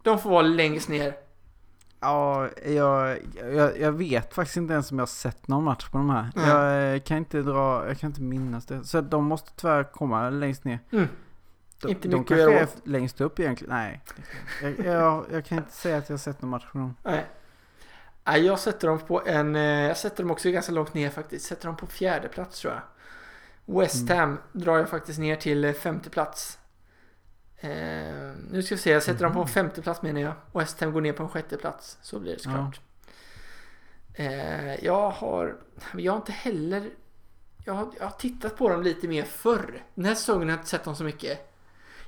De 0.03 0.19
får 0.19 0.29
vara 0.29 0.41
längst 0.41 0.89
ner. 0.89 1.13
Ja, 1.99 2.49
jag, 2.65 3.17
jag, 3.53 3.79
jag 3.79 3.91
vet 3.91 4.33
faktiskt 4.33 4.57
inte 4.57 4.73
ens 4.73 4.91
om 4.91 4.99
jag 4.99 5.01
har 5.01 5.07
sett 5.07 5.47
någon 5.47 5.63
match 5.63 5.89
på 5.89 5.97
de 5.97 6.09
här. 6.09 6.29
Nej. 6.35 6.47
Jag 6.49 6.95
eh, 6.95 6.99
kan 7.01 7.17
inte 7.17 7.41
dra, 7.41 7.87
jag 7.87 7.97
kan 7.99 8.09
inte 8.09 8.21
minnas 8.21 8.65
det. 8.65 8.83
Så 8.83 9.01
de 9.01 9.25
måste 9.25 9.51
tyvärr 9.55 9.83
komma 9.83 10.29
längst 10.29 10.63
ner. 10.63 10.79
Mm. 10.91 11.07
De, 11.81 11.87
Inte 11.89 12.07
de 12.07 12.23
kanske 12.23 12.59
är 12.59 12.67
längst 12.83 13.21
upp 13.21 13.39
egentligen. 13.39 13.73
Nej. 13.75 14.01
Jag, 14.61 14.85
jag, 14.85 15.25
jag 15.31 15.45
kan 15.45 15.57
inte 15.57 15.71
säga 15.71 15.97
att 15.97 16.09
jag 16.09 16.13
har 16.13 16.19
sett 16.19 16.41
någon 16.41 16.49
match 16.51 16.65
från 16.71 16.81
dem. 16.81 16.95
Nej. 17.03 17.25
Nej, 18.23 18.45
jag 18.45 18.59
sätter 18.59 18.87
dem 18.87 18.99
på 18.99 19.21
en... 19.25 19.55
eh, 19.55 19.61
Jag 19.61 19.97
sätter 19.97 20.23
dem 20.23 20.31
också 20.31 20.51
ganska 20.51 20.71
långt 20.71 20.93
ner 20.93 21.09
faktiskt. 21.09 21.45
Sätter 21.45 21.65
dem 21.65 21.75
på 21.77 21.87
fjärde 21.87 22.27
plats 22.27 22.59
tror 22.61 22.73
jag. 22.73 22.81
West 23.81 24.09
Mm. 24.09 24.17
Ham 24.17 24.37
drar 24.51 24.77
jag 24.77 24.89
faktiskt 24.89 25.19
ner 25.19 25.35
till 25.35 25.65
eh, 25.65 25.73
femte 25.73 26.09
plats. 26.09 26.59
Eh, 27.59 28.31
nu 28.51 28.63
ska 28.63 28.75
vi 28.75 28.81
se, 28.81 28.91
jag 28.91 29.03
sätter 29.03 29.23
dem 29.23 29.33
på 29.33 29.39
en 29.39 29.43
Mhm. 29.45 29.47
femte 29.53 29.81
plats 29.81 30.01
menar 30.01 30.21
jag. 30.21 30.33
West 30.53 30.81
Ham 30.81 30.91
går 30.91 31.01
ner 31.01 31.13
på 31.13 31.23
en 31.23 31.29
sjätte 31.29 31.57
plats. 31.57 31.97
Så 32.01 32.19
blir 32.19 32.33
det 32.33 32.39
såklart. 32.41 32.79
Eh, 34.13 34.85
jag 34.85 35.09
har... 35.09 35.55
Jag 35.97 36.11
har 36.11 36.17
inte 36.17 36.31
heller... 36.31 36.89
Jag 37.65 37.73
har, 37.73 37.87
jag 37.99 38.05
har 38.05 38.11
tittat 38.11 38.57
på 38.57 38.69
dem 38.69 38.83
lite 38.83 39.07
mer 39.07 39.23
förr. 39.23 39.83
Den 39.95 40.05
här 40.05 40.15
säsongen 40.15 40.41
har 40.47 40.49
jag 40.55 40.57
inte 40.59 40.69
sett 40.69 40.83
dem 40.83 40.95
så 40.95 41.03
mycket. 41.03 41.53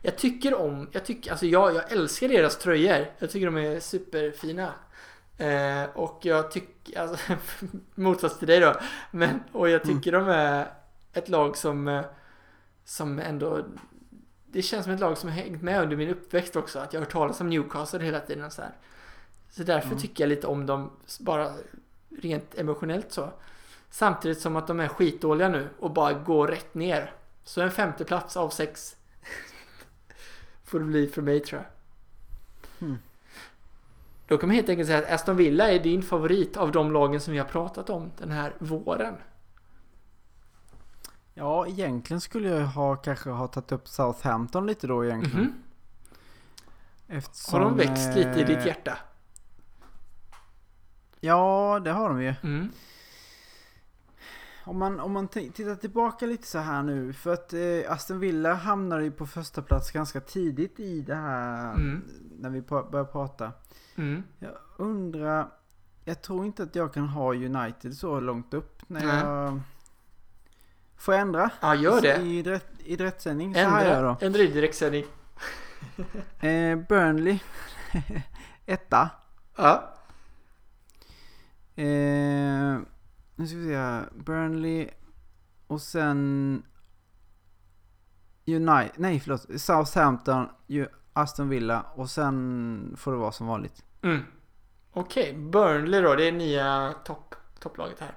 Jag 0.02 0.18
tycker 0.18 0.54
om... 0.54 0.89
Jag, 0.91 1.06
tycker, 1.06 1.32
alltså 1.32 1.45
jag, 1.45 1.76
jag 1.76 1.91
älskar 1.91 2.28
deras 2.28 2.58
tröjor. 2.58 3.06
Jag 3.20 3.32
tycker 3.32 3.45
de 3.45 3.58
är 3.58 3.80
superfina. 3.80 4.74
Eh, 5.38 5.84
och 5.84 6.20
jag 6.22 6.52
tycker... 6.52 7.00
Alltså, 7.00 7.34
motsats 7.95 8.39
till 8.39 8.47
dig 8.47 8.60
då. 8.60 8.76
Men, 9.12 9.43
och 9.52 9.70
jag 9.70 9.84
tycker 9.84 10.12
de 10.12 10.28
är 10.28 10.68
ett 11.14 11.30
lag 11.30 11.58
som... 11.58 11.88
eh, 11.88 12.02
Som 12.86 13.20
ändå... 13.20 13.66
Det 14.52 14.62
känns 14.62 14.84
som 14.84 14.93
ett 14.93 15.00
lag 15.00 15.18
som 15.18 15.30
har 15.30 15.36
hängt 15.36 15.62
med 15.62 15.82
under 15.82 15.97
min 15.97 16.10
uppväxt 16.10 16.56
också. 16.56 16.80
Att 16.80 16.93
jag 16.93 17.00
har 17.00 17.06
hört 17.06 17.12
talas 17.14 17.41
om 17.41 17.50
Newcastle 17.50 18.00
hela 18.04 18.20
tiden 18.20 18.43
och 18.43 18.54
så 18.54 18.62
här. 18.62 18.72
Så 19.50 19.64
därför 19.64 19.88
Mm. 19.88 20.00
tycker 20.00 20.24
jag 20.24 20.30
lite 20.30 20.47
om 20.47 20.66
dem 20.66 20.91
bara 21.20 21.54
rent 22.22 22.56
emotionellt 22.58 23.12
så. 23.12 23.30
Samtidigt 23.89 24.39
som 24.39 24.56
att 24.56 24.68
de 24.68 24.80
är 24.80 24.88
skitdåliga 24.88 25.50
nu 25.50 25.70
och 25.80 25.91
bara 25.91 26.14
går 26.14 26.47
rätt 26.47 26.74
ner. 26.74 27.14
Så 27.43 27.62
en 27.62 27.72
femte 27.72 28.06
plats 28.06 28.38
av 28.38 28.50
sex 28.50 28.95
får 30.64 30.80
det 30.80 30.86
bli 30.86 31.08
för 31.08 31.22
mig 31.22 31.39
tror 31.39 31.62
jag. 31.62 31.68
Mm. 32.88 33.00
Då 34.28 34.38
kan 34.38 34.50
man 34.50 34.56
helt 34.56 34.70
enkelt 34.70 34.88
säga 34.88 35.00
att 35.00 35.12
Aston 35.12 35.38
Villa 35.38 35.72
är 35.72 35.80
din 35.80 36.04
favorit 36.04 36.58
av 36.58 36.72
de 36.72 36.91
lagen 36.91 37.22
som 37.22 37.34
vi 37.34 37.39
har 37.39 37.45
pratat 37.45 37.89
om 37.89 38.12
den 38.18 38.32
här 38.32 38.54
våren. 38.60 39.16
Ja, 41.40 41.68
egentligen 41.68 42.22
skulle 42.22 42.50
jag 42.50 42.66
ha 42.68 42.96
kanske 42.96 43.30
ha 43.30 43.48
tagit 43.48 43.72
upp 43.72 43.88
Southampton 43.88 44.66
lite 44.66 44.88
då 44.88 45.06
egentligen. 45.06 45.46
Mhm. 45.46 45.54
Eftersom, 47.08 47.60
Har 47.60 47.70
de 47.70 47.78
växt 47.78 48.16
lite 48.16 48.40
i 48.40 48.44
ditt 48.44 48.58
eh, 48.58 48.68
hjärta? 48.68 48.98
Ja, 51.20 51.82
det 51.84 51.92
har 51.92 52.10
de 52.10 52.22
ju. 52.24 52.36
Mm. 52.44 52.70
Om 54.64 54.78
man, 54.80 55.00
om 55.00 55.12
man 55.12 55.28
tittar 55.28 55.76
tillbaka 55.76 56.26
lite 56.26 56.48
så 56.48 56.60
här 56.60 56.84
nu. 56.84 57.14
För 57.14 57.34
att 57.34 57.54
eh, 57.54 57.92
Aston 57.92 58.20
Villa 58.20 58.54
hamnade 58.54 59.04
ju 59.04 59.12
på 59.12 59.28
första 59.28 59.62
plats 59.62 59.92
ganska 59.92 60.22
tidigt 60.22 60.80
i 60.80 61.02
det 61.02 61.16
här. 61.16 61.74
Mm. 61.74 62.04
När 62.40 62.50
vi 62.50 62.62
började 62.62 63.06
prata. 63.06 63.52
Mm. 63.96 64.24
Jag 64.40 64.52
undrar. 64.78 65.52
Jag 66.06 66.22
tror 66.22 66.46
inte 66.46 66.64
att 66.64 66.76
jag 66.76 66.94
kan 66.94 67.08
ha 67.08 67.34
United 67.34 67.98
så 67.98 68.20
långt 68.20 68.54
upp. 68.54 68.82
När 68.90 69.06
jag... 69.06 69.62
Får 71.00 71.14
jag 71.14 71.22
ändra? 71.22 71.50
Ja, 71.62 71.76
gör 71.76 72.02
det. 72.02 72.16
I, 72.16 72.43
rätt, 72.43 72.68
i 72.86 72.95
rättsändning. 72.95 73.54
Så 73.54 73.60
här 73.60 73.86
Ändra, 73.86 74.02
då. 74.02 74.26
ändra 74.26 74.39
i 74.41 74.47
direktsändning. 74.47 75.06
Eh, 76.39 76.78
Burnley. 76.89 77.39
Etta. 78.66 79.10
Ja. 79.56 79.93
Eh, 81.76 81.86
nu 83.36 83.47
ska 83.47 83.58
vi 83.58 83.68
se 83.68 83.76
här. 83.78 84.10
Burnley. 84.16 84.89
Och 85.68 85.82
sen... 85.82 86.64
United. 88.47 88.91
Nej 88.95 89.20
förlåt. 89.20 89.62
Southampton. 89.62 90.50
Aston 91.14 91.50
Villa. 91.50 91.86
Och 91.95 92.10
sen 92.10 92.95
får 92.97 93.12
det 93.12 93.18
vara 93.18 93.32
som 93.32 93.47
vanligt. 93.47 93.84
Mm. 94.02 94.24
Okej, 94.91 95.34
Burnley 95.34 96.02
då. 96.02 96.16
Det 96.16 96.28
är 96.28 96.32
nya 96.32 96.93
topp, 97.06 97.36
topplaget 97.60 98.00
här. 98.00 98.12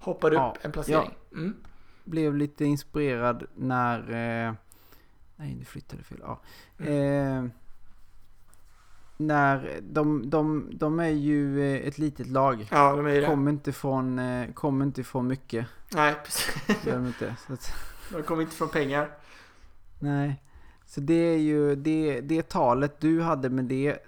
Hoppar 0.00 0.30
upp 0.30 0.36
Ja, 0.38 0.56
en 0.60 0.72
placering. 0.72 1.14
Mm. 1.32 1.56
Blev 2.04 2.36
lite 2.36 2.64
inspirerad 2.64 3.46
när... 3.54 3.98
Eh, 4.00 4.54
nej, 5.36 5.54
nu 5.54 5.64
flyttade 5.64 6.02
fel. 6.02 6.18
Ja. 6.22 6.40
Eh, 6.86 7.44
när 9.16 9.80
de, 9.82 10.30
de, 10.30 10.70
de 10.72 11.00
är 11.00 11.08
ju 11.08 11.62
eh, 11.74 11.86
ett 11.88 11.98
litet 11.98 12.26
lag. 12.26 12.68
Ja, 12.70 12.96
de 12.96 13.06
är 13.06 13.20
det. 13.20 13.26
Kommer 13.26 13.50
inte 13.50 13.72
från, 13.72 14.18
eh, 14.18 14.52
kommer 14.52 14.84
inte 14.84 15.04
från 15.04 15.26
mycket. 15.26 15.66
Nej, 15.94 16.14
precis. 16.24 16.86
Gör 16.86 16.94
de 16.96 17.06
inte. 17.06 17.36
Så 17.46 17.52
att, 17.52 17.72
De 18.12 18.22
kommer 18.22 18.42
inte 18.42 18.56
från 18.56 18.68
pengar. 18.68 19.10
nej. 19.98 20.40
Så 20.86 21.00
det 21.00 21.14
är 21.14 21.38
ju 21.38 21.76
det, 21.76 22.20
det 22.20 22.48
talet 22.48 23.00
du 23.00 23.22
hade 23.22 23.50
med 23.50 23.64
det 23.64 23.98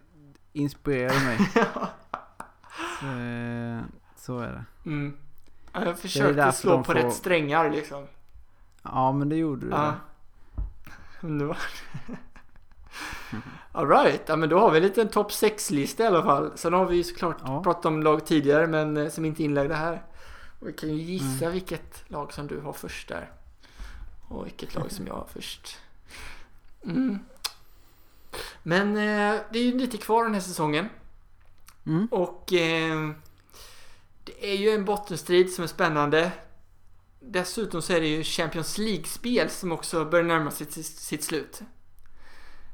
inspirerade 0.53 1.25
mig. 1.25 1.39
Så, 3.01 3.07
eh, 3.07 3.81
så 4.17 4.39
är 4.39 4.53
det. 4.53 4.65
Mm. 4.91 5.17
Ja, 5.77 5.85
jag 5.85 5.99
försökte 5.99 6.53
slå 6.53 6.77
på 6.79 6.85
får- 6.85 6.95
rätt 6.95 7.14
strängar 7.14 7.70
liksom. 7.70 8.07
Ja 8.83 9.12
men 9.12 9.29
det 9.29 9.37
gjorde 9.37 9.66
du. 9.66 9.72
Ja. 9.72 9.95
Underbart. 11.20 11.83
Alright, 13.72 14.22
ja 14.27 14.37
men 14.37 14.49
då 14.49 14.59
har 14.59 14.70
vi 14.70 14.77
en 14.77 14.83
liten 14.83 15.09
topp 15.09 15.31
6-lista 15.31 16.03
i 16.03 16.07
alla 16.07 16.22
fall. 16.22 16.53
Sen 16.59 16.72
har 16.72 16.87
vi 16.87 16.97
ju 16.97 17.05
såklart 17.05 17.37
Ja. 17.45 17.62
pratat 17.62 17.85
om 17.87 18.03
lag 18.03 18.27
tidigare 18.27 18.66
men 18.66 18.97
eh, 18.97 19.09
som 19.09 19.24
inte 19.24 19.43
inlagda 19.45 19.74
här. 19.74 20.03
Och 20.61 20.68
vi 20.68 20.72
kan 20.72 20.89
ju 20.89 21.03
gissa 21.03 21.45
Mm. 21.45 21.53
vilket 21.53 22.05
lag 22.11 22.33
som 22.33 22.47
du 22.47 22.61
har 22.61 22.72
först 22.72 23.09
där. 23.09 23.31
Och 24.29 24.47
vilket 24.47 24.74
lag 24.74 24.93
som 24.93 25.07
jag 25.07 25.14
har 25.14 25.27
först. 25.33 25.79
Mm. 26.85 27.18
Men 28.62 28.89
eh, 28.97 29.41
det 29.53 29.59
är 29.59 29.62
ju 29.62 29.79
lite 29.79 29.97
kvar 29.97 30.24
den 30.24 30.35
här 30.35 30.41
säsongen. 30.41 30.89
Mm. 31.87 32.07
Och 32.11 32.53
eh, 32.53 33.11
det 34.27 34.53
är 34.53 34.57
ju 34.57 34.70
en 34.70 34.85
bottenstrid 34.85 35.53
som 35.53 35.64
är 35.64 35.68
spännande. 35.68 36.33
Dessutom 37.20 37.83
så 37.83 37.93
är 37.93 38.01
det 38.01 38.07
ju 38.07 38.24
Champions 38.24 38.79
League-spel 38.79 39.51
som 39.51 39.72
också 39.72 40.05
börjar 40.05 40.24
närma 40.24 40.51
sig 40.51 40.66
sitt, 40.66 40.87
sitt 40.87 41.24
slut. 41.24 41.62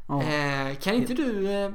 Ja. 0.09 0.23
Eh, 0.23 0.77
kan 0.77 0.95
inte 0.95 1.15
du 1.15 1.51
eh, 1.51 1.73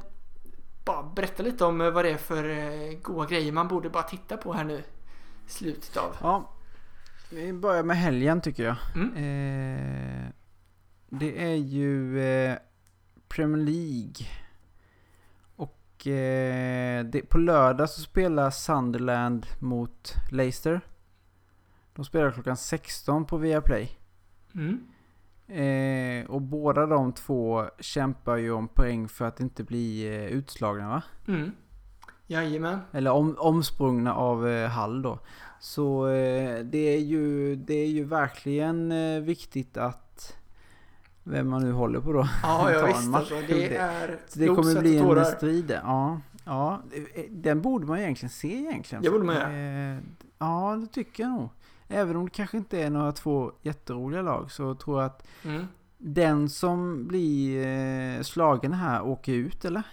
bara 0.85 1.03
berätta 1.03 1.43
lite 1.43 1.65
om 1.65 1.81
eh, 1.81 1.91
vad 1.91 2.05
det 2.05 2.11
är 2.11 2.17
för 2.17 2.49
eh, 2.49 2.97
goda 3.01 3.29
grejer 3.29 3.51
man 3.51 3.67
borde 3.67 3.89
bara 3.89 4.03
titta 4.03 4.37
på 4.37 4.53
här 4.53 4.63
nu 4.63 4.83
i 5.47 5.49
slutet 5.49 5.97
av? 5.97 6.15
ja. 6.21 6.53
Vi 7.29 7.53
börjar 7.53 7.83
med 7.83 7.97
helgen 7.97 8.41
tycker 8.41 8.63
jag. 8.63 8.75
Mm. 8.95 9.15
Eh, 9.15 10.31
det 11.09 11.43
är 11.43 11.55
ju 11.55 12.21
eh, 12.21 12.57
Premier 13.27 13.65
League. 13.65 14.27
Eh, 16.05 17.05
det, 17.05 17.29
på 17.29 17.37
lördag 17.37 17.89
så 17.89 18.01
spelar 18.01 18.49
Sunderland 18.49 19.45
mot 19.59 20.13
Leicester. 20.31 20.81
De 21.95 22.05
spelar 22.05 22.31
klockan 22.31 22.57
16 22.57 23.25
på 23.25 23.37
Viaplay. 23.37 23.97
Mm. 24.55 24.79
Eh, 25.47 26.29
och 26.29 26.41
båda 26.41 26.85
de 26.85 27.13
två 27.13 27.65
kämpar 27.79 28.37
ju 28.37 28.51
om 28.51 28.67
poäng 28.67 29.07
för 29.07 29.25
att 29.25 29.39
inte 29.39 29.63
bli 29.63 30.15
eh, 30.15 30.25
utslagna 30.25 30.89
va? 30.89 31.03
Mm. 31.27 31.51
Jajamän. 32.27 32.79
Eller 32.91 33.11
om, 33.11 33.35
omsprungna 33.39 34.13
av 34.13 34.47
eh, 34.47 34.69
Hall 34.69 35.01
då. 35.01 35.19
Så 35.59 36.07
eh, 36.07 36.59
det, 36.59 36.95
är 36.95 36.99
ju, 36.99 37.55
det 37.55 37.73
är 37.73 37.87
ju 37.87 38.03
verkligen 38.03 38.91
eh, 38.91 39.21
viktigt 39.21 39.77
att 39.77 40.06
vem 41.29 41.49
man 41.49 41.61
nu 41.63 41.71
håller 41.71 41.99
på 41.99 42.13
då. 42.13 42.27
Ja, 42.43 42.71
jag 42.71 42.81
Ta 42.81 42.87
en 42.87 42.93
visst 42.93 43.09
match. 43.09 43.31
alltså. 43.31 43.47
Det 43.47 43.75
är 43.77 44.17
Så 44.27 44.39
det 44.39 44.47
kommer 44.47 44.81
bli 44.81 44.97
en 44.97 45.25
strid. 45.25 45.79
Ja, 45.83 46.19
ja, 46.45 46.81
den 47.29 47.61
borde 47.61 47.85
man 47.85 47.99
egentligen 47.99 48.29
se 48.29 48.55
egentligen. 48.57 49.03
Det 49.03 49.09
borde 49.09 49.23
man 49.25 49.35
göra. 49.35 49.93
Eh, 49.93 49.99
Ja, 50.39 50.77
det 50.81 50.87
tycker 50.87 51.23
jag 51.23 51.31
nog. 51.31 51.49
Även 51.87 52.15
om 52.15 52.25
det 52.25 52.31
kanske 52.31 52.57
inte 52.57 52.81
är 52.81 52.89
några 52.89 53.11
två 53.11 53.51
jätteroliga 53.61 54.21
lag 54.21 54.51
så 54.51 54.75
tror 54.75 55.01
jag 55.01 55.05
att 55.05 55.27
Mm. 55.43 55.67
den 55.97 56.49
som 56.49 57.07
blir 57.07 57.65
eh, 57.67 58.21
slagen 58.21 58.73
här 58.73 59.01
åker 59.05 59.33
ut 59.33 59.65
eller? 59.65 59.83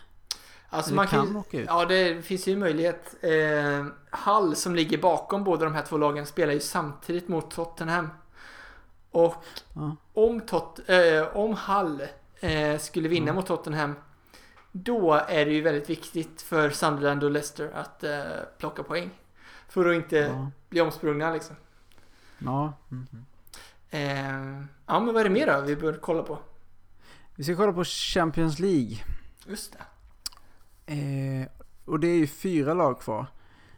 Alltså 0.68 0.90
eller 0.90 0.96
man 0.96 1.06
kan, 1.06 1.26
kan 1.26 1.36
åka 1.36 1.58
ut. 1.60 1.64
Ja, 1.68 1.84
det 1.84 2.24
finns 2.26 2.48
ju 2.48 2.56
möjlighet. 2.56 3.14
Eh, 3.24 3.86
Hall 4.10 4.56
som 4.56 4.74
ligger 4.74 4.98
bakom 4.98 5.44
båda 5.44 5.64
de 5.64 5.74
här 5.74 5.82
två 5.82 5.98
lagen 5.98 6.26
spelar 6.26 6.52
ju 6.52 6.60
samtidigt 6.60 7.28
mot 7.28 7.50
Tottenham. 7.50 8.08
Och 9.14 9.34
Ja. 9.74 9.96
om, 10.12 10.40
Tot, 10.40 10.80
eh, 10.86 11.36
om 11.36 11.52
Hall 11.54 12.02
eh, 12.40 12.78
skulle 12.78 13.08
vinna 13.08 13.24
Mm. 13.24 13.34
mot 13.34 13.46
Tottenham 13.46 13.94
då 14.72 15.12
är 15.14 15.44
det 15.46 15.52
ju 15.52 15.60
väldigt 15.62 15.90
viktigt 15.90 16.42
för 16.42 16.70
Sunderland 16.70 17.24
och 17.24 17.30
Leicester 17.30 17.70
att 17.74 18.04
eh, 18.04 18.22
plocka 18.58 18.82
poäng. 18.82 19.10
För 19.68 19.88
att 19.88 19.94
inte 19.94 20.16
Ja. 20.16 20.50
bli 20.68 20.80
omsprungna 20.80 21.32
liksom. 21.32 21.56
ja. 22.38 22.72
Mm. 22.90 23.06
Eh, 23.90 24.64
ja, 24.86 25.00
men 25.00 25.06
vad 25.14 25.16
är 25.16 25.24
det 25.24 25.30
mer 25.30 25.46
då 25.46 25.60
vi 25.60 25.76
bör 25.76 25.92
kolla 26.02 26.22
på? 26.22 26.38
Vi 27.34 27.44
ska 27.44 27.56
kolla 27.56 27.72
på 27.72 27.84
Champions 27.84 28.58
League. 28.58 28.96
Just 29.46 29.72
det. 30.86 31.48
Och 31.84 32.00
det 32.00 32.06
är 32.08 32.16
ju 32.16 32.26
fyra 32.26 32.74
lag 32.74 33.00
kvar. 33.00 33.26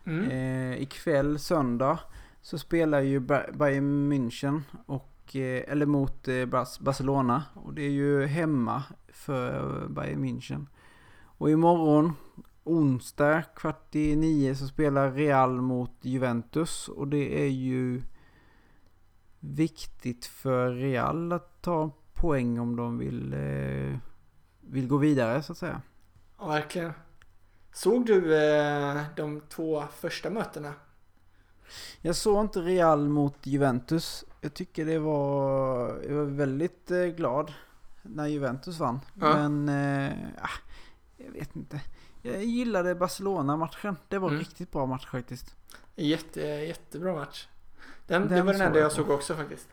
Mm. 0.06 0.72
Ikväll, 0.82 1.38
söndag, 1.38 1.98
så 2.42 2.58
spelar 2.58 3.00
ju 3.00 3.20
Ba- 3.20 3.52
Bayern 3.52 4.12
München 4.12 4.62
och 4.86 5.08
Eh, 5.34 5.72
eller 5.72 5.86
mot 5.86 6.28
eh, 6.28 6.46
Barcelona. 6.80 7.44
Och 7.54 7.74
det 7.74 7.82
är 7.82 7.90
ju 7.90 8.26
hemma 8.26 8.82
för 9.08 9.88
Bayern 9.88 10.24
München. 10.24 10.66
Och 11.38 11.50
imorgon, 11.50 12.12
onsdag 12.64 13.42
kvart 13.42 13.94
i 13.94 14.16
nio, 14.16 14.54
så 14.54 14.66
spelar 14.66 15.12
Real 15.12 15.60
mot 15.60 15.98
Juventus. 16.00 16.88
Och 16.88 17.08
det 17.08 17.42
är 17.44 17.48
ju 17.48 18.02
viktigt 19.40 20.26
för 20.26 20.70
Real 20.70 21.32
att 21.32 21.62
ta 21.62 21.90
poäng 22.14 22.58
om 22.58 22.76
de 22.76 22.98
vill, 22.98 23.32
eh, 23.32 23.98
vill 24.60 24.88
gå 24.88 24.96
vidare 24.96 25.42
så 25.42 25.52
att 25.52 25.58
säga. 25.58 25.82
Ja, 26.38 26.46
verkligen. 26.46 26.92
Såg 27.72 28.06
du 28.06 28.20
de 29.16 29.40
två 29.48 29.84
första 30.00 30.30
mötena? 30.30 30.74
Jag 32.00 32.16
såg 32.16 32.40
inte 32.44 32.60
Real 32.60 33.08
mot 33.08 33.34
Juventus. 33.42 34.24
Jag 34.40 34.54
tycker 34.54 34.86
det 34.86 34.98
var... 34.98 35.88
Jag 36.08 36.14
var 36.14 36.24
väldigt 36.24 36.90
eh, 36.90 37.04
glad 37.04 37.52
när 38.02 38.26
Juventus 38.26 38.78
vann. 38.78 39.00
Ja. 39.14 39.48
Men... 39.48 39.68
Ah, 40.42 40.48
jag 41.16 41.32
vet 41.32 41.56
inte. 41.56 41.80
Jag 42.22 42.44
gillade 42.44 42.94
Barcelona-matchen. 42.94 43.96
Det 44.08 44.18
var 44.18 44.28
en 44.28 44.34
Mm. 44.34 44.44
riktigt 44.44 44.72
bra 44.72 44.86
match 44.86 45.06
faktiskt. 45.06 45.54
Jätte, 45.96 46.40
jättebra 46.40 47.14
match. 47.14 47.48
Den, 48.06 48.22
det 48.28 48.34
Den 48.34 48.46
var 48.46 48.52
den 48.52 48.62
enda 48.62 48.78
jag 48.78 48.92
såg 48.92 49.10
också 49.10 49.34
faktiskt. 49.34 49.68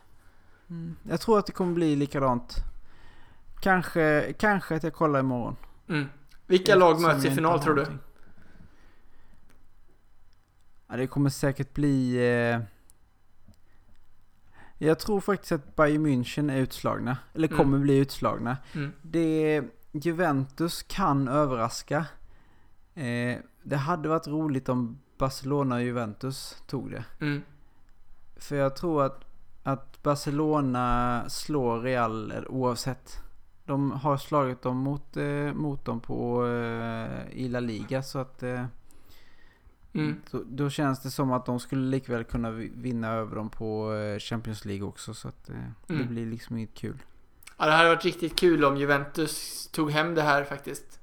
Mm. 0.70 0.96
Jag 1.02 1.20
tror 1.20 1.38
att 1.38 1.46
det 1.46 1.52
kommer 1.52 1.72
bli 1.74 1.96
likadant. 1.96 2.56
Kanske, 3.60 4.32
kanske 4.38 4.76
att 4.76 4.82
jag 4.82 4.92
kollar 4.94 5.20
imorgon. 5.20 5.56
Mm. 5.88 6.06
Vilka 6.46 6.74
lag 6.74 7.00
möts 7.00 7.24
i 7.24 7.30
final 7.30 7.60
tror 7.60 7.74
du? 7.74 7.82
någonting. 7.82 8.06
Ja, 10.88 10.96
det 10.96 11.06
kommer 11.06 11.30
säkert 11.30 11.74
bli... 11.74 12.16
Eh... 12.16 12.60
Jag 14.78 14.98
tror 14.98 15.20
faktiskt 15.20 15.52
att 15.52 15.76
Bayern 15.76 16.06
München 16.06 16.52
är 16.52 16.56
utslagna. 16.56 17.18
Eller 17.34 17.48
Mm. 17.48 17.58
kommer 17.58 17.78
bli 17.78 17.96
utslagna. 17.98 18.56
Mm. 18.74 18.92
Det... 19.02 19.62
Juventus 19.92 20.82
kan 20.82 21.28
överraska. 21.28 22.06
Eh, 22.94 23.38
det 23.62 23.76
hade 23.76 24.08
varit 24.08 24.26
roligt 24.28 24.68
om 24.68 24.98
Barcelona 25.18 25.74
och 25.74 25.82
Juventus 25.82 26.62
tog 26.66 26.90
det. 26.90 27.04
Mm. 27.20 27.42
För 28.36 28.56
jag 28.56 28.76
tror 28.76 29.04
att, 29.04 29.24
att 29.62 30.02
Barcelona 30.02 31.24
slår 31.28 31.80
Real 31.80 32.44
oavsett. 32.48 33.18
De 33.64 33.90
har 33.90 34.16
slagit 34.16 34.62
dem 34.62 34.76
mot, 34.76 35.16
eh, 35.16 35.52
mot 35.54 35.84
dem 35.84 36.00
på, 36.00 36.46
eh, 36.46 37.28
i 37.32 37.48
La 37.48 37.60
Liga 37.60 38.02
så 38.02 38.18
att 38.18 38.42
eh, 38.42 38.64
Mm. 39.94 40.16
då, 40.30 40.42
då 40.46 40.70
känns 40.70 41.02
det 41.02 41.10
som 41.10 41.32
att 41.32 41.46
de 41.46 41.60
skulle 41.60 41.82
likväl 41.90 42.24
kunna 42.24 42.50
vi- 42.50 42.72
vinna 42.76 43.12
över 43.12 43.36
dem 43.36 43.48
på 43.50 43.94
eh, 43.94 44.18
Champions 44.18 44.64
League 44.64 44.86
också 44.88 45.14
så 45.14 45.28
att 45.28 45.48
eh, 45.48 45.54
det 45.86 45.94
Mm. 45.94 46.08
blir 46.08 46.26
liksom 46.26 46.56
inget 46.56 46.74
kul. 46.74 47.02
Ja, 47.58 47.66
det 47.66 47.72
hade 47.72 47.88
varit 47.88 48.04
riktigt 48.04 48.36
kul 48.38 48.64
om 48.64 48.76
Juventus 48.76 49.66
tog 49.72 49.90
hem 49.90 50.14
det 50.14 50.22
här 50.22 50.44
faktiskt. 50.44 51.00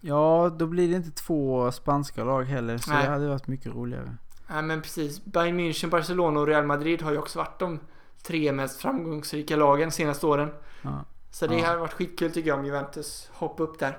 Ja, 0.00 0.54
då 0.58 0.66
blir 0.66 0.88
det 0.88 0.96
inte 0.96 1.10
två 1.10 1.72
spanska 1.72 2.24
lag 2.24 2.42
heller 2.44 2.78
så 2.78 2.90
Nej. 2.90 3.04
det 3.04 3.10
hade 3.10 3.28
varit 3.28 3.46
mycket 3.46 3.72
roligare. 3.74 4.16
Ja, 4.48 4.62
men 4.62 4.82
precis. 4.82 5.24
Bayern 5.24 5.60
München, 5.60 5.90
Barcelona 5.90 6.40
och 6.40 6.46
Real 6.46 6.66
Madrid 6.66 7.02
har 7.02 7.12
ju 7.12 7.18
också 7.18 7.38
varit 7.38 7.58
de 7.58 7.80
tre 8.22 8.52
mest 8.52 8.80
framgångsrika 8.80 9.56
lagen 9.56 9.88
de 9.88 9.94
senaste 9.94 10.26
åren. 10.26 10.50
Ja. 10.82 11.04
Så 11.30 11.46
det 11.46 11.54
Ja. 11.58 11.66
hade 11.66 11.78
varit 11.78 11.92
skitkul 11.92 12.32
tycker 12.32 12.48
jag 12.48 12.58
om 12.58 12.64
Juventus 12.64 13.30
hoppar 13.32 13.64
upp 13.64 13.78
där. 13.78 13.98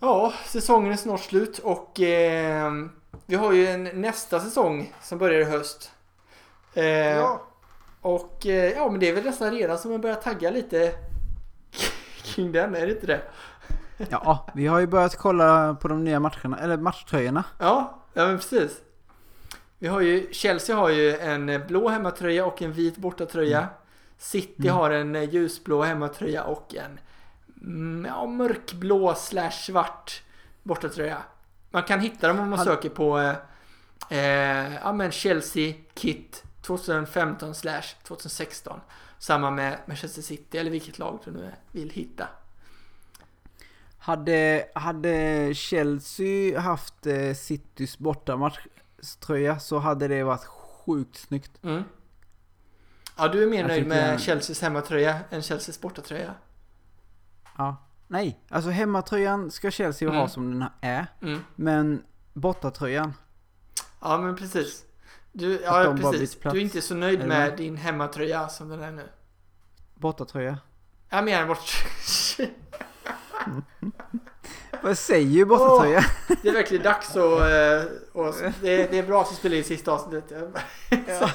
Ja, 0.00 0.32
säsongen 0.46 0.92
är 0.92 0.96
snart 0.96 1.20
slut 1.20 1.58
och 1.58 2.00
eh, 2.00 2.72
vi 3.26 3.34
har 3.36 3.52
ju 3.52 3.66
en 3.66 3.84
nästa 3.84 4.40
säsong 4.40 4.92
som 5.02 5.18
börjar 5.18 5.40
i 5.40 5.44
höst. 5.44 5.92
Eh, 6.74 7.36
Och 8.00 8.46
eh, 8.46 8.72
ja, 8.72 8.90
men 8.90 9.00
det 9.00 9.08
är 9.08 9.14
väl 9.14 9.24
nästan 9.24 9.50
redan 9.50 9.78
som 9.78 9.90
man 9.90 10.00
börjar 10.00 10.16
tagga 10.16 10.50
lite 10.50 10.92
kring 12.22 12.52
den, 12.52 12.74
är 12.74 12.86
det 12.86 12.92
inte 12.92 13.06
det? 13.06 13.22
ja, 14.10 14.46
vi 14.54 14.66
har 14.66 14.78
ju 14.80 14.86
börjat 14.86 15.16
kolla 15.16 15.74
på 15.74 15.88
de 15.88 16.04
nya 16.04 16.20
matcherna, 16.20 16.58
eller 16.58 16.76
matchtröjorna. 16.76 17.44
Ja, 17.58 17.98
ja 18.14 18.26
men 18.26 18.36
precis. 18.38 18.80
Vi 19.78 19.88
har 19.88 20.00
ju, 20.00 20.28
Chelsea 20.32 20.76
har 20.76 20.88
ju 20.88 21.16
en 21.18 21.66
blå 21.66 21.88
hemmatröja 21.88 22.46
och 22.46 22.62
en 22.62 22.72
vit 22.72 22.96
bortatröja. 22.96 23.58
Mm. 23.58 23.70
City 24.18 24.54
Mm. 24.68 24.74
har 24.74 24.90
en 24.90 25.30
ljusblå 25.30 25.82
hemmatröja 25.82 26.44
och 26.44 26.74
en 26.74 27.00
ja, 28.06 28.26
mörkblå 28.26 29.14
slash 29.14 29.50
svart 29.50 30.22
bortatröja. 30.62 31.22
Man 31.70 31.82
kan 31.82 32.00
hitta 32.00 32.28
dem 32.28 32.38
om 32.40 32.48
man 32.50 32.58
Han- 32.58 32.66
söker 32.66 32.88
på 32.88 33.18
eh, 33.18 33.34
eh, 34.18 34.74
ja, 34.74 34.92
men 34.92 35.10
Chelsea 35.10 35.74
Kit 35.94 36.44
2015 36.62 37.54
slash 37.54 37.82
2016. 38.04 38.80
Samma 39.18 39.50
med 39.50 39.78
Manchester 39.86 40.22
City 40.22 40.58
eller 40.58 40.70
vilket 40.70 40.98
lag 40.98 41.18
du 41.24 41.30
nu 41.30 41.52
vill 41.72 41.90
hitta. 41.90 42.28
Hade, 43.98 44.66
hade 44.74 45.52
Chelsea 45.54 46.60
haft 46.60 47.06
eh, 47.06 47.34
Citys 47.34 47.98
bortamatchtröja 47.98 49.58
så 49.58 49.78
hade 49.78 50.08
det 50.08 50.22
varit 50.24 50.44
sjukt 50.44 51.16
snyggt. 51.16 51.50
Mm. 51.62 51.82
Ja, 53.16 53.28
du 53.28 53.42
är 53.42 53.46
mer 53.46 53.64
nöjd 53.68 53.86
med 53.86 54.12
jag- 54.14 54.20
Chelseas 54.20 54.62
hemmatröja 54.62 55.18
än 55.30 55.42
Chelseas 55.42 55.80
bortatröja. 55.80 56.34
Ja. 57.58 57.76
Nej, 58.06 58.40
alltså 58.48 58.70
hemmatröjan 58.70 59.50
ska 59.50 59.70
Chelsea 59.70 60.08
Mm. 60.08 60.20
ha 60.20 60.28
som 60.28 60.50
den 60.60 60.68
är. 60.80 61.06
Mm. 61.22 61.40
Men 61.56 62.02
bortatröjan, 62.32 63.14
Ja, 64.00 64.18
men 64.18 64.36
precis. 64.36 64.84
Du, 65.32 65.66
Att 65.66 65.84
ja, 65.84 65.96
precis. 66.00 66.38
Du 66.42 66.48
är 66.48 66.56
inte 66.56 66.82
så 66.82 66.94
nöjd 66.94 67.18
Eller 67.20 67.28
med 67.28 67.56
din 67.56 67.76
hemmatröja 67.76 68.48
som 68.48 68.68
den 68.68 68.82
är 68.82 68.92
nu. 68.92 69.08
bortatröja. 69.94 70.58
Jag 71.10 71.24
menar 71.24 71.46
bort... 71.46 71.84
Vad 74.82 74.98
säger 74.98 75.28
ju 75.28 75.44
bortatröja? 75.44 76.04
Det 76.42 76.48
är 76.48 76.52
verkligen 76.52 76.84
dags 76.84 77.10
att... 77.10 77.16
eh, 77.16 77.92
och 78.12 78.34
det, 78.60 78.82
är, 78.82 78.90
det 78.90 78.98
är 78.98 79.06
bra 79.06 79.22
att 79.22 79.32
vi 79.32 79.36
spelar 79.36 79.56
in 79.56 79.64
sista 79.64 79.92
avsnittet. 79.92 80.54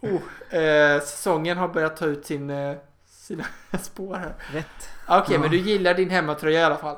Oh, 0.00 0.56
eh, 0.60 1.00
säsongen 1.00 1.58
har 1.58 1.68
börjat 1.68 1.96
ta 1.96 2.06
ut 2.06 2.26
sin, 2.26 2.50
eh, 2.50 2.76
sina 3.26 3.44
spår 3.82 4.14
här. 4.14 4.34
Rätt. 4.52 4.88
Okej, 5.08 5.34
Ja. 5.34 5.40
men 5.40 5.50
du 5.50 5.56
gillar 5.56 5.94
din 5.94 6.10
hemmatröja 6.10 6.60
i 6.60 6.64
alla 6.64 6.76
fall? 6.76 6.96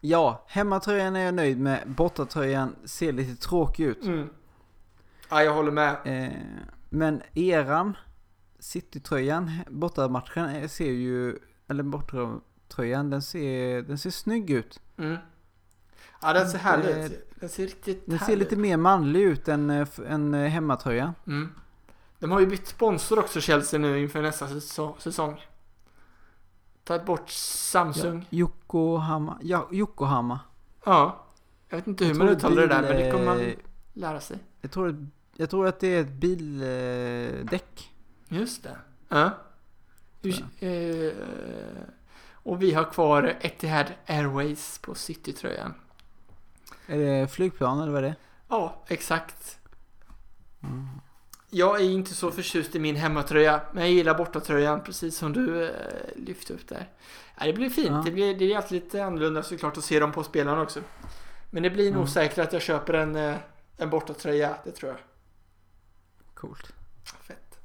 Ja, 0.00 0.44
hemmatröjan 0.48 1.16
är 1.16 1.20
jag 1.24 1.34
nöjd 1.34 1.60
med. 1.60 1.82
Bortatröjan 1.86 2.76
ser 2.84 3.12
lite 3.12 3.36
tråkig 3.48 3.84
ut. 3.84 4.04
Mm. 4.04 4.28
Ja, 5.28 5.42
jag 5.42 5.54
håller 5.54 5.72
med. 5.72 5.96
Eh, 6.04 6.32
men 6.88 7.22
eran, 7.34 7.96
Citytröjan, 8.58 9.50
bortamatchen 9.70 10.48
eh, 10.48 10.68
ser 10.68 10.90
ju, 10.92 11.38
eller 11.68 11.82
bortatröjan, 11.82 13.10
den 13.10 13.22
ser, 13.22 13.82
den 13.82 13.98
ser 13.98 14.10
snygg 14.10 14.50
ut. 14.50 14.80
Mm. 14.98 15.16
Ja, 16.22 16.32
den 16.32 16.48
ser 16.48 16.58
härlig 16.58 17.04
ut. 17.04 17.30
Den 17.40 17.48
ser 17.48 17.62
riktigt 17.62 18.02
Den 18.06 18.18
ser 18.18 18.36
lite 18.36 18.56
mer 18.56 18.76
manlig 18.76 19.20
ut 19.22 19.48
än, 19.48 19.70
eh, 19.70 19.88
än 20.08 20.34
eh, 20.34 20.48
hemmatröjan. 20.50 21.12
Mm. 21.26 21.52
De 22.26 22.32
har 22.32 22.40
ju 22.40 22.46
bytt 22.46 22.66
sponsor 22.68 23.18
också 23.18 23.40
Chelsea 23.40 23.80
nu 23.80 24.00
inför 24.00 24.22
nästa 24.22 24.46
säso- 24.46 24.94
säsong. 24.98 25.46
Tagit 26.84 27.06
bort 27.06 27.30
Samsung. 27.30 28.26
Yokohama, 28.30 29.38
ja, 29.42 29.68
Yokohama. 29.72 30.40
Ja. 30.84 31.24
Jag 31.68 31.76
vet 31.76 31.86
inte 31.86 32.04
hur 32.04 32.14
man 32.14 32.28
uttalar 32.28 32.62
det 32.62 32.66
där 32.68 32.82
men 32.82 32.96
det 32.96 33.10
kommer 33.12 33.24
man 33.24 33.40
eh, 33.40 33.54
lära 33.92 34.20
sig. 34.20 34.38
Jag 34.60 34.70
tror, 34.70 35.06
jag 35.36 35.50
tror 35.50 35.66
att 35.66 35.80
det 35.80 35.86
är 35.86 36.00
ett 36.00 36.12
bildäck. 36.12 37.90
Just 38.28 38.62
det. 38.62 38.76
Ja. 39.08 39.30
Eh, 40.66 41.12
och 42.32 42.62
vi 42.62 42.72
har 42.72 42.84
kvar 42.84 43.36
Etihad 43.40 43.86
Airways 44.06 44.78
på 44.78 44.94
City-tröjan. 44.94 45.74
Är 46.86 46.98
det 46.98 47.28
flygplan 47.28 47.80
eller 47.80 47.92
vad 47.92 48.04
är 48.04 48.08
det? 48.08 48.16
Ja, 48.48 48.84
exakt. 48.88 49.58
Mm. 50.62 50.88
Jag 51.50 51.80
är 51.80 51.84
inte 51.84 52.14
så 52.14 52.30
förtjust 52.30 52.74
i 52.74 52.78
min 52.78 52.96
hemmatröja, 52.96 53.60
men 53.72 53.82
jag 53.82 53.92
gillar 53.92 54.14
bortatröjan 54.14 54.82
precis 54.84 55.16
som 55.16 55.32
du 55.32 55.64
eh, 55.68 55.70
lyfte 56.16 56.52
upp 56.52 56.68
där. 56.68 56.88
Ja, 57.38 57.46
det 57.46 57.52
blir 57.52 57.70
fint. 57.70 57.90
Ja. 57.90 58.02
Det, 58.04 58.10
blir, 58.10 58.34
det 58.38 58.52
är 58.52 58.56
alltid 58.56 58.82
lite 58.84 59.04
annorlunda 59.04 59.42
såklart 59.42 59.76
att 59.76 59.84
se 59.84 60.00
dem 60.00 60.12
på 60.12 60.24
spelarna 60.24 60.62
också. 60.62 60.80
Men 61.50 61.62
det 61.62 61.70
blir 61.70 61.84
nog 61.90 61.96
Mm. 62.00 62.08
säkert 62.08 62.38
att 62.38 62.52
jag 62.52 62.62
köper 62.62 62.94
en, 62.94 63.16
eh, 63.16 63.36
en 63.76 63.90
bortatröja, 63.90 64.56
det 64.64 64.70
tror 64.72 64.90
jag. 64.92 65.00
Coolt. 66.34 66.72
Fett. 67.22 67.58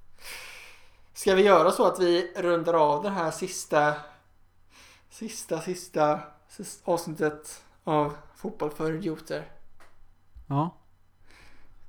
Ska 1.13 1.35
vi 1.35 1.41
göra 1.43 1.71
så 1.71 1.85
att 1.87 1.99
vi 1.99 2.33
rundar 2.35 2.73
av 2.73 3.03
det 3.03 3.09
här 3.09 3.31
sista, 3.31 3.93
sista, 5.09 5.61
sista, 5.61 6.19
sista 6.49 6.91
avsnittet 6.91 7.61
av 7.83 8.17
Fotboll 8.35 8.69
för 8.71 8.93
idioter? 8.93 9.51
Ja, 10.47 10.77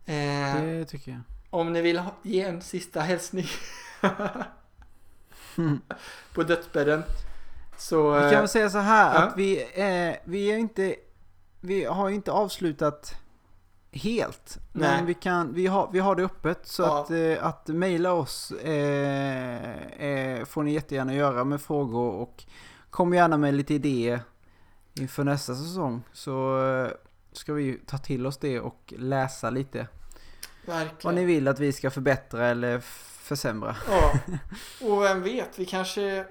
Eh, 0.07 0.63
det 0.63 0.85
tycker 0.85 1.11
jag. 1.11 1.21
Om 1.53 1.73
ni 1.73 1.81
vill 1.81 1.99
ha, 1.99 2.11
ge 2.23 2.43
en 2.43 2.63
sista 2.63 3.01
hälsning 3.01 3.47
på 6.35 6.43
dödsbädden 6.43 7.03
så... 7.77 8.13
Vi 8.13 8.21
kan 8.21 8.33
eh, 8.33 8.39
väl 8.39 8.49
säga 8.49 8.71
så 8.71 8.79
här 8.79 9.15
ja. 9.15 9.21
att 9.21 9.37
vi 9.37 9.63
är, 9.75 10.19
vi 10.25 10.53
är 10.53 10.57
inte, 10.57 10.95
vi 11.61 11.85
har 11.85 12.11
inte 12.11 12.33
avslutat 12.33 13.15
helt. 13.93 14.59
Nej. 14.73 14.97
Men 14.97 15.07
vi, 15.07 15.15
kan, 15.15 15.55
vi, 15.55 15.67
har, 15.67 15.91
vi 15.93 15.99
har 15.99 16.17
det 16.17 16.25
öppet 16.25 16.67
så 16.67 16.83
Ja. 16.83 17.01
att, 17.01 17.11
eh, 17.11 17.47
att 17.47 17.69
mejla 17.69 18.13
oss 18.13 18.51
eh, 18.51 20.03
eh, 20.03 20.45
får 20.45 20.63
ni 20.63 20.73
jättegärna 20.73 21.15
göra 21.15 21.45
med 21.45 21.61
frågor 21.61 22.13
och 22.13 22.45
kom 22.91 23.15
gärna 23.15 23.37
med 23.37 23.55
lite 23.55 23.75
idéer 23.75 24.21
inför 24.95 25.25
nästa 25.25 25.55
säsong. 25.55 26.03
Så 26.13 26.65
eh, 26.67 26.91
ska 27.33 27.53
vi 27.53 27.81
ta 27.87 27.99
till 27.99 28.27
oss 28.27 28.39
det 28.39 28.61
och 28.61 28.95
läsa 28.97 29.51
lite 29.51 29.87
vad 30.67 30.77
Verkligen. 30.77 31.15
ni 31.15 31.25
vill 31.25 31.49
att 31.49 31.59
vi 31.61 31.73
ska 31.73 31.91
förbättra 31.91 32.47
eller 32.47 32.81
försämra. 33.21 33.77
Ja. 33.89 34.13
Och 34.87 35.03
vem 35.03 35.23
vet, 35.23 35.59
vi 35.59 35.67
kanske... 35.67 36.27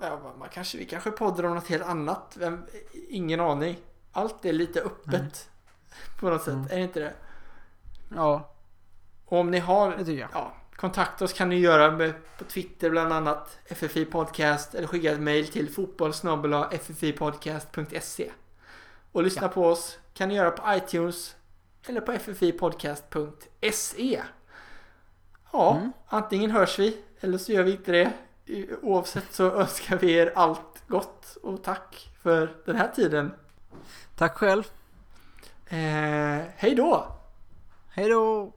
Ja, 0.00 0.34
man 0.38 0.48
kanske 0.48 0.78
vi 0.78 0.84
kanske 0.84 1.10
poddar 1.10 1.44
om 1.44 1.54
något 1.54 1.68
helt 1.68 1.84
annat. 1.84 2.34
Vem, 2.38 2.64
ingen 3.08 3.40
aning. 3.40 3.76
Allt 4.12 4.44
är 4.44 4.52
lite 4.52 4.80
öppet. 4.80 5.48
På 6.20 6.30
något 6.30 6.42
sätt, 6.42 6.54
Mm. 6.54 6.66
är 6.70 6.76
det 6.76 6.82
inte 6.82 7.00
det? 7.00 7.12
Ja, 8.14 8.54
Och 9.24 9.38
om 9.38 9.50
ni 9.50 9.58
har 9.58 10.04
ja, 10.32 10.56
kontakta 10.76 11.24
oss 11.24 11.32
kan 11.32 11.48
ni 11.48 11.58
göra 11.58 11.90
med, 11.90 12.12
på 12.38 12.44
Twitter 12.44 12.90
bland 12.90 13.12
annat 13.12 13.58
FFI 13.66 14.04
Podcast 14.04 14.74
eller 14.74 14.86
skicka 14.86 15.12
ett 15.12 15.20
mail 15.20 15.48
till 15.48 15.70
fotbollsnabel-ffipodcast.se 15.74 18.30
Och 19.12 19.22
lyssna 19.22 19.42
Ja. 19.42 19.48
på 19.48 19.66
oss 19.66 19.98
kan 20.14 20.28
ni 20.28 20.34
göra 20.34 20.50
på 20.50 20.74
iTunes 20.76 21.34
eller 21.86 22.00
på 22.00 22.12
ffipodcast.se 22.18 24.22
Ja, 25.52 25.76
Mm. 25.76 25.92
antingen 26.06 26.50
hörs 26.50 26.78
vi 26.78 26.96
eller 27.20 27.38
så 27.38 27.52
gör 27.52 27.62
vi 27.62 27.70
inte 27.72 27.92
det. 27.92 28.12
Oavsett 28.82 29.32
så 29.34 29.50
önskar 29.60 29.98
vi 29.98 30.12
er 30.12 30.32
allt 30.36 30.82
gott 30.88 31.36
och 31.42 31.62
tack 31.62 32.10
för 32.22 32.56
den 32.66 32.76
här 32.76 32.88
tiden. 32.88 33.32
Tack 34.16 34.36
själv. 34.38 34.62
Eh, 35.66 36.40
hej 36.56 36.74
då! 36.76 37.06
Hej 37.88 38.08
då! 38.08 38.52